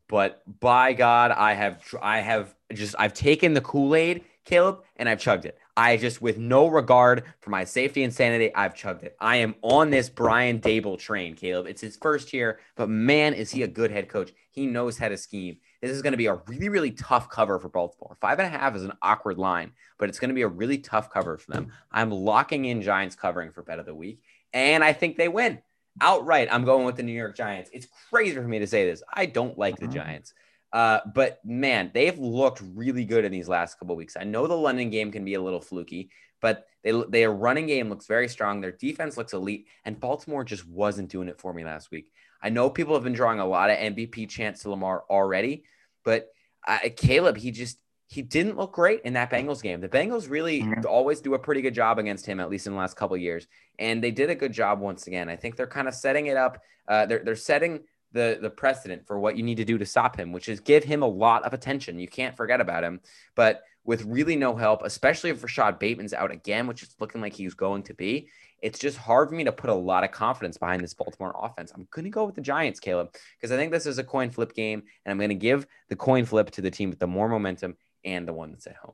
But 0.07 0.41
by 0.59 0.93
God, 0.93 1.31
I 1.31 1.53
have 1.53 1.81
I 2.01 2.19
have 2.19 2.53
just 2.73 2.95
I've 2.99 3.13
taken 3.13 3.53
the 3.53 3.61
Kool-Aid, 3.61 4.25
Caleb, 4.43 4.83
and 4.97 5.07
I've 5.07 5.19
chugged 5.19 5.45
it. 5.45 5.57
I 5.77 5.95
just 5.95 6.21
with 6.21 6.37
no 6.37 6.67
regard 6.67 7.23
for 7.39 7.49
my 7.49 7.63
safety 7.63 8.03
and 8.03 8.13
sanity, 8.13 8.53
I've 8.53 8.75
chugged 8.75 9.03
it. 9.03 9.15
I 9.21 9.37
am 9.37 9.55
on 9.61 9.89
this 9.89 10.09
Brian 10.09 10.59
Daboll 10.59 10.99
train, 10.99 11.33
Caleb. 11.35 11.65
It's 11.67 11.79
his 11.79 11.95
first 11.95 12.33
year, 12.33 12.59
but 12.75 12.89
man, 12.89 13.33
is 13.33 13.51
he 13.51 13.63
a 13.63 13.69
good 13.69 13.89
head 13.89 14.09
coach. 14.09 14.31
He 14.51 14.65
knows 14.65 14.97
how 14.97 15.07
to 15.07 15.15
scheme. 15.15 15.57
This 15.81 15.91
is 15.91 16.01
going 16.01 16.11
to 16.11 16.17
be 16.17 16.25
a 16.27 16.41
really, 16.45 16.67
really 16.67 16.91
tough 16.91 17.29
cover 17.29 17.57
for 17.57 17.69
Baltimore. 17.69 18.17
Five 18.19 18.39
and 18.39 18.53
a 18.53 18.57
half 18.57 18.75
is 18.75 18.83
an 18.83 18.91
awkward 19.01 19.37
line, 19.37 19.71
but 19.97 20.09
it's 20.09 20.19
going 20.19 20.29
to 20.29 20.35
be 20.35 20.41
a 20.41 20.47
really 20.47 20.77
tough 20.77 21.09
cover 21.09 21.37
for 21.37 21.53
them. 21.53 21.71
I'm 21.89 22.11
locking 22.11 22.65
in 22.65 22.81
Giants 22.81 23.15
covering 23.15 23.53
for 23.53 23.63
bet 23.63 23.79
of 23.79 23.85
the 23.85 23.95
week, 23.95 24.21
and 24.53 24.83
I 24.83 24.91
think 24.91 25.15
they 25.15 25.29
win 25.29 25.61
outright, 25.99 26.47
I'm 26.51 26.65
going 26.65 26.85
with 26.85 26.95
the 26.95 27.03
New 27.03 27.11
York 27.11 27.35
Giants. 27.35 27.69
It's 27.73 27.87
crazy 28.09 28.35
for 28.35 28.47
me 28.47 28.59
to 28.59 28.67
say 28.67 28.85
this. 28.85 29.03
I 29.13 29.25
don't 29.25 29.57
like 29.57 29.77
the 29.77 29.85
uh-huh. 29.85 29.93
Giants. 29.93 30.33
Uh, 30.71 30.99
but 31.13 31.39
man, 31.43 31.91
they've 31.93 32.17
looked 32.17 32.61
really 32.73 33.03
good 33.03 33.25
in 33.25 33.31
these 33.31 33.49
last 33.49 33.77
couple 33.77 33.95
weeks. 33.95 34.15
I 34.17 34.23
know 34.23 34.47
the 34.47 34.55
London 34.55 34.89
game 34.89 35.11
can 35.11 35.25
be 35.25 35.33
a 35.33 35.41
little 35.41 35.59
fluky, 35.59 36.11
but 36.39 36.65
they 36.83 36.91
their 37.09 37.31
running 37.31 37.67
game 37.67 37.89
looks 37.89 38.07
very 38.07 38.29
strong. 38.29 38.61
Their 38.61 38.71
defense 38.71 39.17
looks 39.17 39.33
elite, 39.33 39.67
and 39.83 39.99
Baltimore 39.99 40.43
just 40.43 40.67
wasn't 40.67 41.09
doing 41.09 41.27
it 41.27 41.39
for 41.39 41.53
me 41.53 41.65
last 41.65 41.91
week. 41.91 42.11
I 42.41 42.49
know 42.49 42.69
people 42.69 42.93
have 42.93 43.03
been 43.03 43.13
drawing 43.13 43.39
a 43.39 43.45
lot 43.45 43.69
of 43.69 43.77
MVP 43.77 44.29
chance 44.29 44.61
to 44.61 44.69
Lamar 44.69 45.03
already, 45.09 45.65
but 46.03 46.29
uh, 46.65 46.79
Caleb, 46.95 47.37
he 47.37 47.51
just 47.51 47.77
he 48.11 48.21
didn't 48.21 48.57
look 48.57 48.73
great 48.73 48.99
in 49.05 49.13
that 49.13 49.31
Bengals 49.31 49.63
game. 49.63 49.79
The 49.79 49.87
Bengals 49.87 50.29
really 50.29 50.63
mm-hmm. 50.63 50.85
always 50.85 51.21
do 51.21 51.33
a 51.33 51.39
pretty 51.39 51.61
good 51.61 51.73
job 51.73 51.97
against 51.97 52.25
him, 52.25 52.41
at 52.41 52.49
least 52.49 52.67
in 52.67 52.73
the 52.73 52.77
last 52.77 52.97
couple 52.97 53.15
years. 53.15 53.47
And 53.79 54.03
they 54.03 54.11
did 54.11 54.29
a 54.29 54.35
good 54.35 54.51
job 54.51 54.81
once 54.81 55.07
again. 55.07 55.29
I 55.29 55.37
think 55.37 55.55
they're 55.55 55.65
kind 55.65 55.87
of 55.87 55.93
setting 55.93 56.25
it 56.25 56.35
up. 56.35 56.61
Uh, 56.89 57.05
they're, 57.05 57.23
they're 57.23 57.37
setting 57.37 57.79
the, 58.11 58.37
the 58.41 58.49
precedent 58.49 59.07
for 59.07 59.17
what 59.17 59.37
you 59.37 59.43
need 59.43 59.55
to 59.55 59.63
do 59.63 59.77
to 59.77 59.85
stop 59.85 60.17
him, 60.17 60.33
which 60.33 60.49
is 60.49 60.59
give 60.59 60.83
him 60.83 61.03
a 61.03 61.07
lot 61.07 61.43
of 61.43 61.53
attention. 61.53 61.99
You 61.99 62.09
can't 62.09 62.35
forget 62.35 62.59
about 62.59 62.83
him. 62.83 62.99
But 63.33 63.61
with 63.85 64.03
really 64.03 64.35
no 64.35 64.57
help, 64.57 64.83
especially 64.83 65.29
if 65.29 65.41
Rashod 65.41 65.79
Bateman's 65.79 66.13
out 66.13 66.31
again, 66.31 66.67
which 66.67 66.83
is 66.83 66.93
looking 66.99 67.21
like 67.21 67.31
he's 67.31 67.53
going 67.53 67.83
to 67.83 67.93
be, 67.93 68.27
it's 68.61 68.77
just 68.77 68.97
hard 68.97 69.29
for 69.29 69.35
me 69.35 69.45
to 69.45 69.53
put 69.53 69.69
a 69.69 69.73
lot 69.73 70.03
of 70.03 70.11
confidence 70.11 70.57
behind 70.57 70.83
this 70.83 70.93
Baltimore 70.93 71.33
offense. 71.41 71.71
I'm 71.73 71.87
going 71.91 72.03
to 72.03 72.11
go 72.11 72.25
with 72.25 72.35
the 72.35 72.41
Giants, 72.41 72.81
Caleb, 72.81 73.15
because 73.37 73.53
I 73.53 73.57
think 73.57 73.71
this 73.71 73.85
is 73.85 73.99
a 73.99 74.03
coin 74.03 74.31
flip 74.31 74.53
game, 74.53 74.83
and 75.05 75.11
I'm 75.11 75.17
going 75.17 75.29
to 75.29 75.35
give 75.35 75.65
the 75.87 75.95
coin 75.95 76.25
flip 76.25 76.51
to 76.51 76.61
the 76.61 76.69
team 76.69 76.89
with 76.89 76.99
the 76.99 77.07
more 77.07 77.29
momentum 77.29 77.77
and 78.03 78.27
the 78.27 78.33
one 78.33 78.51
that's 78.51 78.67
at 78.67 78.75
home. 78.75 78.93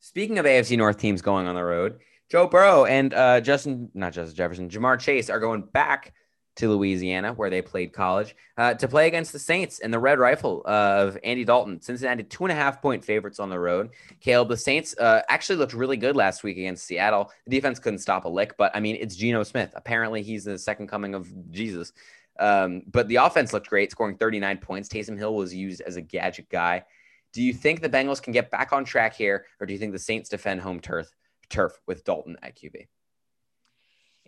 Speaking 0.00 0.38
of 0.38 0.46
AFC 0.46 0.76
North 0.76 0.98
teams 0.98 1.22
going 1.22 1.46
on 1.46 1.54
the 1.54 1.64
road, 1.64 2.00
Joe 2.28 2.46
Burrow 2.46 2.86
and 2.86 3.12
uh, 3.14 3.40
Justin, 3.40 3.90
not 3.94 4.12
Justin 4.12 4.36
Jefferson, 4.36 4.68
Ja'Marr 4.68 4.98
Chase 4.98 5.30
are 5.30 5.38
going 5.38 5.62
back 5.62 6.14
to 6.56 6.68
Louisiana, 6.68 7.32
where 7.32 7.50
they 7.50 7.62
played 7.62 7.92
college, 7.92 8.36
uh, 8.58 8.74
to 8.74 8.86
play 8.86 9.06
against 9.06 9.32
the 9.32 9.38
Saints 9.38 9.80
and 9.80 9.92
the 9.92 9.98
Red 9.98 10.18
Rifle 10.18 10.62
of 10.66 11.16
Andy 11.24 11.44
Dalton. 11.44 11.80
Cincinnati, 11.80 12.24
two 12.24 12.44
and 12.44 12.52
a 12.52 12.54
half 12.54 12.82
point 12.82 13.04
favorites 13.04 13.38
on 13.38 13.48
the 13.48 13.58
road. 13.58 13.90
Caleb, 14.20 14.48
the 14.48 14.56
Saints 14.56 14.96
uh, 14.98 15.22
actually 15.28 15.56
looked 15.56 15.72
really 15.72 15.96
good 15.96 16.14
last 16.14 16.42
week 16.42 16.58
against 16.58 16.84
Seattle. 16.84 17.30
The 17.46 17.50
defense 17.50 17.78
couldn't 17.78 18.00
stop 18.00 18.26
a 18.26 18.28
lick, 18.28 18.56
but 18.58 18.74
I 18.74 18.80
mean, 18.80 18.96
it's 19.00 19.16
Geno 19.16 19.42
Smith. 19.44 19.72
Apparently, 19.74 20.22
he's 20.22 20.44
the 20.44 20.58
second 20.58 20.88
coming 20.88 21.14
of 21.14 21.32
Jesus. 21.50 21.92
Um, 22.38 22.82
but 22.90 23.08
the 23.08 23.16
offense 23.16 23.52
looked 23.52 23.68
great, 23.68 23.90
scoring 23.90 24.16
39 24.16 24.58
points. 24.58 24.88
Taysom 24.88 25.16
Hill 25.16 25.34
was 25.34 25.54
used 25.54 25.80
as 25.80 25.96
a 25.96 26.02
gadget 26.02 26.48
guy. 26.50 26.84
Do 27.32 27.42
you 27.42 27.52
think 27.52 27.80
the 27.80 27.88
Bengals 27.88 28.22
can 28.22 28.32
get 28.32 28.50
back 28.50 28.72
on 28.72 28.84
track 28.84 29.14
here, 29.14 29.46
or 29.60 29.66
do 29.66 29.72
you 29.72 29.78
think 29.78 29.92
the 29.92 29.98
Saints 29.98 30.28
defend 30.28 30.60
home 30.60 30.80
turf 30.80 31.10
turf 31.48 31.72
with 31.86 32.04
Dalton 32.04 32.36
at 32.42 32.56
QB? 32.56 32.86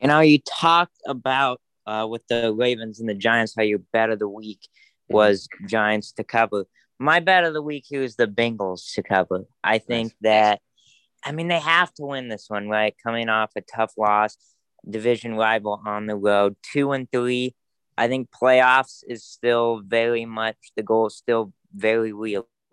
You 0.00 0.08
know, 0.08 0.20
you 0.20 0.38
talked 0.40 0.98
about 1.06 1.60
uh, 1.86 2.06
with 2.08 2.26
the 2.28 2.52
Ravens 2.52 3.00
and 3.00 3.08
the 3.08 3.14
Giants 3.14 3.54
how 3.56 3.62
your 3.62 3.80
bet 3.92 4.10
of 4.10 4.18
the 4.18 4.28
week 4.28 4.60
mm-hmm. 4.62 5.14
was 5.14 5.48
Giants 5.68 6.12
to 6.12 6.24
cover. 6.24 6.64
My 6.98 7.20
bet 7.20 7.44
of 7.44 7.54
the 7.54 7.62
week 7.62 7.84
here 7.86 8.02
is 8.02 8.16
the 8.16 8.26
Bengals 8.26 8.94
to 8.94 9.02
cover. 9.02 9.44
I 9.62 9.78
think 9.78 10.12
nice. 10.20 10.32
that 10.32 10.60
I 11.24 11.32
mean, 11.32 11.48
they 11.48 11.58
have 11.58 11.92
to 11.94 12.04
win 12.04 12.28
this 12.28 12.46
one, 12.48 12.68
right? 12.68 12.94
Coming 13.02 13.28
off 13.30 13.52
a 13.56 13.62
tough 13.62 13.92
loss, 13.96 14.36
division 14.88 15.34
rival 15.36 15.80
on 15.86 16.06
the 16.06 16.16
road, 16.16 16.56
two 16.62 16.92
and 16.92 17.10
three. 17.10 17.54
I 17.96 18.08
think 18.08 18.28
playoffs 18.30 19.02
is 19.08 19.24
still 19.24 19.80
very 19.84 20.26
much 20.26 20.56
the 20.76 20.82
goal, 20.82 21.06
is 21.06 21.16
still 21.16 21.52
very 21.74 22.12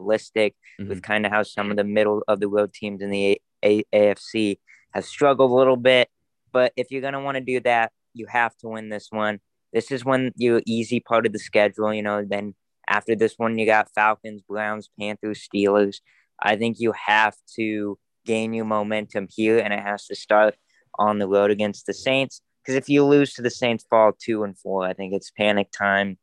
realistic 0.01 0.55
mm-hmm. 0.79 0.89
with 0.89 1.01
kind 1.01 1.25
of 1.25 1.31
how 1.31 1.43
some 1.43 1.71
of 1.71 1.77
the 1.77 1.83
middle 1.83 2.23
of 2.27 2.39
the 2.39 2.47
road 2.47 2.73
teams 2.73 3.01
in 3.01 3.09
the 3.09 3.39
a- 3.63 3.83
a- 3.93 4.13
AFC 4.13 4.59
have 4.93 5.05
struggled 5.05 5.51
a 5.51 5.53
little 5.53 5.77
bit. 5.77 6.09
But 6.51 6.73
if 6.75 6.91
you're 6.91 7.01
going 7.01 7.13
to 7.13 7.19
want 7.19 7.35
to 7.35 7.41
do 7.41 7.59
that, 7.61 7.91
you 8.13 8.25
have 8.27 8.55
to 8.57 8.67
win 8.67 8.89
this 8.89 9.07
one. 9.09 9.39
This 9.71 9.91
is 9.91 10.03
when 10.03 10.31
you're 10.35 10.61
easy 10.65 10.99
part 10.99 11.25
of 11.25 11.31
the 11.31 11.39
schedule, 11.39 11.93
you 11.93 12.01
know. 12.01 12.25
Then 12.25 12.55
after 12.87 13.15
this 13.15 13.35
one, 13.37 13.57
you 13.57 13.65
got 13.65 13.93
Falcons, 13.93 14.41
Browns, 14.41 14.89
Panthers, 14.99 15.47
Steelers. 15.47 15.97
I 16.41 16.57
think 16.57 16.77
you 16.79 16.93
have 17.05 17.35
to 17.55 17.97
gain 18.25 18.53
your 18.53 18.65
momentum 18.65 19.27
here, 19.29 19.59
and 19.59 19.73
it 19.73 19.79
has 19.79 20.07
to 20.07 20.15
start 20.15 20.55
on 20.99 21.19
the 21.19 21.27
road 21.27 21.51
against 21.51 21.85
the 21.85 21.93
Saints. 21.93 22.41
Because 22.61 22.75
if 22.75 22.89
you 22.89 23.05
lose 23.05 23.33
to 23.33 23.41
the 23.41 23.49
Saints, 23.49 23.85
fall 23.89 24.11
two 24.11 24.43
and 24.43 24.57
four, 24.57 24.85
I 24.85 24.93
think 24.93 25.13
it's 25.13 25.31
panic 25.31 25.71
time. 25.71 26.17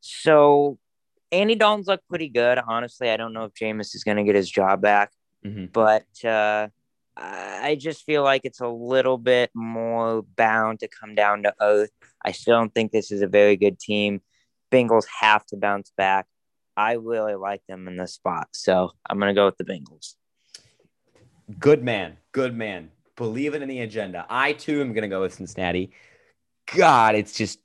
So 0.00 0.78
Andy 1.32 1.54
Dalton's 1.54 1.86
look 1.86 2.00
pretty 2.08 2.28
good. 2.28 2.58
Honestly, 2.58 3.10
I 3.10 3.16
don't 3.16 3.32
know 3.32 3.44
if 3.44 3.54
Jameis 3.54 3.94
is 3.94 4.04
going 4.04 4.16
to 4.16 4.24
get 4.24 4.34
his 4.34 4.50
job 4.50 4.80
back, 4.80 5.12
mm-hmm. 5.44 5.66
but 5.72 6.06
uh, 6.24 6.68
I 7.16 7.76
just 7.78 8.04
feel 8.04 8.22
like 8.22 8.42
it's 8.44 8.60
a 8.60 8.68
little 8.68 9.18
bit 9.18 9.50
more 9.54 10.22
bound 10.22 10.80
to 10.80 10.88
come 10.88 11.14
down 11.14 11.42
to 11.44 11.54
earth. 11.60 11.90
I 12.24 12.32
still 12.32 12.56
don't 12.56 12.74
think 12.74 12.92
this 12.92 13.10
is 13.10 13.22
a 13.22 13.26
very 13.26 13.56
good 13.56 13.78
team. 13.78 14.22
Bengals 14.72 15.06
have 15.20 15.44
to 15.46 15.56
bounce 15.56 15.92
back. 15.96 16.26
I 16.76 16.92
really 16.92 17.34
like 17.34 17.62
them 17.68 17.88
in 17.88 17.96
this 17.96 18.14
spot, 18.14 18.48
so 18.52 18.92
I'm 19.08 19.18
going 19.18 19.34
to 19.34 19.38
go 19.38 19.44
with 19.46 19.58
the 19.58 19.64
Bengals. 19.64 20.14
Good 21.58 21.82
man, 21.82 22.16
good 22.32 22.56
man. 22.56 22.90
Believe 23.16 23.54
it 23.54 23.62
in 23.62 23.68
the 23.68 23.80
agenda. 23.80 24.24
I 24.30 24.52
too 24.52 24.80
am 24.80 24.92
going 24.92 25.02
to 25.02 25.08
go 25.08 25.20
with 25.20 25.34
Cincinnati. 25.34 25.90
God, 26.74 27.16
it's 27.16 27.34
just, 27.34 27.58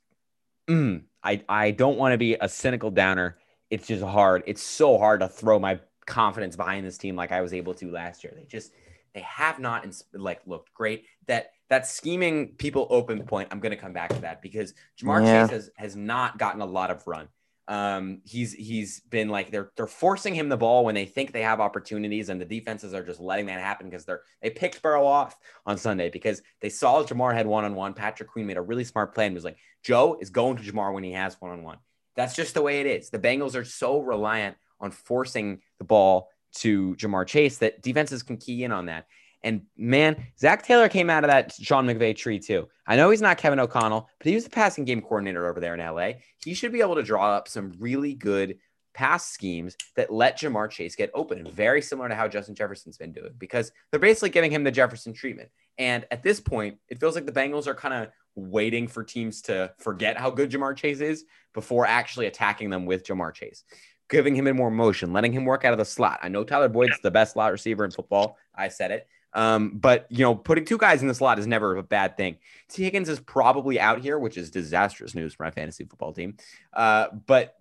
mm, 0.68 1.02
I 1.22 1.42
I 1.48 1.70
don't 1.70 1.96
want 1.96 2.12
to 2.12 2.18
be 2.18 2.34
a 2.34 2.48
cynical 2.48 2.90
downer. 2.90 3.38
It's 3.70 3.86
just 3.86 4.02
hard. 4.02 4.42
It's 4.46 4.62
so 4.62 4.98
hard 4.98 5.20
to 5.20 5.28
throw 5.28 5.58
my 5.58 5.80
confidence 6.06 6.56
behind 6.56 6.86
this 6.86 6.98
team 6.98 7.16
like 7.16 7.32
I 7.32 7.40
was 7.40 7.52
able 7.52 7.74
to 7.74 7.90
last 7.90 8.24
year. 8.24 8.32
They 8.36 8.44
just 8.44 8.72
they 9.14 9.20
have 9.22 9.58
not 9.58 9.86
like 10.12 10.40
looked 10.46 10.72
great. 10.74 11.06
That 11.26 11.52
that 11.68 11.86
scheming 11.86 12.48
people 12.58 12.86
open 12.90 13.24
point. 13.24 13.48
I'm 13.50 13.60
going 13.60 13.70
to 13.70 13.76
come 13.76 13.92
back 13.92 14.10
to 14.10 14.20
that 14.20 14.40
because 14.40 14.74
Ja'Marr 15.00 15.24
yeah. 15.24 15.42
Chase 15.42 15.50
has 15.50 15.70
has 15.76 15.96
not 15.96 16.38
gotten 16.38 16.60
a 16.60 16.66
lot 16.66 16.90
of 16.90 17.06
run. 17.06 17.28
Um, 17.68 18.20
he's 18.24 18.52
he's 18.52 19.00
been 19.00 19.28
like 19.28 19.50
they're 19.50 19.72
they're 19.76 19.88
forcing 19.88 20.34
him 20.34 20.48
the 20.48 20.56
ball 20.56 20.84
when 20.84 20.94
they 20.94 21.04
think 21.04 21.32
they 21.32 21.42
have 21.42 21.60
opportunities, 21.60 22.28
and 22.28 22.40
the 22.40 22.44
defenses 22.44 22.94
are 22.94 23.02
just 23.02 23.18
letting 23.18 23.46
that 23.46 23.58
happen 23.58 23.88
because 23.88 24.04
they're 24.04 24.22
they 24.40 24.50
picked 24.50 24.82
Burrow 24.82 25.04
off 25.04 25.36
on 25.64 25.76
Sunday 25.76 26.08
because 26.08 26.42
they 26.60 26.68
saw 26.68 27.02
Ja'Marr 27.02 27.34
had 27.34 27.46
one 27.46 27.64
on 27.64 27.74
one. 27.74 27.94
Patrick 27.94 28.28
Queen 28.28 28.46
made 28.46 28.56
a 28.56 28.62
really 28.62 28.84
smart 28.84 29.14
play 29.14 29.28
He 29.28 29.34
was 29.34 29.44
like 29.44 29.58
Joe 29.82 30.16
is 30.20 30.30
going 30.30 30.56
to 30.58 30.62
Ja'Marr 30.62 30.94
when 30.94 31.02
he 31.02 31.12
has 31.12 31.40
one 31.40 31.50
on 31.50 31.64
one. 31.64 31.78
That's 32.16 32.34
just 32.34 32.54
the 32.54 32.62
way 32.62 32.80
it 32.80 32.86
is. 32.86 33.10
The 33.10 33.18
Bengals 33.18 33.54
are 33.54 33.64
so 33.64 34.00
reliant 34.00 34.56
on 34.80 34.90
forcing 34.90 35.60
the 35.78 35.84
ball 35.84 36.30
to 36.56 36.94
Ja'Marr 36.96 37.26
Chase 37.26 37.58
that 37.58 37.82
defenses 37.82 38.22
can 38.22 38.38
key 38.38 38.64
in 38.64 38.72
on 38.72 38.86
that. 38.86 39.06
And 39.42 39.62
man, 39.76 40.26
Zac 40.38 40.64
Taylor 40.64 40.88
came 40.88 41.10
out 41.10 41.22
of 41.22 41.28
that 41.28 41.52
Sean 41.52 41.86
McVay 41.86 42.16
tree 42.16 42.38
too. 42.38 42.68
I 42.86 42.96
know 42.96 43.10
he's 43.10 43.22
not 43.22 43.38
Kevin 43.38 43.60
O'Connell, 43.60 44.08
but 44.18 44.26
he 44.26 44.34
was 44.34 44.44
the 44.44 44.50
passing 44.50 44.84
game 44.84 45.02
coordinator 45.02 45.48
over 45.48 45.60
there 45.60 45.74
in 45.74 45.80
LA. 45.80 46.18
He 46.42 46.54
should 46.54 46.72
be 46.72 46.80
able 46.80 46.96
to 46.96 47.02
draw 47.02 47.36
up 47.36 47.46
some 47.46 47.72
really 47.78 48.14
good 48.14 48.58
pass 48.94 49.26
schemes 49.26 49.76
that 49.94 50.10
let 50.10 50.38
Ja'Marr 50.38 50.70
Chase 50.70 50.96
get 50.96 51.10
open, 51.14 51.48
very 51.50 51.82
similar 51.82 52.08
to 52.08 52.14
how 52.14 52.26
Justin 52.26 52.54
Jefferson's 52.54 52.96
been 52.96 53.12
doing, 53.12 53.34
because 53.38 53.70
they're 53.90 54.00
basically 54.00 54.30
giving 54.30 54.50
him 54.50 54.64
the 54.64 54.70
Jefferson 54.70 55.12
treatment. 55.12 55.50
And 55.78 56.06
at 56.10 56.22
this 56.22 56.40
point, 56.40 56.78
it 56.88 56.98
feels 57.00 57.14
like 57.14 57.26
the 57.26 57.32
Bengals 57.32 57.66
are 57.66 57.74
kind 57.74 57.94
of 57.94 58.08
waiting 58.34 58.86
for 58.88 59.02
teams 59.02 59.42
to 59.42 59.72
forget 59.78 60.16
how 60.16 60.30
good 60.30 60.50
Ja'Marr 60.50 60.76
Chase 60.76 61.00
is 61.00 61.24
before 61.54 61.86
actually 61.86 62.26
attacking 62.26 62.70
them 62.70 62.86
with 62.86 63.06
Ja'Marr 63.06 63.34
Chase 63.34 63.64
giving 64.08 64.34
him 64.34 64.46
in 64.46 64.56
more 64.56 64.70
motion, 64.70 65.12
letting 65.12 65.32
him 65.32 65.44
work 65.44 65.64
out 65.64 65.72
of 65.72 65.78
the 65.78 65.84
slot. 65.84 66.20
I 66.22 66.28
know 66.28 66.44
Tyler 66.44 66.68
Boyd's 66.68 67.00
the 67.00 67.10
best 67.10 67.32
slot 67.32 67.52
receiver 67.52 67.84
in 67.84 67.90
football. 67.90 68.38
I 68.54 68.68
said 68.68 68.90
it. 68.90 69.08
Um, 69.32 69.78
but 69.78 70.06
you 70.08 70.20
know, 70.20 70.34
putting 70.34 70.64
two 70.64 70.78
guys 70.78 71.02
in 71.02 71.08
the 71.08 71.14
slot 71.14 71.38
is 71.38 71.46
never 71.46 71.76
a 71.76 71.82
bad 71.82 72.16
thing. 72.16 72.38
Tee 72.68 72.84
Higgins 72.84 73.08
is 73.08 73.20
probably 73.20 73.78
out 73.78 74.00
here, 74.00 74.18
which 74.18 74.38
is 74.38 74.50
disastrous 74.50 75.14
news 75.14 75.34
for 75.34 75.44
my 75.44 75.50
fantasy 75.50 75.84
football 75.84 76.12
team. 76.12 76.36
Uh, 76.72 77.08
but 77.26 77.56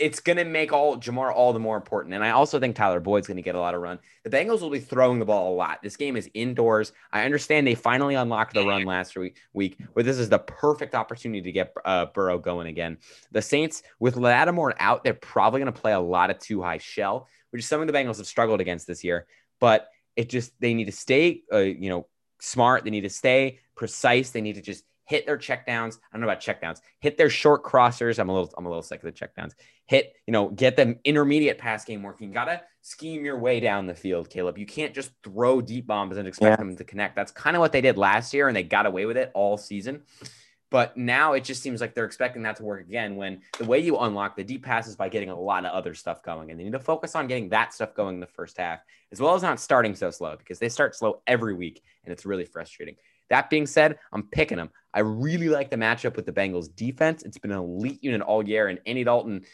it's 0.00 0.18
going 0.18 0.38
to 0.38 0.44
make 0.44 0.72
all 0.72 0.96
Ja'Marr 0.96 1.30
all 1.32 1.52
the 1.52 1.58
more 1.58 1.76
important. 1.76 2.14
And 2.14 2.24
I 2.24 2.30
also 2.30 2.58
think 2.58 2.74
Tyler 2.74 3.00
Boyd's 3.00 3.26
going 3.26 3.36
to 3.36 3.42
get 3.42 3.54
a 3.54 3.60
lot 3.60 3.74
of 3.74 3.82
run. 3.82 3.98
The 4.24 4.30
Bengals 4.30 4.62
will 4.62 4.70
be 4.70 4.80
throwing 4.80 5.18
the 5.18 5.26
ball 5.26 5.52
a 5.52 5.54
lot. 5.54 5.82
This 5.82 5.98
game 5.98 6.16
is 6.16 6.30
indoors. 6.32 6.92
I 7.12 7.24
understand 7.24 7.66
they 7.66 7.74
finally 7.74 8.14
unlocked 8.14 8.54
the 8.54 8.64
run 8.64 8.84
last 8.84 9.14
week, 9.14 9.36
week 9.52 9.76
but 9.94 10.06
this 10.06 10.18
is 10.18 10.30
the 10.30 10.38
perfect 10.38 10.94
opportunity 10.94 11.42
to 11.42 11.52
get 11.52 11.74
uh, 11.84 12.06
Burrow 12.06 12.38
going 12.38 12.66
again. 12.66 12.96
The 13.30 13.42
Saints, 13.42 13.82
with 13.98 14.16
Lattimore 14.16 14.74
out, 14.80 15.04
they're 15.04 15.12
probably 15.12 15.60
going 15.60 15.72
to 15.72 15.80
play 15.80 15.92
a 15.92 16.00
lot 16.00 16.30
of 16.30 16.38
two 16.38 16.62
high 16.62 16.78
shell, 16.78 17.28
which 17.50 17.60
is 17.60 17.68
something 17.68 17.86
the 17.86 17.92
Bengals 17.92 18.16
have 18.16 18.26
struggled 18.26 18.62
against 18.62 18.86
this 18.86 19.04
year. 19.04 19.26
But 19.60 19.88
it 20.16 20.30
just, 20.30 20.58
they 20.60 20.72
need 20.72 20.86
to 20.86 20.92
stay, 20.92 21.42
uh, 21.52 21.58
you 21.58 21.90
know, 21.90 22.06
smart. 22.40 22.84
They 22.84 22.90
need 22.90 23.02
to 23.02 23.10
stay 23.10 23.58
precise. 23.76 24.30
They 24.30 24.40
need 24.40 24.54
to 24.54 24.62
just 24.62 24.84
hit 25.10 25.26
their 25.26 25.36
checkdowns. 25.36 25.96
I 25.96 26.16
don't 26.16 26.20
know 26.20 26.28
about 26.28 26.40
checkdowns. 26.40 26.80
Hit 27.00 27.18
their 27.18 27.28
short 27.28 27.64
crossers. 27.64 28.20
I'm 28.20 28.28
a 28.28 28.32
little 28.32 28.54
I'm 28.56 28.64
a 28.64 28.68
little 28.68 28.80
sick 28.80 29.02
of 29.02 29.12
the 29.12 29.26
checkdowns. 29.26 29.54
Hit, 29.86 30.14
you 30.24 30.32
know, 30.32 30.50
get 30.50 30.76
them 30.76 31.00
intermediate 31.04 31.58
pass 31.58 31.84
game 31.84 32.04
working. 32.04 32.28
You 32.28 32.34
gotta 32.34 32.62
scheme 32.82 33.24
your 33.24 33.36
way 33.36 33.58
down 33.58 33.88
the 33.88 33.94
field, 33.94 34.30
Caleb. 34.30 34.56
You 34.56 34.66
can't 34.66 34.94
just 34.94 35.10
throw 35.24 35.60
deep 35.60 35.88
bombs 35.88 36.16
and 36.16 36.28
expect 36.28 36.52
yeah. 36.52 36.56
them 36.56 36.76
to 36.76 36.84
connect. 36.84 37.16
That's 37.16 37.32
kind 37.32 37.56
of 37.56 37.60
what 37.60 37.72
they 37.72 37.80
did 37.80 37.98
last 37.98 38.32
year, 38.32 38.46
and 38.46 38.56
they 38.56 38.62
got 38.62 38.86
away 38.86 39.04
with 39.04 39.16
it 39.16 39.32
all 39.34 39.58
season. 39.58 40.02
But 40.70 40.96
now 40.96 41.32
it 41.32 41.42
just 41.42 41.60
seems 41.60 41.80
like 41.80 41.96
they're 41.96 42.04
expecting 42.04 42.42
that 42.42 42.54
to 42.58 42.62
work 42.62 42.82
again 42.82 43.16
when 43.16 43.42
the 43.58 43.64
way 43.64 43.80
you 43.80 43.98
unlock 43.98 44.36
the 44.36 44.44
deep 44.44 44.64
passes 44.64 44.94
by 44.94 45.08
getting 45.08 45.28
a 45.28 45.38
lot 45.38 45.64
of 45.64 45.72
other 45.72 45.94
stuff 45.94 46.22
going. 46.22 46.52
And 46.52 46.60
they 46.60 46.62
need 46.62 46.74
to 46.74 46.78
focus 46.78 47.16
on 47.16 47.26
getting 47.26 47.48
that 47.48 47.74
stuff 47.74 47.92
going 47.92 48.14
in 48.14 48.20
the 48.20 48.28
first 48.28 48.56
half, 48.58 48.78
as 49.10 49.20
well 49.20 49.34
as 49.34 49.42
not 49.42 49.58
starting 49.58 49.96
so 49.96 50.12
slow 50.12 50.36
because 50.36 50.60
they 50.60 50.68
start 50.68 50.94
slow 50.94 51.22
every 51.26 51.54
week 51.54 51.82
and 52.04 52.12
it's 52.12 52.24
really 52.24 52.44
frustrating. 52.44 52.94
That 53.30 53.48
being 53.48 53.66
said, 53.66 53.98
I'm 54.12 54.24
picking 54.24 54.58
them. 54.58 54.70
I 54.92 55.00
really 55.00 55.48
like 55.48 55.70
the 55.70 55.76
matchup 55.76 56.16
with 56.16 56.26
the 56.26 56.32
Bengals 56.32 56.74
defense. 56.74 57.22
It's 57.22 57.38
been 57.38 57.52
an 57.52 57.58
elite 57.58 58.02
unit 58.02 58.20
all 58.20 58.46
year, 58.46 58.68
and 58.68 58.80
Andy 58.86 59.04
Dalton, 59.04 59.44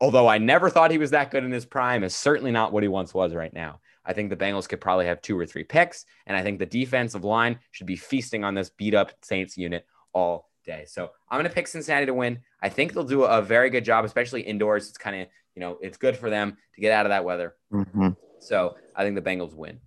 although 0.00 0.28
I 0.28 0.38
never 0.38 0.70
thought 0.70 0.90
he 0.90 0.98
was 0.98 1.10
that 1.10 1.30
good 1.30 1.44
in 1.44 1.50
his 1.50 1.64
prime, 1.64 2.04
is 2.04 2.14
certainly 2.14 2.50
not 2.50 2.72
what 2.72 2.82
he 2.82 2.88
once 2.88 3.14
was 3.14 3.34
right 3.34 3.52
now. 3.52 3.80
I 4.04 4.12
think 4.12 4.30
the 4.30 4.36
Bengals 4.36 4.68
could 4.68 4.80
probably 4.80 5.06
have 5.06 5.22
two 5.22 5.38
or 5.38 5.46
three 5.46 5.64
picks, 5.64 6.04
and 6.26 6.36
I 6.36 6.42
think 6.42 6.58
the 6.58 6.66
defensive 6.66 7.24
line 7.24 7.58
should 7.70 7.86
be 7.86 7.96
feasting 7.96 8.44
on 8.44 8.54
this 8.54 8.70
beat 8.70 8.94
up 8.94 9.12
Saints 9.22 9.56
unit 9.56 9.86
all 10.12 10.50
day. 10.64 10.84
So 10.86 11.10
I'm 11.28 11.38
going 11.38 11.48
to 11.48 11.54
pick 11.54 11.68
Cincinnati 11.68 12.06
to 12.06 12.14
win. 12.14 12.40
I 12.60 12.68
think 12.68 12.92
they'll 12.92 13.04
do 13.04 13.24
a 13.24 13.40
very 13.40 13.70
good 13.70 13.84
job, 13.84 14.04
especially 14.04 14.42
indoors. 14.42 14.88
It's 14.88 14.98
kind 14.98 15.22
of, 15.22 15.28
you 15.54 15.60
know, 15.60 15.78
it's 15.80 15.96
good 15.96 16.16
for 16.16 16.30
them 16.30 16.56
to 16.74 16.80
get 16.80 16.92
out 16.92 17.06
of 17.06 17.10
that 17.10 17.24
weather. 17.24 17.54
Mm-hmm. 17.72 18.10
So 18.40 18.76
I 18.94 19.04
think 19.04 19.14
the 19.14 19.22
Bengals 19.22 19.54
win. 19.54 19.80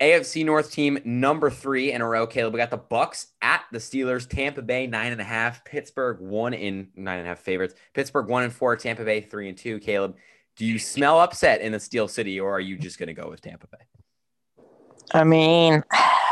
AFC 0.00 0.46
North 0.46 0.72
team 0.72 0.98
number 1.04 1.50
three 1.50 1.92
in 1.92 2.00
a 2.00 2.08
row. 2.08 2.26
Caleb, 2.26 2.54
we 2.54 2.58
got 2.58 2.70
the 2.70 2.78
Bucks 2.78 3.28
at 3.42 3.64
the 3.70 3.78
Steelers. 3.78 4.26
Tampa 4.26 4.62
Bay 4.62 4.86
nine 4.86 5.12
and 5.12 5.20
a 5.20 5.24
half. 5.24 5.62
Pittsburgh 5.64 6.20
one 6.20 6.54
in 6.54 6.88
nine 6.96 7.18
and 7.18 7.26
a 7.26 7.28
half 7.28 7.40
favorites. 7.40 7.74
Pittsburgh 7.92 8.26
one 8.28 8.42
and 8.42 8.52
four. 8.52 8.76
Tampa 8.76 9.04
Bay 9.04 9.20
three 9.20 9.48
and 9.50 9.58
two. 9.58 9.78
Caleb, 9.78 10.16
do 10.56 10.64
you 10.64 10.78
smell 10.78 11.20
upset 11.20 11.60
in 11.60 11.72
the 11.72 11.80
Steel 11.80 12.08
City, 12.08 12.40
or 12.40 12.52
are 12.52 12.60
you 12.60 12.78
just 12.78 12.98
going 12.98 13.08
to 13.08 13.14
go 13.14 13.28
with 13.28 13.42
Tampa 13.42 13.66
Bay? 13.66 14.64
I 15.12 15.24
mean, 15.24 15.82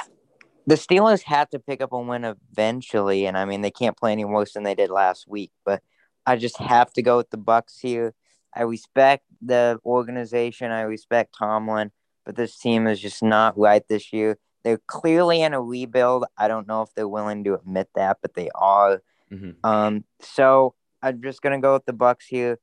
the 0.66 0.76
Steelers 0.76 1.22
have 1.24 1.50
to 1.50 1.58
pick 1.58 1.82
up 1.82 1.92
a 1.92 2.00
win 2.00 2.24
eventually, 2.24 3.26
and 3.26 3.36
I 3.36 3.44
mean 3.44 3.60
they 3.60 3.70
can't 3.70 3.96
play 3.96 4.12
any 4.12 4.24
worse 4.24 4.54
than 4.54 4.62
they 4.62 4.74
did 4.74 4.88
last 4.88 5.28
week. 5.28 5.52
But 5.66 5.82
I 6.24 6.36
just 6.36 6.56
have 6.56 6.90
to 6.94 7.02
go 7.02 7.18
with 7.18 7.28
the 7.28 7.36
Bucks 7.36 7.78
here. 7.78 8.14
I 8.54 8.62
respect 8.62 9.24
the 9.42 9.78
organization. 9.84 10.70
I 10.70 10.82
respect 10.82 11.34
Tomlin 11.38 11.92
but 12.28 12.36
this 12.36 12.58
team 12.58 12.86
is 12.86 13.00
just 13.00 13.22
not 13.22 13.58
right 13.58 13.88
this 13.88 14.12
year. 14.12 14.36
They're 14.62 14.82
clearly 14.86 15.40
in 15.40 15.54
a 15.54 15.62
rebuild. 15.62 16.26
I 16.36 16.46
don't 16.46 16.68
know 16.68 16.82
if 16.82 16.94
they're 16.94 17.08
willing 17.08 17.42
to 17.44 17.54
admit 17.54 17.88
that, 17.94 18.18
but 18.20 18.34
they 18.34 18.50
are. 18.54 19.02
Mm-hmm. 19.32 19.52
Um, 19.64 20.04
so 20.20 20.74
I'm 21.00 21.22
just 21.22 21.40
gonna 21.40 21.58
go 21.58 21.72
with 21.72 21.86
the 21.86 21.94
Bucks 21.94 22.26
here. 22.26 22.58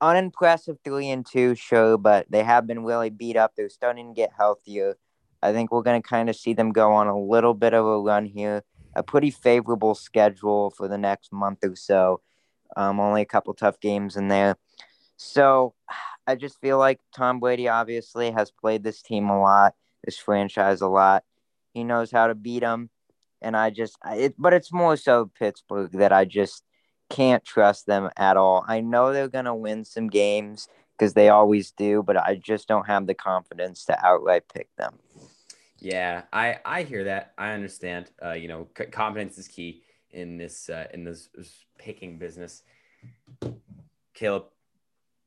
Unimpressive 0.00 0.78
three 0.82 1.10
and 1.10 1.26
two, 1.26 1.54
sure, 1.54 1.98
but 1.98 2.24
they 2.30 2.42
have 2.42 2.66
been 2.66 2.82
really 2.82 3.10
beat 3.10 3.36
up. 3.36 3.52
They're 3.54 3.68
starting 3.68 4.08
to 4.08 4.14
get 4.14 4.30
healthier. 4.38 4.96
I 5.42 5.52
think 5.52 5.70
we're 5.70 5.82
gonna 5.82 6.00
kind 6.00 6.30
of 6.30 6.36
see 6.36 6.54
them 6.54 6.72
go 6.72 6.94
on 6.94 7.08
a 7.08 7.20
little 7.20 7.52
bit 7.52 7.74
of 7.74 7.84
a 7.84 8.00
run 8.00 8.24
here. 8.24 8.64
A 8.96 9.02
pretty 9.02 9.30
favorable 9.30 9.94
schedule 9.94 10.70
for 10.70 10.88
the 10.88 10.96
next 10.96 11.30
month 11.30 11.58
or 11.62 11.76
so. 11.76 12.22
Um, 12.74 13.00
only 13.00 13.20
a 13.20 13.26
couple 13.26 13.52
tough 13.52 13.78
games 13.80 14.16
in 14.16 14.28
there. 14.28 14.56
So 15.18 15.74
I 16.26 16.34
just 16.36 16.60
feel 16.60 16.78
like 16.78 17.00
Tom 17.14 17.40
Brady 17.40 17.68
obviously 17.68 18.30
has 18.30 18.50
played 18.50 18.82
this 18.82 19.02
team 19.02 19.28
a 19.28 19.40
lot, 19.40 19.74
this 20.04 20.18
franchise 20.18 20.80
a 20.80 20.88
lot. 20.88 21.24
He 21.74 21.84
knows 21.84 22.10
how 22.10 22.26
to 22.26 22.34
beat 22.34 22.60
them, 22.60 22.90
and 23.40 23.56
I 23.56 23.70
just 23.70 23.96
it. 24.06 24.34
But 24.38 24.52
it's 24.52 24.72
more 24.72 24.96
so 24.96 25.30
Pittsburgh 25.38 25.92
that 25.92 26.12
I 26.12 26.24
just 26.24 26.62
can't 27.10 27.44
trust 27.44 27.86
them 27.86 28.10
at 28.16 28.36
all. 28.36 28.64
I 28.66 28.80
know 28.80 29.12
they're 29.12 29.28
gonna 29.28 29.54
win 29.54 29.84
some 29.84 30.08
games 30.08 30.68
because 30.96 31.14
they 31.14 31.28
always 31.28 31.72
do, 31.72 32.02
but 32.02 32.16
I 32.16 32.36
just 32.36 32.68
don't 32.68 32.86
have 32.86 33.06
the 33.06 33.14
confidence 33.14 33.84
to 33.86 34.06
outright 34.06 34.44
pick 34.52 34.68
them. 34.76 34.98
Yeah, 35.80 36.22
I 36.32 36.58
I 36.64 36.82
hear 36.84 37.04
that. 37.04 37.32
I 37.36 37.52
understand. 37.52 38.10
Uh, 38.24 38.32
you 38.32 38.46
know, 38.46 38.68
c- 38.78 38.86
confidence 38.86 39.36
is 39.36 39.48
key 39.48 39.82
in 40.12 40.36
this 40.36 40.68
uh, 40.68 40.86
in 40.94 41.02
this, 41.04 41.28
this 41.34 41.64
picking 41.78 42.18
business. 42.18 42.62
Caleb, 44.14 44.44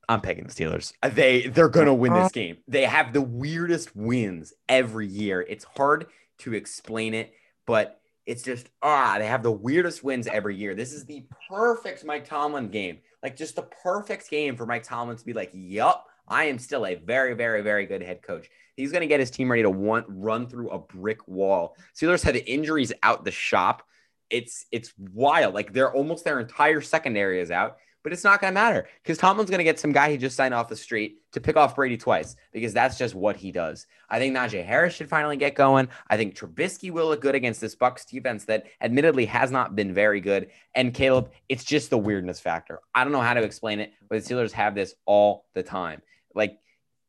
I'm 0.08 0.22
picking 0.22 0.46
the 0.46 0.54
Steelers. 0.54 0.94
Uh, 1.02 1.10
They 1.10 1.48
they're 1.48 1.70
gonna 1.70 1.94
win 1.94 2.14
this 2.14 2.32
game. 2.32 2.58
They 2.68 2.84
have 2.84 3.14
the 3.14 3.22
weirdest 3.22 3.96
wins 3.96 4.54
every 4.70 5.08
year. 5.08 5.42
It's 5.48 5.66
hard 5.66 6.08
to 6.40 6.54
explain 6.54 7.14
it, 7.14 7.34
but 7.66 8.00
it's 8.26 8.44
just 8.44 8.70
ah, 8.82 9.18
they 9.20 9.28
have 9.28 9.44
the 9.44 9.52
weirdest 9.52 10.04
wins 10.04 10.28
every 10.28 10.56
year. 10.56 10.76
This 10.76 10.94
is 10.94 11.06
the 11.06 11.26
perfect 11.50 12.04
Mike 12.06 12.26
Tomlin 12.26 12.70
game. 12.70 13.00
Like 13.24 13.36
just 13.36 13.56
the 13.56 13.64
perfect 13.64 14.30
game 14.30 14.56
for 14.56 14.66
Mike 14.66 14.84
Tomlin 14.84 15.18
to 15.18 15.26
be 15.26 15.34
like, 15.34 15.52
"Yup, 15.54 16.08
I 16.28 16.46
am 16.46 16.60
still 16.60 16.86
a 16.86 16.96
very, 16.96 17.34
very, 17.34 17.62
very 17.62 17.86
good 17.86 18.02
head 18.02 18.22
coach." 18.22 18.50
He's 18.76 18.92
going 18.92 19.02
to 19.02 19.08
get 19.08 19.20
his 19.22 19.32
team 19.32 19.50
ready 19.50 19.64
to 19.64 19.70
want, 19.70 20.06
run 20.10 20.48
through 20.48 20.70
a 20.70 20.80
brick 20.80 21.26
wall. 21.28 21.78
Steelers 21.96 22.24
had 22.24 22.36
injuries 22.36 22.92
out 23.04 23.24
the 23.24 23.32
shop. 23.32 23.84
It's 24.30 24.66
it's 24.72 24.94
wild. 24.98 25.54
Like 25.54 25.72
they're 25.72 25.94
almost 25.94 26.26
their 26.26 26.40
entire 26.40 26.82
secondary 26.82 27.40
is 27.40 27.52
out 27.52 27.78
but 28.06 28.14
it's 28.14 28.24
not 28.24 28.40
going 28.40 28.52
to 28.52 28.54
matter 28.54 28.88
because 29.02 29.18
Tomlin's 29.18 29.50
going 29.50 29.58
to 29.58 29.64
get 29.64 29.80
some 29.80 29.92
guy 29.92 30.12
he 30.12 30.18
just 30.18 30.36
signed 30.36 30.54
off 30.54 30.70
the 30.70 30.76
street 30.76 31.24
to 31.32 31.42
pick 31.42 31.58
off 31.58 31.76
Brady 31.76 31.98
twice 31.98 32.36
because 32.54 32.72
that's 32.72 33.00
just 33.00 33.16
what 33.16 33.36
he 33.36 33.52
does. 33.52 33.88
I 34.08 34.20
think 34.20 34.38
Najee 34.38 34.64
Harris 34.64 34.94
should 34.94 35.10
finally 35.10 35.38
get 35.38 35.56
going. 35.56 35.88
I 36.08 36.16
think 36.16 36.36
Trubisky 36.36 36.92
will 36.92 37.08
look 37.08 37.20
good 37.20 37.34
against 37.34 37.60
this 37.60 37.74
Bucks 37.74 38.06
defense 38.06 38.46
that 38.46 38.68
admittedly 38.80 39.26
has 39.26 39.50
not 39.50 39.76
been 39.76 39.92
very 39.92 40.22
good. 40.22 40.52
And 40.76 40.94
Caleb, 40.94 41.32
it's 41.50 41.64
just 41.64 41.90
the 41.90 41.98
weirdness 41.98 42.40
factor. 42.40 42.80
I 42.94 43.04
don't 43.04 43.12
know 43.12 43.22
how 43.22 43.34
to 43.34 43.42
explain 43.42 43.80
it, 43.80 43.92
but 44.08 44.24
the 44.24 44.36
Steelers 44.36 44.52
have 44.52 44.76
this 44.76 44.94
all 45.08 45.48
the 45.56 45.64
time. 45.64 46.04
Like 46.36 46.60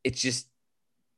it's 0.03 0.19
just 0.19 0.47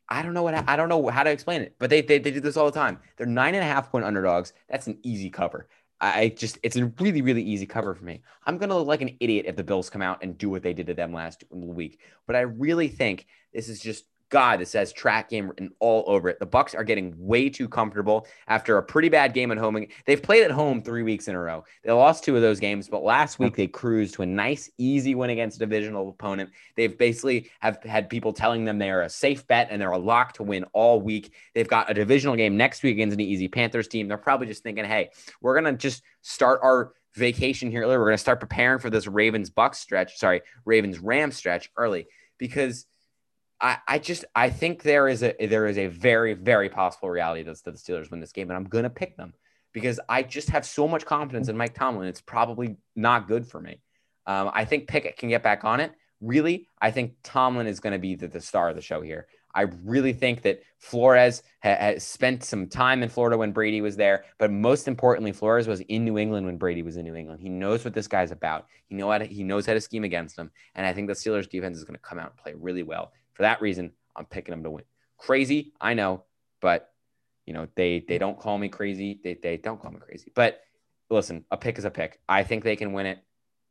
I 0.10 0.24
don't 0.24 0.34
know 0.34 0.44
what 0.44 0.56
I 0.68 0.76
don't 0.76 0.90
know 0.90 1.08
how 1.08 1.24
to 1.24 1.30
explain 1.30 1.62
it, 1.62 1.76
but 1.80 1.90
they, 1.90 2.02
they 2.02 2.20
they 2.20 2.32
do 2.32 2.42
this 2.42 2.58
all 2.58 2.66
the 2.66 2.78
time. 2.78 3.00
They're 3.16 3.28
nine 3.28 3.56
and 3.56 3.64
a 3.64 3.68
half 3.68 3.92
point 3.92 4.04
underdogs. 4.04 4.52
That's 4.68 4.88
an 4.88 4.98
easy 5.04 5.30
cover. 5.30 5.68
I 6.02 6.30
just 6.30 6.60
it's 6.64 6.78
a 6.78 6.86
really 7.00 7.22
really 7.22 7.44
easy 7.44 7.66
cover 7.66 7.94
for 7.94 8.06
me. 8.06 8.22
I'm 8.46 8.58
gonna 8.58 8.78
look 8.78 8.88
like 8.88 9.02
an 9.02 9.18
idiot 9.20 9.46
if 9.48 9.56
the 9.56 9.64
Bills 9.64 9.90
come 9.90 10.02
out 10.02 10.24
and 10.24 10.38
do 10.38 10.50
what 10.50 10.64
they 10.64 10.74
did 10.74 10.88
to 10.88 10.94
them 10.94 11.14
last 11.14 11.44
week, 11.50 12.00
but 12.26 12.36
I 12.36 12.42
really 12.42 12.88
think 12.88 13.28
this 13.54 13.68
is 13.68 13.80
just 13.80 14.06
God 14.30 14.60
that 14.60 14.68
says 14.68 14.94
track 14.94 15.30
game 15.30 15.48
written 15.48 15.72
all 15.80 16.04
over 16.08 16.30
it. 16.30 16.40
The 16.40 16.46
Bucks 16.46 16.76
are 16.76 16.84
getting 16.84 17.14
way 17.18 17.50
too 17.50 17.68
comfortable 17.68 18.28
after 18.48 18.78
a 18.78 18.84
pretty 18.84 19.10
bad 19.10 19.34
game 19.34 19.52
at 19.52 19.58
home. 19.58 19.86
They've 20.06 20.22
played 20.22 20.44
at 20.44 20.52
home 20.52 20.82
three 20.82 21.04
weeks 21.04 21.28
in 21.28 21.36
a 21.36 21.40
row. 21.40 21.64
They 21.84 21.92
lost 21.92 22.24
two 22.24 22.36
of 22.36 22.42
those 22.42 22.60
games, 22.60 22.88
but 22.88 23.04
last 23.04 23.40
week 23.40 23.56
they 23.56 23.68
cruised 23.68 24.16
to 24.16 24.22
a 24.22 24.26
nice, 24.26 24.70
easy 24.78 25.16
win 25.16 25.32
against 25.32 25.58
a 25.58 25.60
divisional 25.60 26.10
opponent. 26.10 26.52
They've 26.76 26.96
basically 26.96 27.50
have 27.60 27.84
had 27.84 28.10
people 28.10 28.34
telling 28.34 28.66
them 28.66 28.78
they 28.78 28.92
are 28.92 29.02
a 29.02 29.10
safe 29.10 29.48
bet 29.48 29.68
and 29.72 29.82
they're 29.82 29.92
a 29.92 29.98
lock 29.98 30.34
to 30.34 30.44
win 30.44 30.66
all 30.74 31.02
week. 31.02 31.34
They've 31.56 31.68
got 31.68 31.90
a 31.90 31.94
divisional 31.94 32.36
game 32.36 32.56
next 32.56 32.84
week 32.84 32.94
against 32.94 33.16
an 33.16 33.22
easy 33.22 33.48
Panthers 33.48 33.88
team. 33.88 34.08
They're 34.08 34.18
probably 34.18 34.48
just 34.48 34.64
thinking, 34.64 34.86
hey, 34.86 35.10
we're 35.42 35.56
gonna 35.56 35.78
just 35.78 36.04
start 36.22 36.60
our 36.64 36.94
vacation 37.16 37.72
here 37.72 37.82
early. 37.82 37.98
We're 37.98 38.06
gonna 38.06 38.18
start 38.18 38.40
preparing 38.40 38.80
for 38.80 38.90
this 38.90 39.08
Ravens 39.08 39.50
Bucs 39.50 39.76
stretch. 39.76 40.18
Sorry, 40.18 40.42
Ravens 40.66 41.00
Ram 41.00 41.32
stretch 41.32 41.72
early 41.76 42.08
because 42.38 42.86
I, 43.62 43.78
I 43.88 44.00
just 44.00 44.26
I 44.36 44.50
think 44.50 44.84
there 44.84 45.08
is 45.08 45.24
a 45.24 45.36
there 45.48 45.68
is 45.68 45.78
a 45.78 45.88
very 45.88 46.34
very 46.34 46.70
possible 46.70 47.10
reality 47.10 47.44
that 47.44 47.64
the 47.64 47.72
Steelers 47.72 48.10
win 48.10 48.20
this 48.20 48.32
game, 48.32 48.50
and 48.50 48.58
I'm 48.58 48.66
gonna 48.66 48.90
pick 48.90 49.18
them 49.18 49.34
because 49.74 50.00
I 50.10 50.24
just 50.24 50.50
have 50.50 50.66
so 50.66 50.88
much 50.88 51.06
confidence 51.06 51.50
in 51.50 51.58
Mike 51.58 51.76
Tomlin. 51.76 52.08
It's 52.08 52.22
probably 52.22 52.78
not 52.96 53.28
good 53.28 53.46
for 53.46 53.60
me. 53.60 53.82
Um, 54.26 54.52
I 54.54 54.66
think 54.66 54.88
Pickett 54.88 55.18
can 55.18 55.30
get 55.30 55.44
back 55.44 55.64
on 55.64 55.80
it. 55.80 55.92
Really, 56.22 56.68
I 56.82 56.92
think 56.92 57.16
Tomlin 57.24 57.68
is 57.68 57.80
going 57.80 57.94
to 57.94 58.00
be 58.00 58.16
the, 58.16 58.28
the 58.28 58.42
star 58.42 58.70
of 58.70 58.76
the 58.76 58.82
show 58.82 59.02
here. 59.02 59.28
I 59.56 59.62
really 59.84 60.14
think 60.14 60.44
that 60.44 60.62
Flores 60.78 61.42
has 61.62 62.04
spent 62.04 62.44
some 62.44 62.68
time 62.68 63.02
in 63.02 63.10
Florida 63.10 63.38
when 63.38 63.52
Brady 63.52 63.82
was 63.82 63.96
there, 63.96 64.26
but 64.38 64.52
most 64.52 64.88
importantly, 64.88 65.32
Flores 65.32 65.68
was 65.68 65.80
in 65.82 66.06
New 66.06 66.20
England 66.20 66.46
when 66.46 66.58
Brady 66.58 66.84
was 66.84 66.98
in 66.98 67.06
New 67.06 67.16
England. 67.16 67.42
He 67.42 67.50
knows 67.50 67.84
what 67.84 67.96
this 67.96 68.08
guy's 68.08 68.32
about. 68.32 68.68
He 68.88 68.96
know 68.96 69.10
how 69.10 69.18
to, 69.18 69.26
he 69.26 69.44
knows 69.44 69.66
how 69.66 69.74
to 69.74 69.82
scheme 69.82 70.04
against 70.04 70.38
him, 70.38 70.52
and 70.76 70.86
I 70.86 70.94
think 70.94 71.08
the 71.08 71.14
Steelers 71.14 71.50
defense 71.50 71.78
is 71.78 71.84
going 71.84 71.96
to 71.96 72.02
come 72.02 72.20
out 72.20 72.32
and 72.32 72.38
play 72.38 72.54
really 72.56 72.84
well. 72.84 73.12
For 73.40 73.44
that 73.44 73.62
reason, 73.62 73.94
I'm 74.18 74.26
picking 74.26 74.52
them 74.52 74.64
to 74.64 74.70
win. 74.70 74.84
Crazy, 75.18 75.72
I 75.80 75.94
know, 75.94 76.26
but 76.60 76.92
you 77.46 77.54
know 77.54 77.70
they 77.74 78.04
they 78.06 78.18
don't 78.18 78.38
call 78.38 78.58
me 78.58 78.68
crazy. 78.68 79.18
They 79.24 79.36
they 79.36 79.56
don't 79.56 79.82
call 79.82 79.92
me 79.92 80.00
crazy. 80.02 80.30
But 80.36 80.60
listen, 81.10 81.46
a 81.50 81.56
pick 81.56 81.78
is 81.78 81.86
a 81.86 81.90
pick. 81.90 82.20
I 82.28 82.44
think 82.44 82.66
they 82.66 82.76
can 82.76 82.92
win 82.92 83.06
it. 83.06 83.20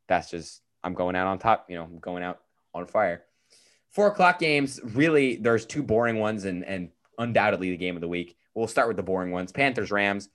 That's 0.07 0.31
just 0.31 0.63
I'm 0.83 0.95
going 0.95 1.15
out 1.15 1.27
on 1.27 1.37
top. 1.37 1.67
You 1.69 1.75
know, 1.75 1.83
I'm 1.83 1.99
going 1.99 2.23
out 2.23 2.39
on 2.73 2.87
fire. 2.87 3.25
Four 3.91 4.07
o'clock 4.07 4.39
games. 4.39 4.79
Really, 4.83 5.35
there's 5.35 5.67
two 5.67 5.83
boring 5.83 6.17
ones 6.17 6.45
and 6.45 6.65
and 6.65 6.89
undoubtedly 7.19 7.69
the 7.69 7.77
game 7.77 7.95
of 7.95 8.01
the 8.01 8.07
week. 8.07 8.37
We'll 8.55 8.65
start 8.65 8.87
with 8.87 8.97
the 8.97 9.03
boring 9.03 9.29
ones. 9.29 9.51
Panthers 9.51 9.91
Rams. 9.91 10.29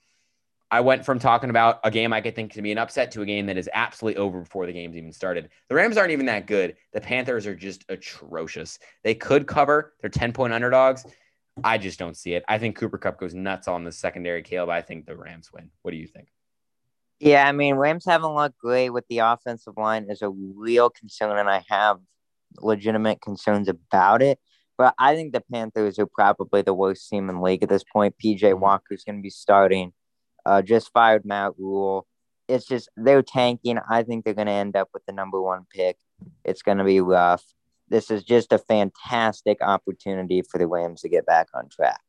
I 0.75 0.81
went 0.81 1.05
from 1.05 1.19
talking 1.19 1.49
about 1.49 1.79
a 1.85 1.89
game 1.89 2.11
I 2.11 2.19
could 2.19 2.35
think 2.35 2.51
to 2.51 2.61
be 2.61 2.73
an 2.73 2.77
upset 2.77 3.09
to 3.11 3.21
a 3.21 3.25
game 3.25 3.45
that 3.45 3.57
is 3.57 3.69
absolutely 3.73 4.19
over 4.19 4.41
before 4.41 4.65
the 4.65 4.73
game's 4.73 4.97
even 4.97 5.13
started. 5.13 5.49
The 5.69 5.75
Rams 5.75 5.95
aren't 5.95 6.11
even 6.11 6.25
that 6.25 6.47
good. 6.47 6.75
The 6.91 6.99
Panthers 6.99 7.47
are 7.47 7.55
just 7.55 7.85
atrocious. 7.87 8.77
They 9.01 9.15
could 9.15 9.47
cover. 9.47 9.93
They're 10.01 10.09
10 10.09 10.33
point 10.33 10.51
underdogs. 10.51 11.05
I 11.63 11.77
just 11.77 11.97
don't 11.97 12.17
see 12.17 12.33
it. 12.33 12.43
I 12.49 12.57
think 12.57 12.75
Cooper 12.75 12.97
Kupp 12.97 13.17
goes 13.17 13.33
nuts 13.33 13.69
on 13.69 13.85
the 13.85 13.91
secondary, 13.93 14.41
Caleb. 14.41 14.69
I 14.69 14.81
think 14.81 15.05
the 15.05 15.15
Rams 15.15 15.49
win. 15.53 15.71
What 15.81 15.91
do 15.91 15.97
you 15.97 16.07
think? 16.07 16.27
Yeah, 17.21 17.47
I 17.47 17.53
mean, 17.53 17.75
Rams 17.75 18.03
haven't 18.03 18.35
looked 18.35 18.57
great 18.57 18.89
with 18.89 19.05
the 19.07 19.19
offensive 19.19 19.77
line 19.77 20.07
is 20.09 20.21
a 20.21 20.29
real 20.29 20.89
concern, 20.89 21.37
and 21.37 21.49
I 21.49 21.63
have 21.69 21.99
legitimate 22.57 23.21
concerns 23.21 23.69
about 23.69 24.21
it. 24.21 24.39
But 24.77 24.93
I 24.99 25.15
think 25.15 25.31
the 25.31 25.43
Panthers 25.49 25.99
are 25.99 26.05
probably 26.05 26.63
the 26.63 26.73
worst 26.73 27.07
team 27.09 27.29
in 27.29 27.35
the 27.35 27.41
league 27.41 27.63
at 27.63 27.69
this 27.69 27.85
point. 27.85 28.15
PJ 28.21 28.41
mm-hmm. 28.41 28.59
Walker's 28.59 29.05
going 29.05 29.15
to 29.15 29.23
be 29.23 29.29
starting 29.29 29.93
uh, 30.45 30.61
just 30.61 30.91
fired 30.91 31.25
Matt 31.25 31.53
Rhule. 31.57 32.05
It's 32.47 32.65
just 32.65 32.89
they're 32.95 33.23
tanking. 33.23 33.79
I 33.89 34.03
think 34.03 34.23
they're 34.23 34.33
going 34.33 34.47
to 34.47 34.53
end 34.53 34.75
up 34.75 34.89
with 34.93 35.05
the 35.05 35.13
number 35.13 35.41
one 35.41 35.65
pick. 35.71 35.97
It's 36.43 36.61
going 36.61 36.77
to 36.77 36.83
be 36.83 37.01
rough. 37.01 37.43
This 37.89 38.11
is 38.11 38.23
just 38.23 38.53
a 38.53 38.57
fantastic 38.57 39.61
opportunity 39.61 40.41
for 40.41 40.57
the 40.57 40.67
Rams 40.67 41.01
to 41.01 41.09
get 41.09 41.25
back 41.25 41.47
on 41.53 41.69
track. 41.69 42.01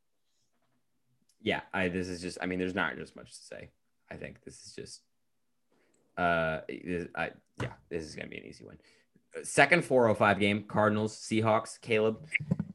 Yeah, 1.40 1.60
I 1.72 1.88
this 1.88 2.08
is 2.08 2.20
just. 2.20 2.38
I 2.42 2.46
mean, 2.46 2.58
there's 2.58 2.74
not 2.74 2.96
just 2.96 3.16
much 3.16 3.30
to 3.30 3.44
say. 3.44 3.70
I 4.10 4.16
think 4.16 4.42
this 4.44 4.54
is 4.64 4.72
just. 4.74 5.02
Uh, 6.18 6.60
I 7.14 7.30
yeah, 7.60 7.72
this 7.88 8.04
is 8.04 8.14
going 8.14 8.26
to 8.26 8.30
be 8.30 8.38
an 8.38 8.46
easy 8.46 8.64
one. 8.64 8.78
Second 9.42 9.84
405 9.84 10.38
game, 10.38 10.64
Cardinals, 10.64 11.16
Seahawks, 11.16 11.80
Caleb. 11.80 12.26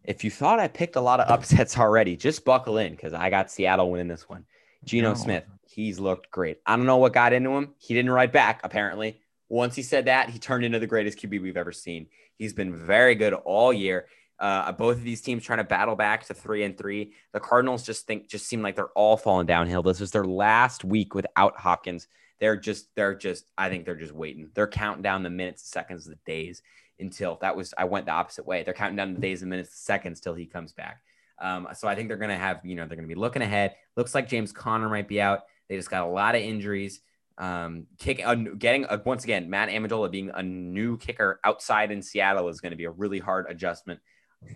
If 0.03 0.23
you 0.23 0.31
thought 0.31 0.59
I 0.59 0.67
picked 0.67 0.95
a 0.95 1.01
lot 1.01 1.19
of 1.19 1.29
upsets 1.29 1.77
already, 1.77 2.15
just 2.15 2.45
buckle 2.45 2.77
in 2.77 2.91
because 2.91 3.13
I 3.13 3.29
got 3.29 3.51
Seattle 3.51 3.91
winning 3.91 4.07
this 4.07 4.29
one. 4.29 4.45
Geno 4.83 5.09
no. 5.09 5.15
Smith, 5.15 5.45
he's 5.63 5.99
looked 5.99 6.31
great. 6.31 6.59
I 6.65 6.75
don't 6.75 6.85
know 6.85 6.97
what 6.97 7.13
got 7.13 7.33
into 7.33 7.51
him. 7.51 7.75
He 7.77 7.93
didn't 7.93 8.11
write 8.11 8.31
back, 8.31 8.61
apparently. 8.63 9.19
Once 9.49 9.75
he 9.75 9.83
said 9.83 10.05
that, 10.05 10.29
he 10.29 10.39
turned 10.39 10.63
into 10.63 10.79
the 10.79 10.87
greatest 10.87 11.19
QB 11.19 11.41
we've 11.41 11.57
ever 11.57 11.71
seen. 11.71 12.07
He's 12.37 12.53
been 12.53 12.75
very 12.75 13.15
good 13.15 13.33
all 13.33 13.73
year. 13.73 14.07
Uh, 14.39 14.71
both 14.71 14.97
of 14.97 15.03
these 15.03 15.21
teams 15.21 15.43
trying 15.43 15.59
to 15.59 15.63
battle 15.63 15.95
back 15.95 16.25
to 16.25 16.33
three 16.33 16.63
and 16.63 16.75
three. 16.75 17.13
The 17.31 17.39
Cardinals 17.39 17.83
just 17.83 18.07
think 18.07 18.27
just 18.27 18.47
seem 18.47 18.63
like 18.63 18.75
they're 18.75 18.87
all 18.95 19.15
falling 19.17 19.45
downhill. 19.45 19.83
This 19.83 20.01
is 20.01 20.09
their 20.09 20.25
last 20.25 20.83
week 20.83 21.13
without 21.13 21.57
Hopkins. 21.57 22.07
They're 22.39 22.57
just 22.57 22.87
they're 22.95 23.13
just 23.13 23.45
I 23.55 23.69
think 23.69 23.85
they're 23.85 23.95
just 23.95 24.15
waiting. 24.15 24.49
They're 24.55 24.67
counting 24.67 25.03
down 25.03 25.21
the 25.21 25.29
minutes, 25.29 25.61
the 25.61 25.67
seconds, 25.67 26.05
the 26.05 26.17
days 26.25 26.63
until 26.99 27.37
that 27.41 27.55
was 27.55 27.73
I 27.77 27.83
went 27.85 28.07
the 28.07 28.13
opposite 28.13 28.47
way. 28.47 28.63
They're 28.63 28.73
counting 28.73 28.95
down 28.95 29.13
the 29.13 29.19
days, 29.19 29.41
and 29.43 29.49
minutes, 29.51 29.69
the 29.69 29.77
seconds 29.77 30.19
till 30.19 30.33
he 30.33 30.47
comes 30.47 30.73
back. 30.73 31.03
Um, 31.41 31.67
so 31.73 31.87
I 31.87 31.95
think 31.95 32.07
they're 32.07 32.17
going 32.17 32.29
to 32.29 32.37
have, 32.37 32.61
you 32.63 32.75
know, 32.75 32.85
they're 32.85 32.95
going 32.95 33.07
to 33.07 33.13
be 33.13 33.19
looking 33.19 33.41
ahead. 33.41 33.75
Looks 33.97 34.13
like 34.13 34.29
James 34.29 34.51
Conner 34.51 34.87
might 34.87 35.07
be 35.07 35.19
out. 35.19 35.41
They 35.67 35.75
just 35.75 35.89
got 35.89 36.03
a 36.03 36.09
lot 36.09 36.35
of 36.35 36.41
injuries. 36.41 37.01
Um, 37.37 37.87
kick, 37.97 38.21
uh, 38.23 38.35
getting 38.35 38.85
uh, 38.85 38.99
once 39.03 39.23
again, 39.23 39.49
Matt 39.49 39.69
Ammendola 39.69 40.11
being 40.11 40.31
a 40.33 40.43
new 40.43 40.97
kicker 40.97 41.39
outside 41.43 41.91
in 41.91 42.01
Seattle 42.01 42.47
is 42.49 42.61
going 42.61 42.71
to 42.71 42.77
be 42.77 42.85
a 42.85 42.91
really 42.91 43.19
hard 43.19 43.47
adjustment. 43.49 43.99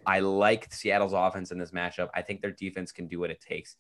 I 0.06 0.19
like 0.19 0.71
Seattle's 0.71 1.13
offense 1.13 1.52
in 1.52 1.58
this 1.58 1.71
matchup. 1.71 2.10
I 2.13 2.21
think 2.21 2.41
their 2.41 2.52
defense 2.52 2.91
can 2.91 3.08
do 3.08 3.19
what 3.19 3.32
it 3.32 3.41
takes. 3.41 3.76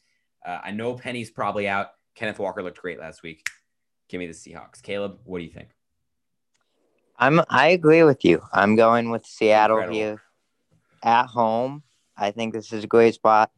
Uh, 0.45 0.59
I 0.63 0.71
know 0.71 0.95
Penny's 0.95 1.29
probably 1.29 1.67
out. 1.67 1.87
Kenneth 2.15 2.39
Walker 2.39 2.63
looked 2.63 2.79
great 2.79 2.99
last 2.99 3.23
week. 3.23 3.47
Give 4.09 4.19
me 4.19 4.27
the 4.27 4.33
Seahawks. 4.33 4.81
Caleb, 4.81 5.19
what 5.23 5.39
do 5.39 5.45
you 5.45 5.51
think? 5.51 5.69
I'm 7.17 7.41
I 7.49 7.69
agree 7.69 8.03
with 8.03 8.25
you. 8.25 8.41
I'm 8.51 8.75
going 8.75 9.09
with 9.09 9.25
Seattle 9.25 9.77
Incredible. 9.77 9.97
here 9.97 10.21
at 11.03 11.27
home. 11.27 11.83
I 12.17 12.31
think 12.31 12.53
this 12.53 12.71
is 12.71 12.83
a 12.83 12.87
great 12.87 13.15
spot. 13.15 13.51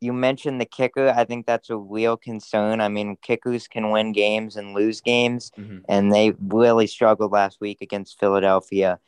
You 0.00 0.12
mentioned 0.12 0.60
the 0.60 0.66
kicker. 0.66 1.08
I 1.08 1.24
think 1.24 1.46
that's 1.46 1.70
a 1.70 1.76
real 1.76 2.16
concern. 2.16 2.80
I 2.80 2.88
mean, 2.88 3.16
kickers 3.22 3.66
can 3.66 3.90
win 3.90 4.12
games 4.12 4.56
and 4.56 4.74
lose 4.74 5.00
games, 5.00 5.50
mm-hmm. 5.58 5.78
and 5.88 6.12
they 6.12 6.34
really 6.38 6.86
struggled 6.86 7.32
last 7.32 7.60
week 7.60 7.78
against 7.80 8.20
Philadelphia. 8.20 8.98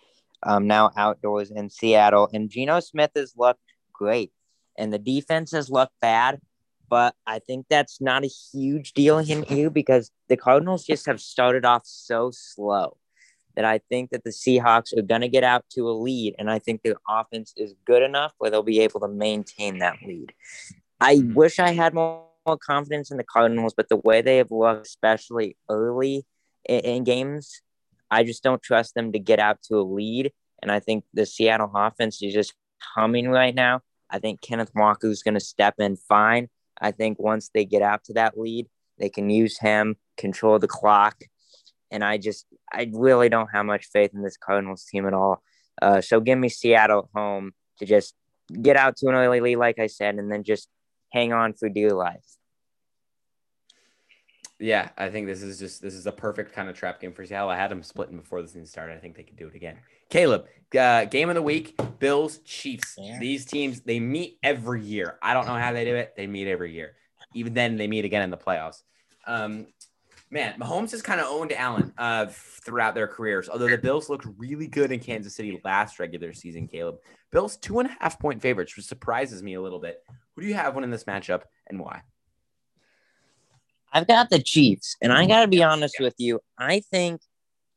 Um, 0.42 0.66
now 0.66 0.90
outdoors 0.96 1.50
in 1.50 1.68
Seattle, 1.68 2.28
and 2.32 2.48
Geno 2.48 2.80
Smith 2.80 3.10
has 3.16 3.34
looked 3.36 3.60
great, 3.92 4.32
and 4.78 4.92
the 4.92 4.98
defense 4.98 5.50
has 5.52 5.68
looked 5.68 5.98
bad. 6.00 6.40
But 6.88 7.14
I 7.26 7.40
think 7.40 7.66
that's 7.68 8.00
not 8.00 8.24
a 8.24 8.28
huge 8.28 8.94
deal 8.94 9.18
in 9.18 9.42
here 9.42 9.68
because 9.68 10.10
the 10.28 10.38
Cardinals 10.38 10.84
just 10.86 11.04
have 11.04 11.20
started 11.20 11.66
off 11.66 11.82
so 11.84 12.30
slow. 12.32 12.96
That 13.56 13.64
I 13.64 13.80
think 13.88 14.10
that 14.10 14.24
the 14.24 14.30
Seahawks 14.30 14.96
are 14.96 15.02
going 15.02 15.22
to 15.22 15.28
get 15.28 15.44
out 15.44 15.64
to 15.74 15.88
a 15.88 15.92
lead, 15.92 16.34
and 16.38 16.50
I 16.50 16.58
think 16.58 16.82
their 16.82 16.96
offense 17.08 17.52
is 17.56 17.74
good 17.84 18.02
enough 18.02 18.32
where 18.38 18.50
they'll 18.50 18.62
be 18.62 18.80
able 18.80 19.00
to 19.00 19.08
maintain 19.08 19.78
that 19.78 19.96
lead. 20.06 20.32
I 21.00 21.16
mm-hmm. 21.16 21.34
wish 21.34 21.58
I 21.58 21.72
had 21.72 21.94
more, 21.94 22.24
more 22.46 22.58
confidence 22.58 23.10
in 23.10 23.16
the 23.16 23.24
Cardinals, 23.24 23.74
but 23.76 23.88
the 23.88 23.96
way 23.96 24.22
they 24.22 24.38
have 24.38 24.50
looked, 24.50 24.86
especially 24.86 25.56
early 25.68 26.24
in, 26.68 26.80
in 26.80 27.04
games, 27.04 27.62
I 28.10 28.24
just 28.24 28.42
don't 28.42 28.62
trust 28.62 28.94
them 28.94 29.12
to 29.12 29.18
get 29.18 29.38
out 29.38 29.62
to 29.64 29.76
a 29.76 29.82
lead. 29.82 30.32
And 30.62 30.72
I 30.72 30.80
think 30.80 31.04
the 31.14 31.26
Seattle 31.26 31.70
offense 31.74 32.22
is 32.22 32.34
just 32.34 32.54
humming 32.80 33.28
right 33.28 33.54
now. 33.54 33.80
I 34.10 34.18
think 34.18 34.40
Kenneth 34.40 34.72
Walker 34.74 35.08
is 35.08 35.22
going 35.22 35.34
to 35.34 35.40
step 35.40 35.74
in 35.78 35.96
fine. 35.96 36.48
I 36.80 36.92
think 36.92 37.18
once 37.18 37.50
they 37.52 37.64
get 37.64 37.82
out 37.82 38.04
to 38.04 38.14
that 38.14 38.38
lead, 38.38 38.68
they 38.98 39.08
can 39.08 39.30
use 39.30 39.58
him, 39.58 39.96
control 40.16 40.58
the 40.58 40.68
clock, 40.68 41.22
and 41.90 42.04
I 42.04 42.18
just 42.18 42.46
I 42.72 42.90
really 42.92 43.28
don't 43.28 43.48
have 43.52 43.66
much 43.66 43.86
faith 43.86 44.10
in 44.14 44.22
this 44.22 44.36
Cardinals 44.36 44.84
team 44.84 45.06
at 45.06 45.14
all. 45.14 45.42
Uh, 45.80 46.00
so 46.00 46.20
give 46.20 46.38
me 46.38 46.48
Seattle 46.48 47.00
at 47.00 47.18
home 47.18 47.52
to 47.78 47.86
just 47.86 48.14
get 48.60 48.76
out 48.76 48.96
to 48.98 49.08
an 49.08 49.14
early 49.14 49.40
lead, 49.40 49.56
like 49.56 49.78
I 49.78 49.86
said, 49.86 50.16
and 50.16 50.30
then 50.30 50.42
just 50.42 50.68
hang 51.12 51.32
on 51.32 51.54
for 51.54 51.68
dear 51.68 51.90
life. 51.90 52.24
Yeah, 54.60 54.88
I 54.98 55.08
think 55.08 55.26
this 55.28 55.42
is 55.42 55.58
just 55.58 55.80
this 55.82 55.94
is 55.94 56.06
a 56.06 56.12
perfect 56.12 56.52
kind 56.52 56.68
of 56.68 56.76
trap 56.76 57.00
game 57.00 57.12
for 57.12 57.24
Seattle. 57.24 57.48
I 57.48 57.56
had 57.56 57.70
them 57.70 57.82
splitting 57.82 58.16
before 58.16 58.42
the 58.42 58.48
season 58.48 58.66
started. 58.66 58.96
I 58.96 58.98
think 58.98 59.16
they 59.16 59.22
could 59.22 59.36
do 59.36 59.46
it 59.46 59.54
again. 59.54 59.76
Caleb, 60.10 60.46
uh, 60.76 61.04
game 61.04 61.28
of 61.28 61.36
the 61.36 61.42
week: 61.42 61.78
Bills, 62.00 62.38
Chiefs. 62.38 62.96
Yeah. 62.98 63.20
These 63.20 63.44
teams 63.44 63.80
they 63.82 64.00
meet 64.00 64.38
every 64.42 64.82
year. 64.82 65.16
I 65.22 65.32
don't 65.32 65.46
know 65.46 65.54
how 65.54 65.72
they 65.72 65.84
do 65.84 65.94
it. 65.94 66.14
They 66.16 66.26
meet 66.26 66.48
every 66.48 66.72
year. 66.72 66.96
Even 67.34 67.54
then, 67.54 67.76
they 67.76 67.86
meet 67.86 68.04
again 68.04 68.22
in 68.22 68.30
the 68.30 68.36
playoffs. 68.36 68.82
Um, 69.28 69.68
man, 70.30 70.58
Mahomes 70.58 70.90
has 70.90 71.02
kind 71.02 71.20
of 71.20 71.26
owned 71.26 71.52
Allen 71.52 71.92
uh, 71.98 72.26
throughout 72.30 72.94
their 72.94 73.08
careers. 73.08 73.48
Although 73.48 73.68
the 73.68 73.78
Bills 73.78 74.08
looked 74.08 74.26
really 74.36 74.66
good 74.66 74.92
in 74.92 75.00
Kansas 75.00 75.34
City 75.34 75.60
last 75.64 75.98
regular 75.98 76.32
season, 76.32 76.68
Caleb. 76.68 76.96
Bills 77.30 77.56
two 77.56 77.78
and 77.78 77.88
a 77.88 77.96
half 78.00 78.18
point 78.18 78.42
favorites, 78.42 78.76
which 78.76 78.86
surprises 78.86 79.42
me 79.42 79.54
a 79.54 79.60
little 79.60 79.80
bit. 79.80 80.02
Who 80.34 80.42
do 80.42 80.48
you 80.48 80.54
have 80.54 80.74
winning 80.74 80.90
this 80.90 81.04
matchup 81.04 81.42
and 81.68 81.80
why? 81.80 82.02
I've 83.92 84.06
got 84.06 84.30
the 84.30 84.38
Chiefs, 84.38 84.96
and 85.00 85.12
I 85.12 85.26
got 85.26 85.42
to 85.42 85.48
be 85.48 85.62
honest 85.62 85.96
with 85.98 86.14
you. 86.18 86.40
I 86.58 86.80
think 86.80 87.22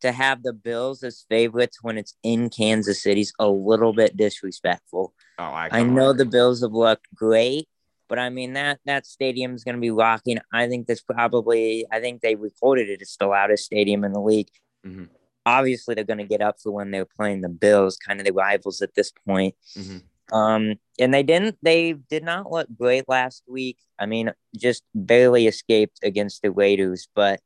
to 0.02 0.12
have 0.12 0.44
the 0.44 0.54
Bills 0.54 1.04
as 1.04 1.26
favorites 1.30 1.78
when 1.82 1.98
it's 1.98 2.16
in 2.24 2.50
Kansas 2.50 3.02
City 3.02 3.22
is 3.22 3.34
a 3.40 3.48
little 3.48 3.94
bit 3.94 4.18
disrespectful. 4.18 5.14
Oh, 5.40 5.44
I, 5.44 5.70
I 5.72 5.84
know 5.84 6.12
the 6.12 6.26
Bills 6.26 6.62
have 6.62 6.74
looked 6.74 7.08
great, 7.16 7.68
but 8.12 8.20
I 8.20 8.30
mean 8.30 8.52
that 8.54 8.82
that 8.86 9.06
stadium 9.06 9.56
is 9.56 9.64
going 9.64 9.76
to 9.76 9.82
be 9.82 9.90
rocking. 9.90 10.38
I 10.52 10.68
think 10.68 10.86
this 10.86 11.00
probably. 11.00 11.86
I 11.94 12.02
think 12.02 12.20
they 12.20 12.36
recorded 12.36 12.90
it. 12.90 13.02
It's 13.02 13.16
the 13.16 13.26
loudest 13.26 13.64
stadium 13.64 14.04
in 14.04 14.12
the 14.12 14.20
league. 14.20 14.50
Mm-hmm. 14.86 15.06
Obviously, 15.46 15.96
they're 15.96 16.04
going 16.04 16.18
to 16.18 16.26
get 16.26 16.42
up 16.42 16.58
for 16.62 16.74
when 16.74 16.92
they're 16.92 17.06
playing 17.06 17.40
the 17.40 17.48
Bills, 17.48 17.96
kind 17.96 18.20
of 18.20 18.26
the 18.26 18.34
rivals 18.34 18.82
at 18.82 18.96
this 18.96 19.14
point. 19.26 19.56
Mm-hmm. 19.78 20.36
Um, 20.38 20.76
and 21.00 21.14
they 21.14 21.24
didn't. 21.24 21.58
They 21.62 21.94
did 21.94 22.26
not 22.26 22.52
look 22.52 22.68
great 22.78 23.08
last 23.08 23.44
week. 23.48 23.78
I 23.98 24.08
mean, 24.08 24.34
just 24.58 24.84
barely 24.94 25.48
escaped 25.48 26.00
against 26.04 26.42
the 26.42 26.52
Raiders. 26.52 27.08
But 27.16 27.40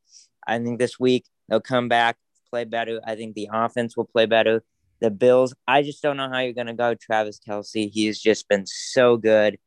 I 0.48 0.58
think 0.58 0.80
this 0.80 1.00
week 1.00 1.26
they'll 1.48 1.62
come 1.62 1.90
back, 1.90 2.18
play 2.50 2.64
better. 2.64 3.02
I 3.06 3.16
think 3.16 3.36
the 3.36 3.50
offense 3.54 3.96
will 3.96 4.06
play 4.06 4.26
better. 4.26 4.64
The 5.00 5.12
Bills, 5.12 5.54
I 5.68 5.84
just 5.84 6.02
don't 6.02 6.18
know 6.18 6.28
how 6.28 6.40
you're 6.40 6.54
going 6.54 6.66
to 6.66 6.74
go. 6.74 6.96
Travis 6.96 7.40
Kelce, 7.48 7.92
he's 7.92 8.20
just 8.20 8.50
been 8.50 8.66
so 8.66 9.16
good. 9.16 9.60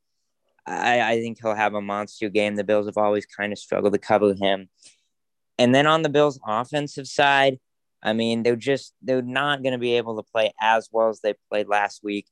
I, 0.68 1.12
I 1.12 1.20
think 1.20 1.38
he'll 1.40 1.54
have 1.54 1.74
a 1.74 1.81
monster 1.81 2.28
game. 2.28 2.57
The 2.57 2.64
Bills 2.64 2.87
have 2.87 2.98
always 2.98 3.26
kind 3.26 3.52
of 3.52 3.59
struggled 3.59 3.92
to 3.94 3.98
cover 3.98 4.35
him. 4.35 4.68
And 5.59 5.74
then 5.74 5.87
on 5.87 6.02
the 6.02 6.09
Bills' 6.09 6.38
offensive 6.46 7.07
side, 7.07 7.59
I 8.02 8.12
mean, 8.12 8.42
they're 8.42 8.57
just 8.57 8.94
they're 9.02 9.22
not 9.22 9.62
going 9.62 9.72
to 9.72 9.78
be 9.78 9.94
able 9.94 10.16
to 10.16 10.31
play 10.31 10.52
as 10.61 10.88
well 10.92 11.09
as 11.09 11.20
they 11.20 11.35
played 11.50 11.68
last 11.68 12.04
week. 12.04 12.26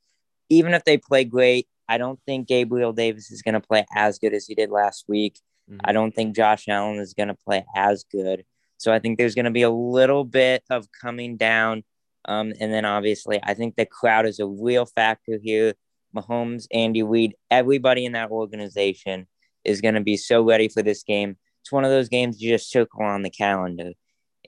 Even 0.49 0.73
if 0.73 0.85
they 0.85 0.97
play 0.97 1.25
great, 1.25 1.67
I 1.89 1.97
don't 1.97 2.19
think 2.25 2.47
Gabriel 2.47 2.93
Davis 2.93 3.31
is 3.31 3.41
going 3.41 3.53
to 3.53 3.59
play 3.59 3.85
as 3.93 4.17
good 4.19 4.33
as 4.33 4.45
he 4.45 4.55
did 4.55 4.69
last 4.69 5.05
week. 5.07 5.39
Mm-hmm. 5.69 5.81
I 5.83 5.91
don't 5.91 6.15
think 6.15 6.35
Josh 6.35 6.67
Allen 6.69 6.99
is 6.99 7.13
going 7.13 7.27
to 7.27 7.35
play 7.35 7.65
as 7.75 8.05
good. 8.09 8.45
So 8.77 8.93
I 8.93 8.99
think 8.99 9.17
there's 9.17 9.35
going 9.35 9.45
to 9.45 9.51
be 9.51 9.63
a 9.63 9.69
little 9.69 10.23
bit 10.23 10.63
of 10.69 10.87
coming 10.91 11.35
down. 11.35 11.83
Um, 12.25 12.53
and 12.59 12.71
then 12.71 12.85
obviously, 12.85 13.39
I 13.43 13.53
think 13.53 13.75
the 13.75 13.85
crowd 13.85 14.25
is 14.25 14.39
a 14.39 14.47
real 14.47 14.85
factor 14.85 15.39
here. 15.41 15.73
Mahomes, 16.17 16.67
Andy 16.71 17.03
Reid, 17.03 17.35
everybody 17.51 18.05
in 18.05 18.13
that 18.13 18.31
organization 18.31 19.27
is 19.63 19.81
going 19.81 19.95
to 19.95 20.01
be 20.01 20.17
so 20.17 20.41
ready 20.43 20.67
for 20.67 20.81
this 20.81 21.03
game. 21.03 21.37
It's 21.61 21.71
one 21.71 21.83
of 21.83 21.91
those 21.91 22.09
games 22.09 22.41
you 22.41 22.51
just 22.51 22.71
circle 22.71 23.03
on 23.03 23.21
the 23.21 23.29
calendar. 23.29 23.91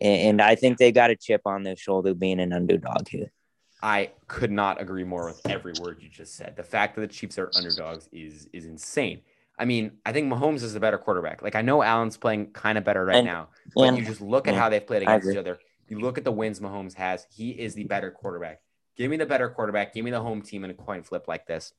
And 0.01 0.41
I 0.41 0.55
think 0.55 0.77
they 0.77 0.91
got 0.91 1.09
a 1.09 1.15
chip 1.15 1.41
on 1.45 1.63
their 1.63 1.75
shoulder 1.75 2.13
being 2.13 2.39
an 2.39 2.53
underdog 2.53 3.09
here. 3.09 3.31
I 3.81 4.11
could 4.27 4.51
not 4.51 4.81
agree 4.81 5.03
more 5.03 5.25
with 5.25 5.41
every 5.45 5.73
word 5.81 5.97
you 6.01 6.09
just 6.09 6.35
said. 6.35 6.55
The 6.55 6.63
fact 6.63 6.95
that 6.95 7.01
the 7.01 7.07
Chiefs 7.07 7.37
are 7.37 7.49
underdogs 7.55 8.09
is 8.11 8.47
is 8.51 8.65
insane. 8.65 9.21
I 9.57 9.65
mean, 9.65 9.91
I 10.05 10.13
think 10.13 10.31
Mahomes 10.31 10.63
is 10.63 10.75
a 10.75 10.79
better 10.79 10.97
quarterback. 10.97 11.41
Like 11.41 11.55
I 11.55 11.61
know 11.61 11.81
Allen's 11.81 12.17
playing 12.17 12.51
kind 12.51 12.77
of 12.77 12.83
better 12.83 13.05
right 13.05 13.17
and, 13.17 13.25
now, 13.25 13.49
but 13.75 13.83
and, 13.83 13.97
you 13.97 14.05
just 14.05 14.21
look 14.21 14.47
at 14.47 14.55
how 14.55 14.69
they've 14.69 14.85
played 14.85 15.03
against 15.03 15.29
each 15.29 15.37
other. 15.37 15.59
You 15.87 15.99
look 15.99 16.17
at 16.17 16.23
the 16.23 16.31
wins 16.31 16.59
Mahomes 16.59 16.93
has. 16.93 17.25
He 17.29 17.51
is 17.51 17.73
the 17.73 17.83
better 17.83 18.11
quarterback. 18.11 18.61
Give 18.99 19.09
me 19.09 19.15
the 19.15 19.25
better 19.25 19.47
quarterback. 19.49 19.93
Give 19.93 20.03
me 20.03 20.11
the 20.11 20.21
home 20.21 20.41
team 20.41 20.65
in 20.65 20.71
a 20.71 20.73
coin 20.73 21.03
flip 21.03 21.29
like 21.29 21.47
this. 21.47 21.71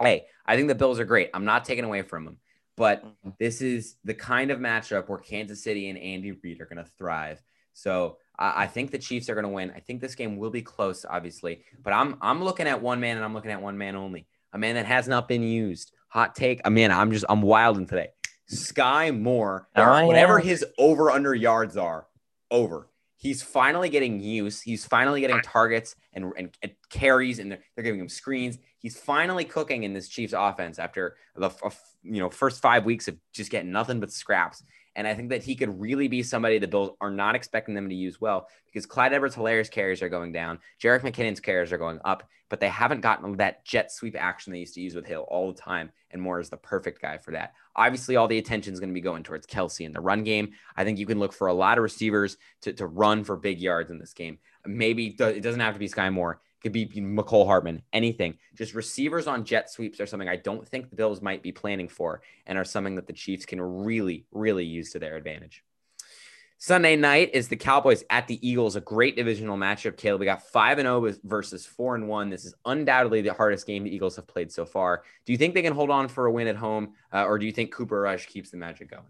Hey, 0.00 0.24
I 0.46 0.56
think 0.56 0.68
the 0.68 0.74
Bills 0.74 0.98
are 0.98 1.04
great. 1.04 1.28
I'm 1.34 1.44
not 1.44 1.66
taking 1.66 1.84
away 1.84 2.00
from 2.00 2.24
them, 2.24 2.38
but 2.74 3.04
mm-hmm. 3.04 3.30
this 3.38 3.60
is 3.60 3.96
the 4.02 4.14
kind 4.14 4.50
of 4.50 4.58
matchup 4.58 5.10
where 5.10 5.18
Kansas 5.18 5.62
City 5.62 5.90
and 5.90 5.98
Andy 5.98 6.32
Reid 6.32 6.62
are 6.62 6.64
going 6.64 6.82
to 6.82 6.90
thrive. 6.96 7.42
So 7.74 8.16
I, 8.38 8.62
I 8.62 8.66
think 8.66 8.90
the 8.90 8.98
Chiefs 8.98 9.28
are 9.28 9.34
going 9.34 9.44
to 9.44 9.50
win. 9.50 9.70
I 9.76 9.80
think 9.80 10.00
this 10.00 10.14
game 10.14 10.38
will 10.38 10.48
be 10.48 10.62
close, 10.62 11.04
obviously, 11.04 11.64
but 11.84 11.92
I'm 11.92 12.16
I'm 12.22 12.42
looking 12.42 12.66
at 12.66 12.80
one 12.80 12.98
man 12.98 13.16
and 13.16 13.24
I'm 13.26 13.34
looking 13.34 13.50
at 13.50 13.60
one 13.60 13.76
man 13.76 13.94
only, 13.94 14.26
a 14.54 14.58
man 14.58 14.76
that 14.76 14.86
has 14.86 15.06
not 15.06 15.28
been 15.28 15.42
used. 15.42 15.92
Hot 16.08 16.34
take. 16.34 16.62
I 16.64 16.70
mean, 16.70 16.90
I'm 16.90 17.12
just 17.12 17.26
I'm 17.28 17.42
wilding 17.42 17.86
today. 17.86 18.08
Skyy 18.50 19.20
Moore, 19.20 19.68
oh, 19.76 20.06
whatever 20.06 20.38
yeah. 20.38 20.46
his 20.46 20.64
over 20.78 21.10
under 21.10 21.34
yards 21.34 21.76
are, 21.76 22.06
over 22.50 22.87
he's 23.18 23.42
finally 23.42 23.90
getting 23.90 24.20
use. 24.20 24.62
He's 24.62 24.86
finally 24.86 25.20
getting 25.20 25.40
targets 25.42 25.94
and, 26.14 26.32
and, 26.38 26.56
and 26.62 26.72
carries, 26.88 27.40
and 27.40 27.50
they're, 27.50 27.62
they're, 27.74 27.84
giving 27.84 28.00
him 28.00 28.08
screens. 28.08 28.58
He's 28.78 28.96
finally 28.96 29.44
cooking 29.44 29.82
in 29.82 29.92
this 29.92 30.08
Chiefs 30.08 30.32
offense 30.36 30.78
after 30.78 31.16
the 31.36 31.50
you 32.02 32.20
know 32.20 32.30
first 32.30 32.62
five 32.62 32.84
weeks 32.84 33.08
of 33.08 33.16
just 33.32 33.50
getting 33.50 33.72
nothing 33.72 34.00
but 34.00 34.12
scraps. 34.12 34.62
And 34.96 35.06
I 35.06 35.14
think 35.14 35.30
that 35.30 35.42
he 35.42 35.54
could 35.54 35.80
really 35.80 36.08
be 36.08 36.22
somebody 36.22 36.58
the 36.58 36.68
Bills 36.68 36.96
are 37.00 37.10
not 37.10 37.34
expecting 37.34 37.74
them 37.74 37.88
to 37.88 37.94
use 37.94 38.20
well 38.20 38.48
because 38.66 38.86
Clyde 38.86 39.12
Edwards 39.12 39.36
Helaire's 39.36 39.68
carries 39.68 40.02
are 40.02 40.08
going 40.08 40.32
down. 40.32 40.58
Jerick 40.82 41.00
McKinnon's 41.00 41.40
carries 41.40 41.72
are 41.72 41.78
going 41.78 42.00
up, 42.04 42.28
but 42.48 42.60
they 42.60 42.68
haven't 42.68 43.00
gotten 43.00 43.36
that 43.36 43.64
jet 43.64 43.92
sweep 43.92 44.16
action 44.18 44.52
they 44.52 44.60
used 44.60 44.74
to 44.74 44.80
use 44.80 44.94
with 44.94 45.06
Hill 45.06 45.26
all 45.28 45.52
the 45.52 45.60
time. 45.60 45.90
And 46.10 46.22
Moore 46.22 46.40
is 46.40 46.48
the 46.48 46.56
perfect 46.56 47.02
guy 47.02 47.18
for 47.18 47.32
that. 47.32 47.52
Obviously, 47.76 48.16
all 48.16 48.28
the 48.28 48.38
attention 48.38 48.72
is 48.72 48.80
going 48.80 48.90
to 48.90 48.94
be 48.94 49.00
going 49.00 49.22
towards 49.22 49.46
Kelce 49.46 49.84
in 49.84 49.92
the 49.92 50.00
run 50.00 50.24
game. 50.24 50.52
I 50.76 50.84
think 50.84 50.98
you 50.98 51.06
can 51.06 51.18
look 51.18 51.32
for 51.32 51.48
a 51.48 51.54
lot 51.54 51.78
of 51.78 51.82
receivers 51.82 52.38
to, 52.62 52.72
to 52.72 52.86
run 52.86 53.24
for 53.24 53.36
big 53.36 53.60
yards 53.60 53.90
in 53.90 53.98
this 53.98 54.14
game. 54.14 54.38
Maybe 54.66 55.08
it 55.18 55.42
doesn't 55.42 55.60
have 55.60 55.74
to 55.74 55.80
be 55.80 55.88
Skyy 55.88 56.12
Moore 56.12 56.40
could 56.62 56.72
be 56.72 56.86
Mecole 56.86 57.46
Hardman, 57.46 57.82
anything. 57.92 58.36
Just 58.54 58.74
receivers 58.74 59.26
on 59.26 59.44
jet 59.44 59.70
sweeps 59.70 60.00
are 60.00 60.06
something 60.06 60.28
I 60.28 60.36
don't 60.36 60.66
think 60.66 60.90
the 60.90 60.96
Bills 60.96 61.22
might 61.22 61.42
be 61.42 61.52
planning 61.52 61.88
for 61.88 62.22
and 62.46 62.58
are 62.58 62.64
something 62.64 62.96
that 62.96 63.06
the 63.06 63.12
Chiefs 63.12 63.46
can 63.46 63.60
really, 63.60 64.26
really 64.32 64.64
use 64.64 64.92
to 64.92 64.98
their 64.98 65.16
advantage. 65.16 65.62
Sunday 66.60 66.96
night 66.96 67.30
is 67.34 67.46
the 67.46 67.54
Cowboys 67.54 68.02
at 68.10 68.26
the 68.26 68.46
Eagles, 68.46 68.74
a 68.74 68.80
great 68.80 69.14
divisional 69.14 69.56
matchup. 69.56 69.96
Caleb, 69.96 70.18
we 70.18 70.26
got 70.26 70.42
5 70.42 70.78
and 70.78 70.86
0 70.86 71.14
versus 71.22 71.64
4 71.64 71.94
and 71.94 72.08
1. 72.08 72.30
This 72.30 72.44
is 72.44 72.54
undoubtedly 72.64 73.20
the 73.20 73.32
hardest 73.32 73.64
game 73.64 73.84
the 73.84 73.94
Eagles 73.94 74.16
have 74.16 74.26
played 74.26 74.50
so 74.50 74.66
far. 74.66 75.04
Do 75.24 75.30
you 75.30 75.38
think 75.38 75.54
they 75.54 75.62
can 75.62 75.72
hold 75.72 75.88
on 75.88 76.08
for 76.08 76.26
a 76.26 76.32
win 76.32 76.48
at 76.48 76.56
home, 76.56 76.94
uh, 77.12 77.24
or 77.26 77.38
do 77.38 77.46
you 77.46 77.52
think 77.52 77.72
Cooper 77.72 78.00
Rush 78.00 78.26
keeps 78.26 78.50
the 78.50 78.56
magic 78.56 78.90
going? 78.90 79.04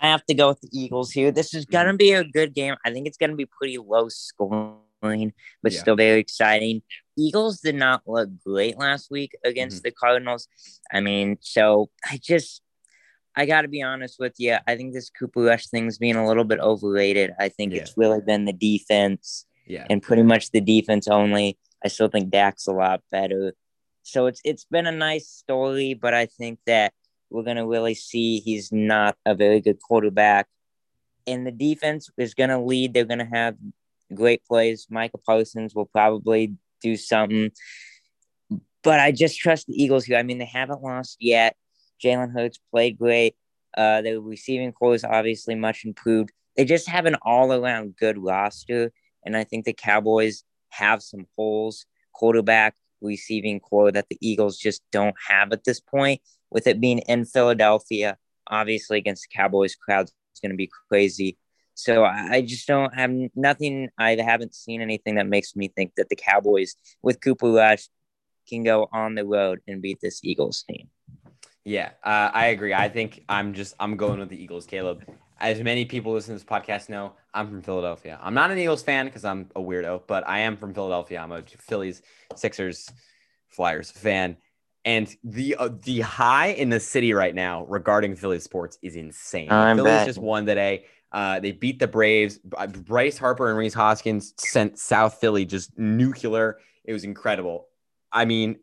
I 0.00 0.08
have 0.08 0.26
to 0.26 0.34
go 0.34 0.48
with 0.48 0.60
the 0.60 0.68
Eagles 0.72 1.12
here. 1.12 1.30
This 1.30 1.54
is 1.54 1.64
going 1.66 1.86
to 1.86 1.94
be 1.94 2.10
a 2.12 2.24
good 2.24 2.52
game. 2.52 2.74
I 2.84 2.90
think 2.90 3.06
it's 3.06 3.16
going 3.16 3.30
to 3.30 3.36
be 3.36 3.46
pretty 3.46 3.78
low 3.78 4.08
scoring 4.08 4.78
but 5.00 5.72
yeah. 5.72 5.80
still 5.80 5.96
very 5.96 6.20
exciting. 6.20 6.82
Eagles 7.16 7.60
did 7.60 7.74
not 7.74 8.02
look 8.06 8.28
great 8.44 8.78
last 8.78 9.10
week 9.10 9.32
against 9.44 9.78
mm-hmm. 9.78 9.88
the 9.88 9.90
Cardinals. 9.92 10.48
I 10.92 11.00
mean, 11.00 11.38
so 11.40 11.90
I 12.04 12.18
just, 12.22 12.62
I 13.34 13.46
got 13.46 13.62
to 13.62 13.68
be 13.68 13.82
honest 13.82 14.16
with 14.18 14.34
you. 14.38 14.56
I 14.66 14.76
think 14.76 14.94
this 14.94 15.10
Cooper 15.10 15.42
Rush 15.42 15.68
thing's 15.68 15.98
being 15.98 16.16
a 16.16 16.26
little 16.26 16.44
bit 16.44 16.60
overrated. 16.60 17.32
I 17.38 17.48
think 17.48 17.72
yeah. 17.72 17.80
it's 17.80 17.94
really 17.96 18.20
been 18.20 18.44
the 18.44 18.52
defense 18.52 19.46
yeah. 19.66 19.86
and 19.90 20.02
pretty 20.02 20.22
much 20.22 20.50
the 20.50 20.60
defense 20.60 21.08
only. 21.08 21.58
I 21.84 21.88
still 21.88 22.08
think 22.08 22.30
Dak's 22.30 22.66
a 22.66 22.72
lot 22.72 23.02
better. 23.10 23.54
So 24.02 24.26
it's 24.26 24.40
it's 24.44 24.64
been 24.64 24.86
a 24.86 24.92
nice 24.92 25.28
story, 25.28 25.94
but 25.94 26.14
I 26.14 26.26
think 26.26 26.60
that 26.66 26.92
we're 27.28 27.42
gonna 27.42 27.66
really 27.66 27.94
see 27.94 28.38
he's 28.38 28.72
not 28.72 29.16
a 29.26 29.34
very 29.34 29.60
good 29.60 29.80
quarterback. 29.80 30.46
And 31.26 31.46
the 31.46 31.50
defense 31.50 32.08
is 32.16 32.34
gonna 32.34 32.64
lead. 32.64 32.94
They're 32.94 33.04
gonna 33.04 33.28
have 33.30 33.56
great 34.14 34.44
plays. 34.44 34.86
Michael 34.90 35.22
Parsons 35.24 35.74
will 35.74 35.86
probably 35.86 36.54
do 36.82 36.96
something. 36.96 37.50
But 38.82 39.00
I 39.00 39.10
just 39.10 39.38
trust 39.38 39.66
the 39.66 39.82
Eagles 39.82 40.04
here. 40.04 40.16
I 40.16 40.22
mean, 40.22 40.38
they 40.38 40.44
haven't 40.44 40.82
lost 40.82 41.16
yet. 41.20 41.56
Jalen 42.02 42.32
Hurts 42.32 42.58
played 42.70 42.98
great. 42.98 43.34
Uh, 43.76 44.02
the 44.02 44.20
receiving 44.20 44.72
core 44.72 44.94
is 44.94 45.04
obviously 45.04 45.54
much 45.54 45.84
improved. 45.84 46.30
they 46.56 46.64
just 46.64 46.88
have 46.88 47.04
an 47.04 47.16
all 47.22 47.52
around 47.52 47.96
good 47.96 48.16
roster. 48.16 48.92
And 49.24 49.36
I 49.36 49.44
think 49.44 49.64
the 49.64 49.72
Cowboys 49.72 50.44
have 50.70 51.02
some 51.02 51.26
holes, 51.36 51.84
quarterback, 52.12 52.74
receiving 53.00 53.60
core 53.60 53.92
that 53.92 54.06
the 54.08 54.18
Eagles 54.20 54.56
just 54.56 54.82
don't 54.92 55.16
have 55.28 55.52
at 55.52 55.64
this 55.64 55.80
point. 55.80 56.20
With 56.50 56.66
it 56.66 56.80
being 56.80 57.00
in 57.00 57.24
Philadelphia, 57.24 58.16
obviously 58.48 58.98
against 58.98 59.26
the 59.28 59.36
Cowboys 59.36 59.74
crowd, 59.74 60.08
it's 60.30 60.40
going 60.40 60.52
to 60.52 60.56
be 60.56 60.70
crazy. 60.88 61.36
So 61.76 62.04
I 62.04 62.40
just 62.40 62.66
don't 62.66 62.94
have 62.94 63.12
nothing. 63.34 63.90
I 63.98 64.16
haven't 64.16 64.54
seen 64.54 64.80
anything 64.80 65.16
that 65.16 65.28
makes 65.28 65.54
me 65.54 65.68
think 65.68 65.92
that 65.96 66.08
the 66.08 66.16
Cowboys 66.16 66.74
with 67.02 67.20
Cooper 67.20 67.52
Rush 67.52 67.88
can 68.48 68.64
go 68.64 68.88
on 68.92 69.14
the 69.14 69.26
road 69.26 69.60
and 69.68 69.82
beat 69.82 69.98
this 70.00 70.20
Eagles 70.24 70.64
team. 70.68 70.88
Yeah, 71.64 71.90
uh, 72.02 72.30
I 72.32 72.46
agree. 72.46 72.72
I 72.72 72.88
think 72.88 73.24
I'm 73.28 73.52
just 73.52 73.74
I'm 73.78 73.98
going 73.98 74.20
with 74.20 74.30
the 74.30 74.42
Eagles, 74.42 74.64
Caleb. 74.64 75.04
As 75.38 75.60
many 75.60 75.84
people 75.84 76.14
listening 76.14 76.38
to 76.38 76.44
this 76.44 76.50
podcast 76.50 76.88
know, 76.88 77.12
I'm 77.34 77.50
from 77.50 77.60
Philadelphia. 77.60 78.18
I'm 78.22 78.32
not 78.32 78.50
an 78.50 78.58
Eagles 78.58 78.82
fan 78.82 79.04
because 79.04 79.26
I'm 79.26 79.50
a 79.54 79.60
weirdo, 79.60 80.02
but 80.06 80.26
I 80.26 80.38
am 80.38 80.56
from 80.56 80.72
Philadelphia. 80.72 81.20
I'm 81.20 81.32
a 81.32 81.42
Phillies, 81.42 82.00
Sixers, 82.36 82.90
Flyers 83.48 83.90
fan. 83.90 84.38
And 84.86 85.14
the 85.24 85.56
uh, 85.56 85.70
the 85.82 86.00
high 86.00 86.48
in 86.48 86.70
the 86.70 86.80
city 86.80 87.12
right 87.12 87.34
now 87.34 87.64
regarding 87.64 88.16
Philly 88.16 88.38
sports 88.38 88.78
is 88.80 88.96
insane. 88.96 89.50
I'm 89.50 89.76
Phillies 89.76 90.06
just 90.06 90.20
won 90.20 90.46
today. 90.46 90.84
Uh, 91.12 91.40
they 91.40 91.52
beat 91.52 91.78
the 91.78 91.86
Braves. 91.86 92.38
Bryce 92.38 93.18
Harper 93.18 93.48
and 93.48 93.58
Rhys 93.58 93.74
Hoskins 93.74 94.34
sent 94.36 94.78
South 94.78 95.14
Philly 95.20 95.44
just 95.44 95.76
nuclear. 95.78 96.58
It 96.84 96.92
was 96.92 97.04
incredible. 97.04 97.68
I 98.12 98.24
mean, 98.24 98.58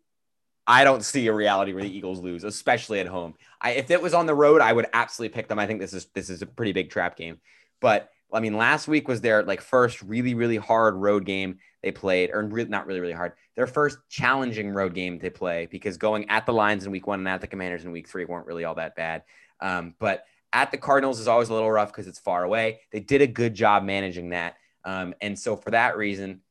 I 0.66 0.84
don't 0.84 1.04
see 1.04 1.28
a 1.28 1.34
reality 1.34 1.74
where 1.74 1.84
the 1.84 1.96
Eagles 1.96 2.20
lose, 2.20 2.44
especially 2.44 3.00
at 3.00 3.08
home. 3.08 3.36
I, 3.62 3.72
if 3.72 3.92
it 3.92 4.02
was 4.02 4.14
on 4.14 4.26
the 4.26 4.36
road, 4.36 4.62
I 4.62 4.72
would 4.72 4.88
absolutely 4.94 5.36
pick 5.36 5.48
them. 5.48 5.60
I 5.60 5.68
think 5.68 5.80
this 5.80 5.94
is 5.94 6.08
this 6.14 6.30
is 6.30 6.42
a 6.42 6.46
pretty 6.46 6.72
big 6.72 6.90
trap 6.90 7.18
game. 7.18 7.40
But 7.82 8.10
I 8.32 8.40
mean, 8.40 8.58
last 8.58 8.88
week 8.88 9.08
was 9.08 9.22
their 9.22 9.44
like 9.44 9.62
first 9.62 10.02
really 10.02 10.34
really 10.34 10.58
hard 10.58 10.96
road 10.96 11.26
game 11.26 11.60
they 11.82 11.92
played, 11.92 12.32
or 12.32 12.44
re- 12.44 12.64
not 12.66 12.88
really 12.88 13.02
really 13.02 13.14
hard. 13.14 13.34
Their 13.56 13.68
first 13.68 13.98
challenging 14.10 14.72
road 14.72 14.94
game 14.94 15.20
they 15.20 15.30
play 15.30 15.68
because 15.70 15.98
going 15.98 16.30
at 16.30 16.46
the 16.46 16.54
Lions 16.54 16.86
in 16.86 16.92
week 16.92 17.08
one 17.08 17.20
and 17.20 17.28
at 17.28 17.42
the 17.42 17.48
Commanders 17.48 17.84
in 17.84 17.92
week 17.92 18.08
three 18.08 18.26
weren't 18.26 18.48
really 18.48 18.64
all 18.64 18.76
that 18.76 18.96
bad. 18.96 19.24
Um, 19.60 19.96
but 20.00 20.24
at 20.54 20.72
the 20.72 20.78
Cardinals 20.78 21.20
is 21.20 21.28
always 21.28 21.50
a 21.50 21.54
little 21.54 21.72
rough 21.72 21.92
because 21.92 22.08
it's 22.08 22.20
far 22.20 22.44
away. 22.44 22.82
They 22.92 23.00
did 23.00 23.22
a 23.22 23.28
good 23.28 23.54
job 23.54 23.84
managing 23.84 24.30
that, 24.30 24.56
um, 24.86 25.14
and 25.20 25.38
so 25.38 25.56
for 25.56 25.72
that 25.72 25.98
reason, 25.98 26.42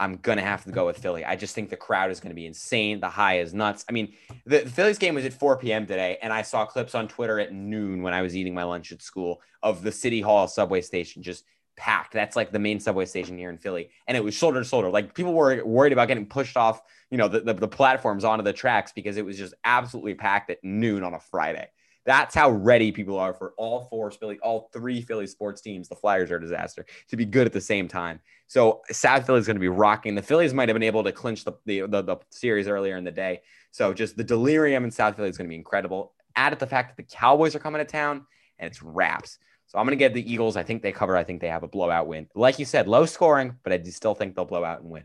I'm 0.00 0.16
gonna 0.16 0.42
have 0.42 0.64
to 0.64 0.72
go 0.72 0.86
with 0.86 0.96
Philly. 0.96 1.26
I 1.26 1.36
just 1.36 1.54
think 1.54 1.68
the 1.68 1.76
crowd 1.76 2.10
is 2.10 2.20
gonna 2.20 2.34
be 2.34 2.46
insane. 2.46 3.00
The 3.00 3.08
high 3.10 3.40
is 3.40 3.52
nuts. 3.52 3.84
I 3.86 3.92
mean, 3.92 4.14
the, 4.46 4.60
the, 4.60 4.70
Phillies 4.70 4.96
game 4.96 5.14
was 5.14 5.26
at 5.26 5.34
4 5.34 5.58
p.m. 5.58 5.86
today, 5.86 6.16
and 6.22 6.32
I 6.32 6.40
saw 6.40 6.64
clips 6.64 6.94
on 6.94 7.06
Twitter 7.06 7.38
at 7.38 7.52
noon 7.52 8.02
when 8.02 8.14
I 8.14 8.22
was 8.22 8.34
eating 8.34 8.54
my 8.54 8.64
lunch 8.64 8.92
at 8.92 9.02
school 9.02 9.42
of 9.62 9.82
the 9.82 9.92
City 9.92 10.22
Hall 10.22 10.48
subway 10.48 10.80
station 10.80 11.22
just 11.22 11.44
packed. 11.76 12.14
That's 12.14 12.34
like 12.34 12.50
the 12.50 12.58
main 12.58 12.80
subway 12.80 13.04
station 13.04 13.36
here 13.36 13.50
in 13.50 13.58
Philly, 13.58 13.90
and 14.06 14.16
it 14.16 14.24
was 14.24 14.34
shoulder 14.34 14.60
to 14.60 14.64
shoulder. 14.64 14.88
Like 14.88 15.14
people 15.14 15.34
were 15.34 15.62
worried 15.64 15.92
about 15.92 16.08
getting 16.08 16.26
pushed 16.26 16.56
off, 16.56 16.80
you 17.10 17.18
know, 17.18 17.28
the, 17.28 17.40
the, 17.40 17.52
the 17.52 17.68
platforms 17.68 18.24
onto 18.24 18.42
the 18.42 18.54
tracks 18.54 18.92
because 18.92 19.18
it 19.18 19.24
was 19.24 19.36
just 19.36 19.52
absolutely 19.64 20.14
packed 20.14 20.48
at 20.48 20.64
noon 20.64 21.04
on 21.04 21.12
a 21.12 21.20
Friday. 21.20 21.68
That's 22.06 22.34
how 22.34 22.50
ready 22.50 22.92
people 22.92 23.18
are 23.18 23.34
for 23.34 23.52
all 23.56 23.86
four 23.90 24.10
Philly, 24.10 24.38
all 24.42 24.70
three 24.72 25.02
Philly 25.02 25.26
sports 25.26 25.60
teams. 25.60 25.88
The 25.88 25.96
Flyers 25.96 26.30
are 26.30 26.36
a 26.36 26.40
disaster 26.40 26.86
to 27.08 27.16
be 27.16 27.24
good 27.24 27.46
at 27.46 27.52
the 27.52 27.60
same 27.60 27.88
time. 27.88 28.20
So 28.46 28.80
South 28.90 29.26
Philly 29.26 29.38
is 29.38 29.46
going 29.46 29.56
to 29.56 29.60
be 29.60 29.68
rocking. 29.68 30.14
The 30.14 30.22
Phillies 30.22 30.54
might 30.54 30.68
have 30.68 30.74
been 30.74 30.82
able 30.82 31.04
to 31.04 31.12
clinch 31.12 31.44
the, 31.44 31.52
the, 31.66 31.80
the, 31.82 32.02
the 32.02 32.16
series 32.30 32.68
earlier 32.68 32.96
in 32.96 33.04
the 33.04 33.10
day. 33.10 33.42
So 33.70 33.92
just 33.92 34.16
the 34.16 34.24
delirium 34.24 34.84
in 34.84 34.90
South 34.90 35.16
Philly 35.16 35.28
is 35.28 35.36
going 35.36 35.46
to 35.46 35.50
be 35.50 35.56
incredible. 35.56 36.12
Add 36.36 36.46
Added 36.46 36.58
the 36.58 36.66
fact 36.66 36.88
that 36.88 36.96
the 36.96 37.14
Cowboys 37.16 37.54
are 37.54 37.60
coming 37.60 37.80
to 37.80 37.84
town 37.84 38.26
and 38.58 38.70
it's 38.70 38.82
wraps. 38.82 39.38
So 39.66 39.78
I'm 39.78 39.86
going 39.86 39.96
to 39.96 40.02
get 40.02 40.14
the 40.14 40.32
Eagles. 40.32 40.56
I 40.56 40.64
think 40.64 40.82
they 40.82 40.90
cover. 40.90 41.16
I 41.16 41.22
think 41.22 41.40
they 41.40 41.48
have 41.48 41.62
a 41.62 41.68
blowout 41.68 42.08
win. 42.08 42.26
Like 42.34 42.58
you 42.58 42.64
said, 42.64 42.88
low 42.88 43.06
scoring, 43.06 43.56
but 43.62 43.72
I 43.72 43.76
do 43.76 43.90
still 43.90 44.14
think 44.14 44.34
they'll 44.34 44.44
blow 44.44 44.64
out 44.64 44.80
and 44.80 44.90
win. 44.90 45.04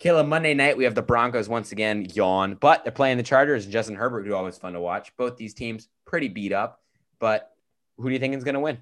Kayla, 0.00 0.26
Monday 0.26 0.54
night, 0.54 0.76
we 0.76 0.84
have 0.84 0.94
the 0.94 1.02
Broncos 1.02 1.48
once 1.48 1.72
again 1.72 2.06
yawn, 2.12 2.56
but 2.60 2.84
they're 2.84 2.92
playing 2.92 3.16
the 3.16 3.22
Chargers 3.22 3.64
and 3.64 3.72
Justin 3.72 3.94
Herbert, 3.94 4.26
who 4.26 4.34
always 4.34 4.58
fun 4.58 4.72
to 4.72 4.80
watch. 4.80 5.12
Both 5.16 5.36
these 5.36 5.54
teams 5.54 5.88
pretty 6.06 6.28
beat 6.28 6.52
up, 6.52 6.80
but 7.18 7.50
who 7.98 8.08
do 8.08 8.12
you 8.12 8.18
think 8.18 8.34
is 8.34 8.44
going 8.44 8.54
to 8.54 8.60
win? 8.60 8.78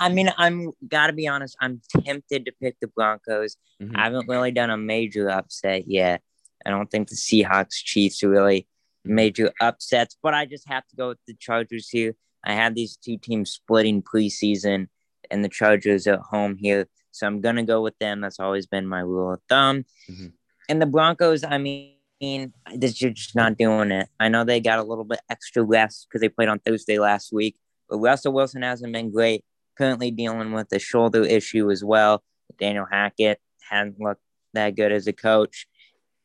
I 0.00 0.08
mean, 0.08 0.32
I'm 0.36 0.72
gotta 0.88 1.12
be 1.12 1.28
honest. 1.28 1.56
I'm 1.60 1.80
tempted 2.04 2.46
to 2.46 2.52
pick 2.60 2.76
the 2.80 2.88
Broncos. 2.88 3.56
Mm-hmm. 3.80 3.96
I 3.96 4.04
haven't 4.04 4.28
really 4.28 4.50
done 4.50 4.70
a 4.70 4.76
major 4.76 5.30
upset 5.30 5.86
yet. 5.86 6.22
I 6.66 6.70
don't 6.70 6.90
think 6.90 7.08
the 7.08 7.14
Seahawks 7.14 7.74
Chiefs 7.74 8.24
are 8.24 8.28
really 8.28 8.66
major 9.04 9.52
upsets, 9.60 10.16
but 10.22 10.34
I 10.34 10.44
just 10.44 10.68
have 10.68 10.84
to 10.88 10.96
go 10.96 11.08
with 11.10 11.18
the 11.28 11.34
Chargers 11.34 11.88
here. 11.88 12.16
I 12.44 12.54
had 12.54 12.74
these 12.74 12.96
two 12.96 13.16
teams 13.16 13.50
splitting 13.50 14.02
preseason, 14.02 14.88
and 15.30 15.44
the 15.44 15.48
Chargers 15.48 16.08
at 16.08 16.18
home 16.18 16.56
here, 16.56 16.88
so 17.12 17.26
I'm 17.26 17.40
gonna 17.40 17.62
go 17.62 17.80
with 17.80 17.96
them. 17.98 18.20
That's 18.20 18.40
always 18.40 18.66
been 18.66 18.88
my 18.88 19.00
rule 19.00 19.34
of 19.34 19.40
thumb. 19.48 19.84
Mm-hmm. 20.10 20.28
And 20.68 20.82
the 20.82 20.86
Broncos, 20.86 21.44
I 21.44 21.58
mean, 21.58 21.94
they're 22.20 22.90
just 22.90 23.36
not 23.36 23.56
doing 23.56 23.90
it. 23.90 24.08
I 24.18 24.28
know 24.28 24.44
they 24.44 24.60
got 24.60 24.78
a 24.78 24.84
little 24.84 25.04
bit 25.04 25.20
extra 25.30 25.62
rest 25.62 26.06
because 26.08 26.20
they 26.20 26.28
played 26.28 26.48
on 26.48 26.58
Thursday 26.58 26.98
last 26.98 27.32
week, 27.32 27.56
but 27.88 27.98
Russell 27.98 28.32
Wilson 28.32 28.62
hasn't 28.62 28.92
been 28.92 29.10
great. 29.10 29.44
Currently 29.76 30.10
dealing 30.10 30.52
with 30.52 30.66
a 30.72 30.78
shoulder 30.78 31.22
issue 31.24 31.70
as 31.70 31.84
well. 31.84 32.24
Nathaniel 32.50 32.86
Hackett 32.90 33.40
hadn't 33.68 34.00
looked 34.00 34.22
that 34.54 34.74
good 34.74 34.92
as 34.92 35.06
a 35.06 35.12
coach. 35.12 35.66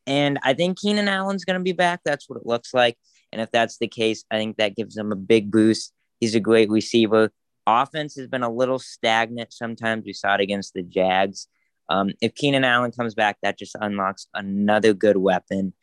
And 0.06 0.38
I 0.42 0.54
think 0.54 0.78
Keenan 0.78 1.08
Allen's 1.08 1.44
going 1.44 1.58
to 1.58 1.64
be 1.64 1.72
back. 1.72 2.00
That's 2.04 2.28
what 2.28 2.40
it 2.40 2.46
looks 2.46 2.74
like. 2.74 2.98
And 3.32 3.40
if 3.40 3.50
that's 3.50 3.78
the 3.78 3.88
case, 3.88 4.24
I 4.30 4.36
think 4.36 4.56
that 4.56 4.76
gives 4.76 4.94
them 4.94 5.12
a 5.12 5.16
big 5.16 5.50
boost. 5.50 5.92
He's 6.20 6.34
a 6.34 6.40
great 6.40 6.70
receiver. 6.70 7.30
Offense 7.66 8.16
has 8.16 8.26
been 8.26 8.42
a 8.42 8.52
little 8.52 8.78
stagnant 8.78 9.52
sometimes. 9.52 10.04
We 10.04 10.12
saw 10.12 10.34
it 10.34 10.40
against 10.40 10.74
the 10.74 10.82
Jags. 10.82 11.48
Um, 11.88 12.10
if 12.20 12.34
Keenan 12.34 12.64
Allen 12.64 12.92
comes 12.92 13.14
back, 13.14 13.38
that 13.42 13.58
just 13.58 13.76
unlocks 13.80 14.26
another 14.34 14.94
good 14.94 15.16
weapon. 15.16 15.74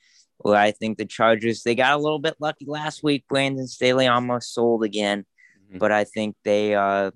Well, 0.44 0.56
I 0.56 0.72
think 0.72 0.98
the 0.98 1.06
Chargers, 1.06 1.64
they 1.64 1.76
got 1.76 1.94
a 1.94 2.02
little 2.02 2.20
bit 2.20 2.36
lucky 2.40 2.66
last 2.66 3.04
week. 3.04 3.26
Brandon 3.30 3.68
Staley 3.68 4.08
almost 4.08 4.54
sold 4.54 4.84
again, 4.84 5.26
mm-hmm. 5.68 5.78
but 5.78 5.92
I 5.92 6.04
think 6.04 6.36
they 6.44 6.76
are 6.76 7.12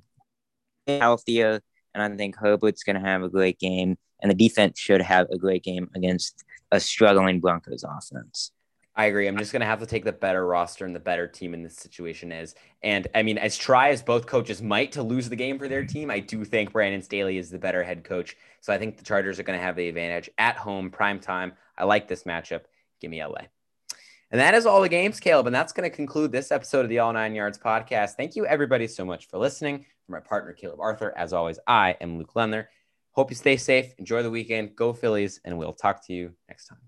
healthier, 0.88 1.62
and 1.94 2.04
I 2.04 2.16
think 2.16 2.36
Herbert's 2.36 2.84
going 2.84 3.02
to 3.02 3.08
have 3.08 3.24
a 3.24 3.30
great 3.30 3.60
game, 3.60 3.98
and 4.22 4.30
the 4.30 4.36
defense 4.36 4.80
should 4.80 5.02
have 5.02 5.28
a 5.30 5.38
great 5.38 5.64
game 5.64 5.90
against 5.96 6.44
a 6.72 6.80
struggling 6.80 7.40
Broncos 7.40 7.84
offense. 7.84 8.52
I 8.98 9.06
agree. 9.08 9.28
I'm 9.28 9.38
just 9.38 9.52
going 9.52 9.60
to 9.60 9.66
have 9.66 9.82
to 9.82 9.86
take 9.86 10.06
the 10.06 10.14
better 10.14 10.46
roster 10.46 10.86
and 10.86 10.96
the 10.96 11.02
better 11.02 11.28
team 11.28 11.54
in 11.54 11.64
this 11.64 11.76
situation 11.76 12.32
is. 12.32 12.56
And 12.82 13.08
I 13.14 13.24
mean, 13.24 13.38
as 13.38 13.58
try 13.58 13.90
as 13.90 14.02
both 14.02 14.26
coaches 14.26 14.62
might 14.62 14.94
to 14.94 15.04
lose 15.04 15.28
the 15.28 15.36
game 15.36 15.60
for 15.60 15.68
their 15.68 15.86
team, 15.86 16.10
I 16.10 16.20
do 16.20 16.46
think 16.46 16.72
Brandon 16.72 17.02
Staley 17.02 17.38
is 17.38 17.50
the 17.50 17.60
better 17.60 17.84
head 17.84 18.06
coach. 18.06 18.38
So 18.62 18.72
I 18.72 18.78
think 18.78 18.96
the 18.96 19.04
Chargers 19.04 19.38
are 19.38 19.44
going 19.44 19.60
to 19.60 19.64
have 19.64 19.76
the 19.76 19.90
advantage 19.90 20.30
at 20.38 20.56
home, 20.56 20.92
prime 20.92 21.20
time. 21.20 21.54
I 21.78 21.84
like 21.84 22.08
this 22.08 22.24
matchup. 22.24 22.62
Give 23.06 23.12
me 23.12 23.24
LA. 23.24 23.42
And 24.32 24.42
that 24.42 24.56
is 24.56 24.66
all 24.66 24.82
the 24.82 24.90
games, 24.90 25.20
Caleb. 25.20 25.46
And 25.46 25.56
that's 25.56 25.74
going 25.74 25.88
to 25.88 25.96
conclude 25.96 26.32
this 26.32 26.52
episode 26.52 26.86
of 26.86 26.90
the 26.90 26.98
All 26.98 27.14
Nine 27.14 27.36
Yards 27.36 27.60
podcast. 27.60 28.14
Thank 28.14 28.36
you, 28.36 28.48
everybody, 28.48 28.88
so 28.88 29.06
much 29.06 29.28
for 29.28 29.38
listening. 29.38 29.86
For 30.08 30.14
my 30.14 30.20
partner, 30.22 30.54
Caleb 30.54 30.80
Arthur, 30.80 31.16
as 31.16 31.32
always, 31.32 31.60
I 31.68 31.98
am 32.02 32.18
Luke 32.18 32.36
Lemner. 32.36 32.68
Hope 33.12 33.30
you 33.30 33.36
stay 33.36 33.58
safe. 33.58 33.94
Enjoy 34.00 34.24
the 34.24 34.32
weekend. 34.32 34.76
Go 34.76 34.92
Phillies. 34.92 35.40
And 35.46 35.60
we'll 35.60 35.74
talk 35.74 36.04
to 36.08 36.14
you 36.14 36.34
next 36.50 36.66
time. 36.66 36.80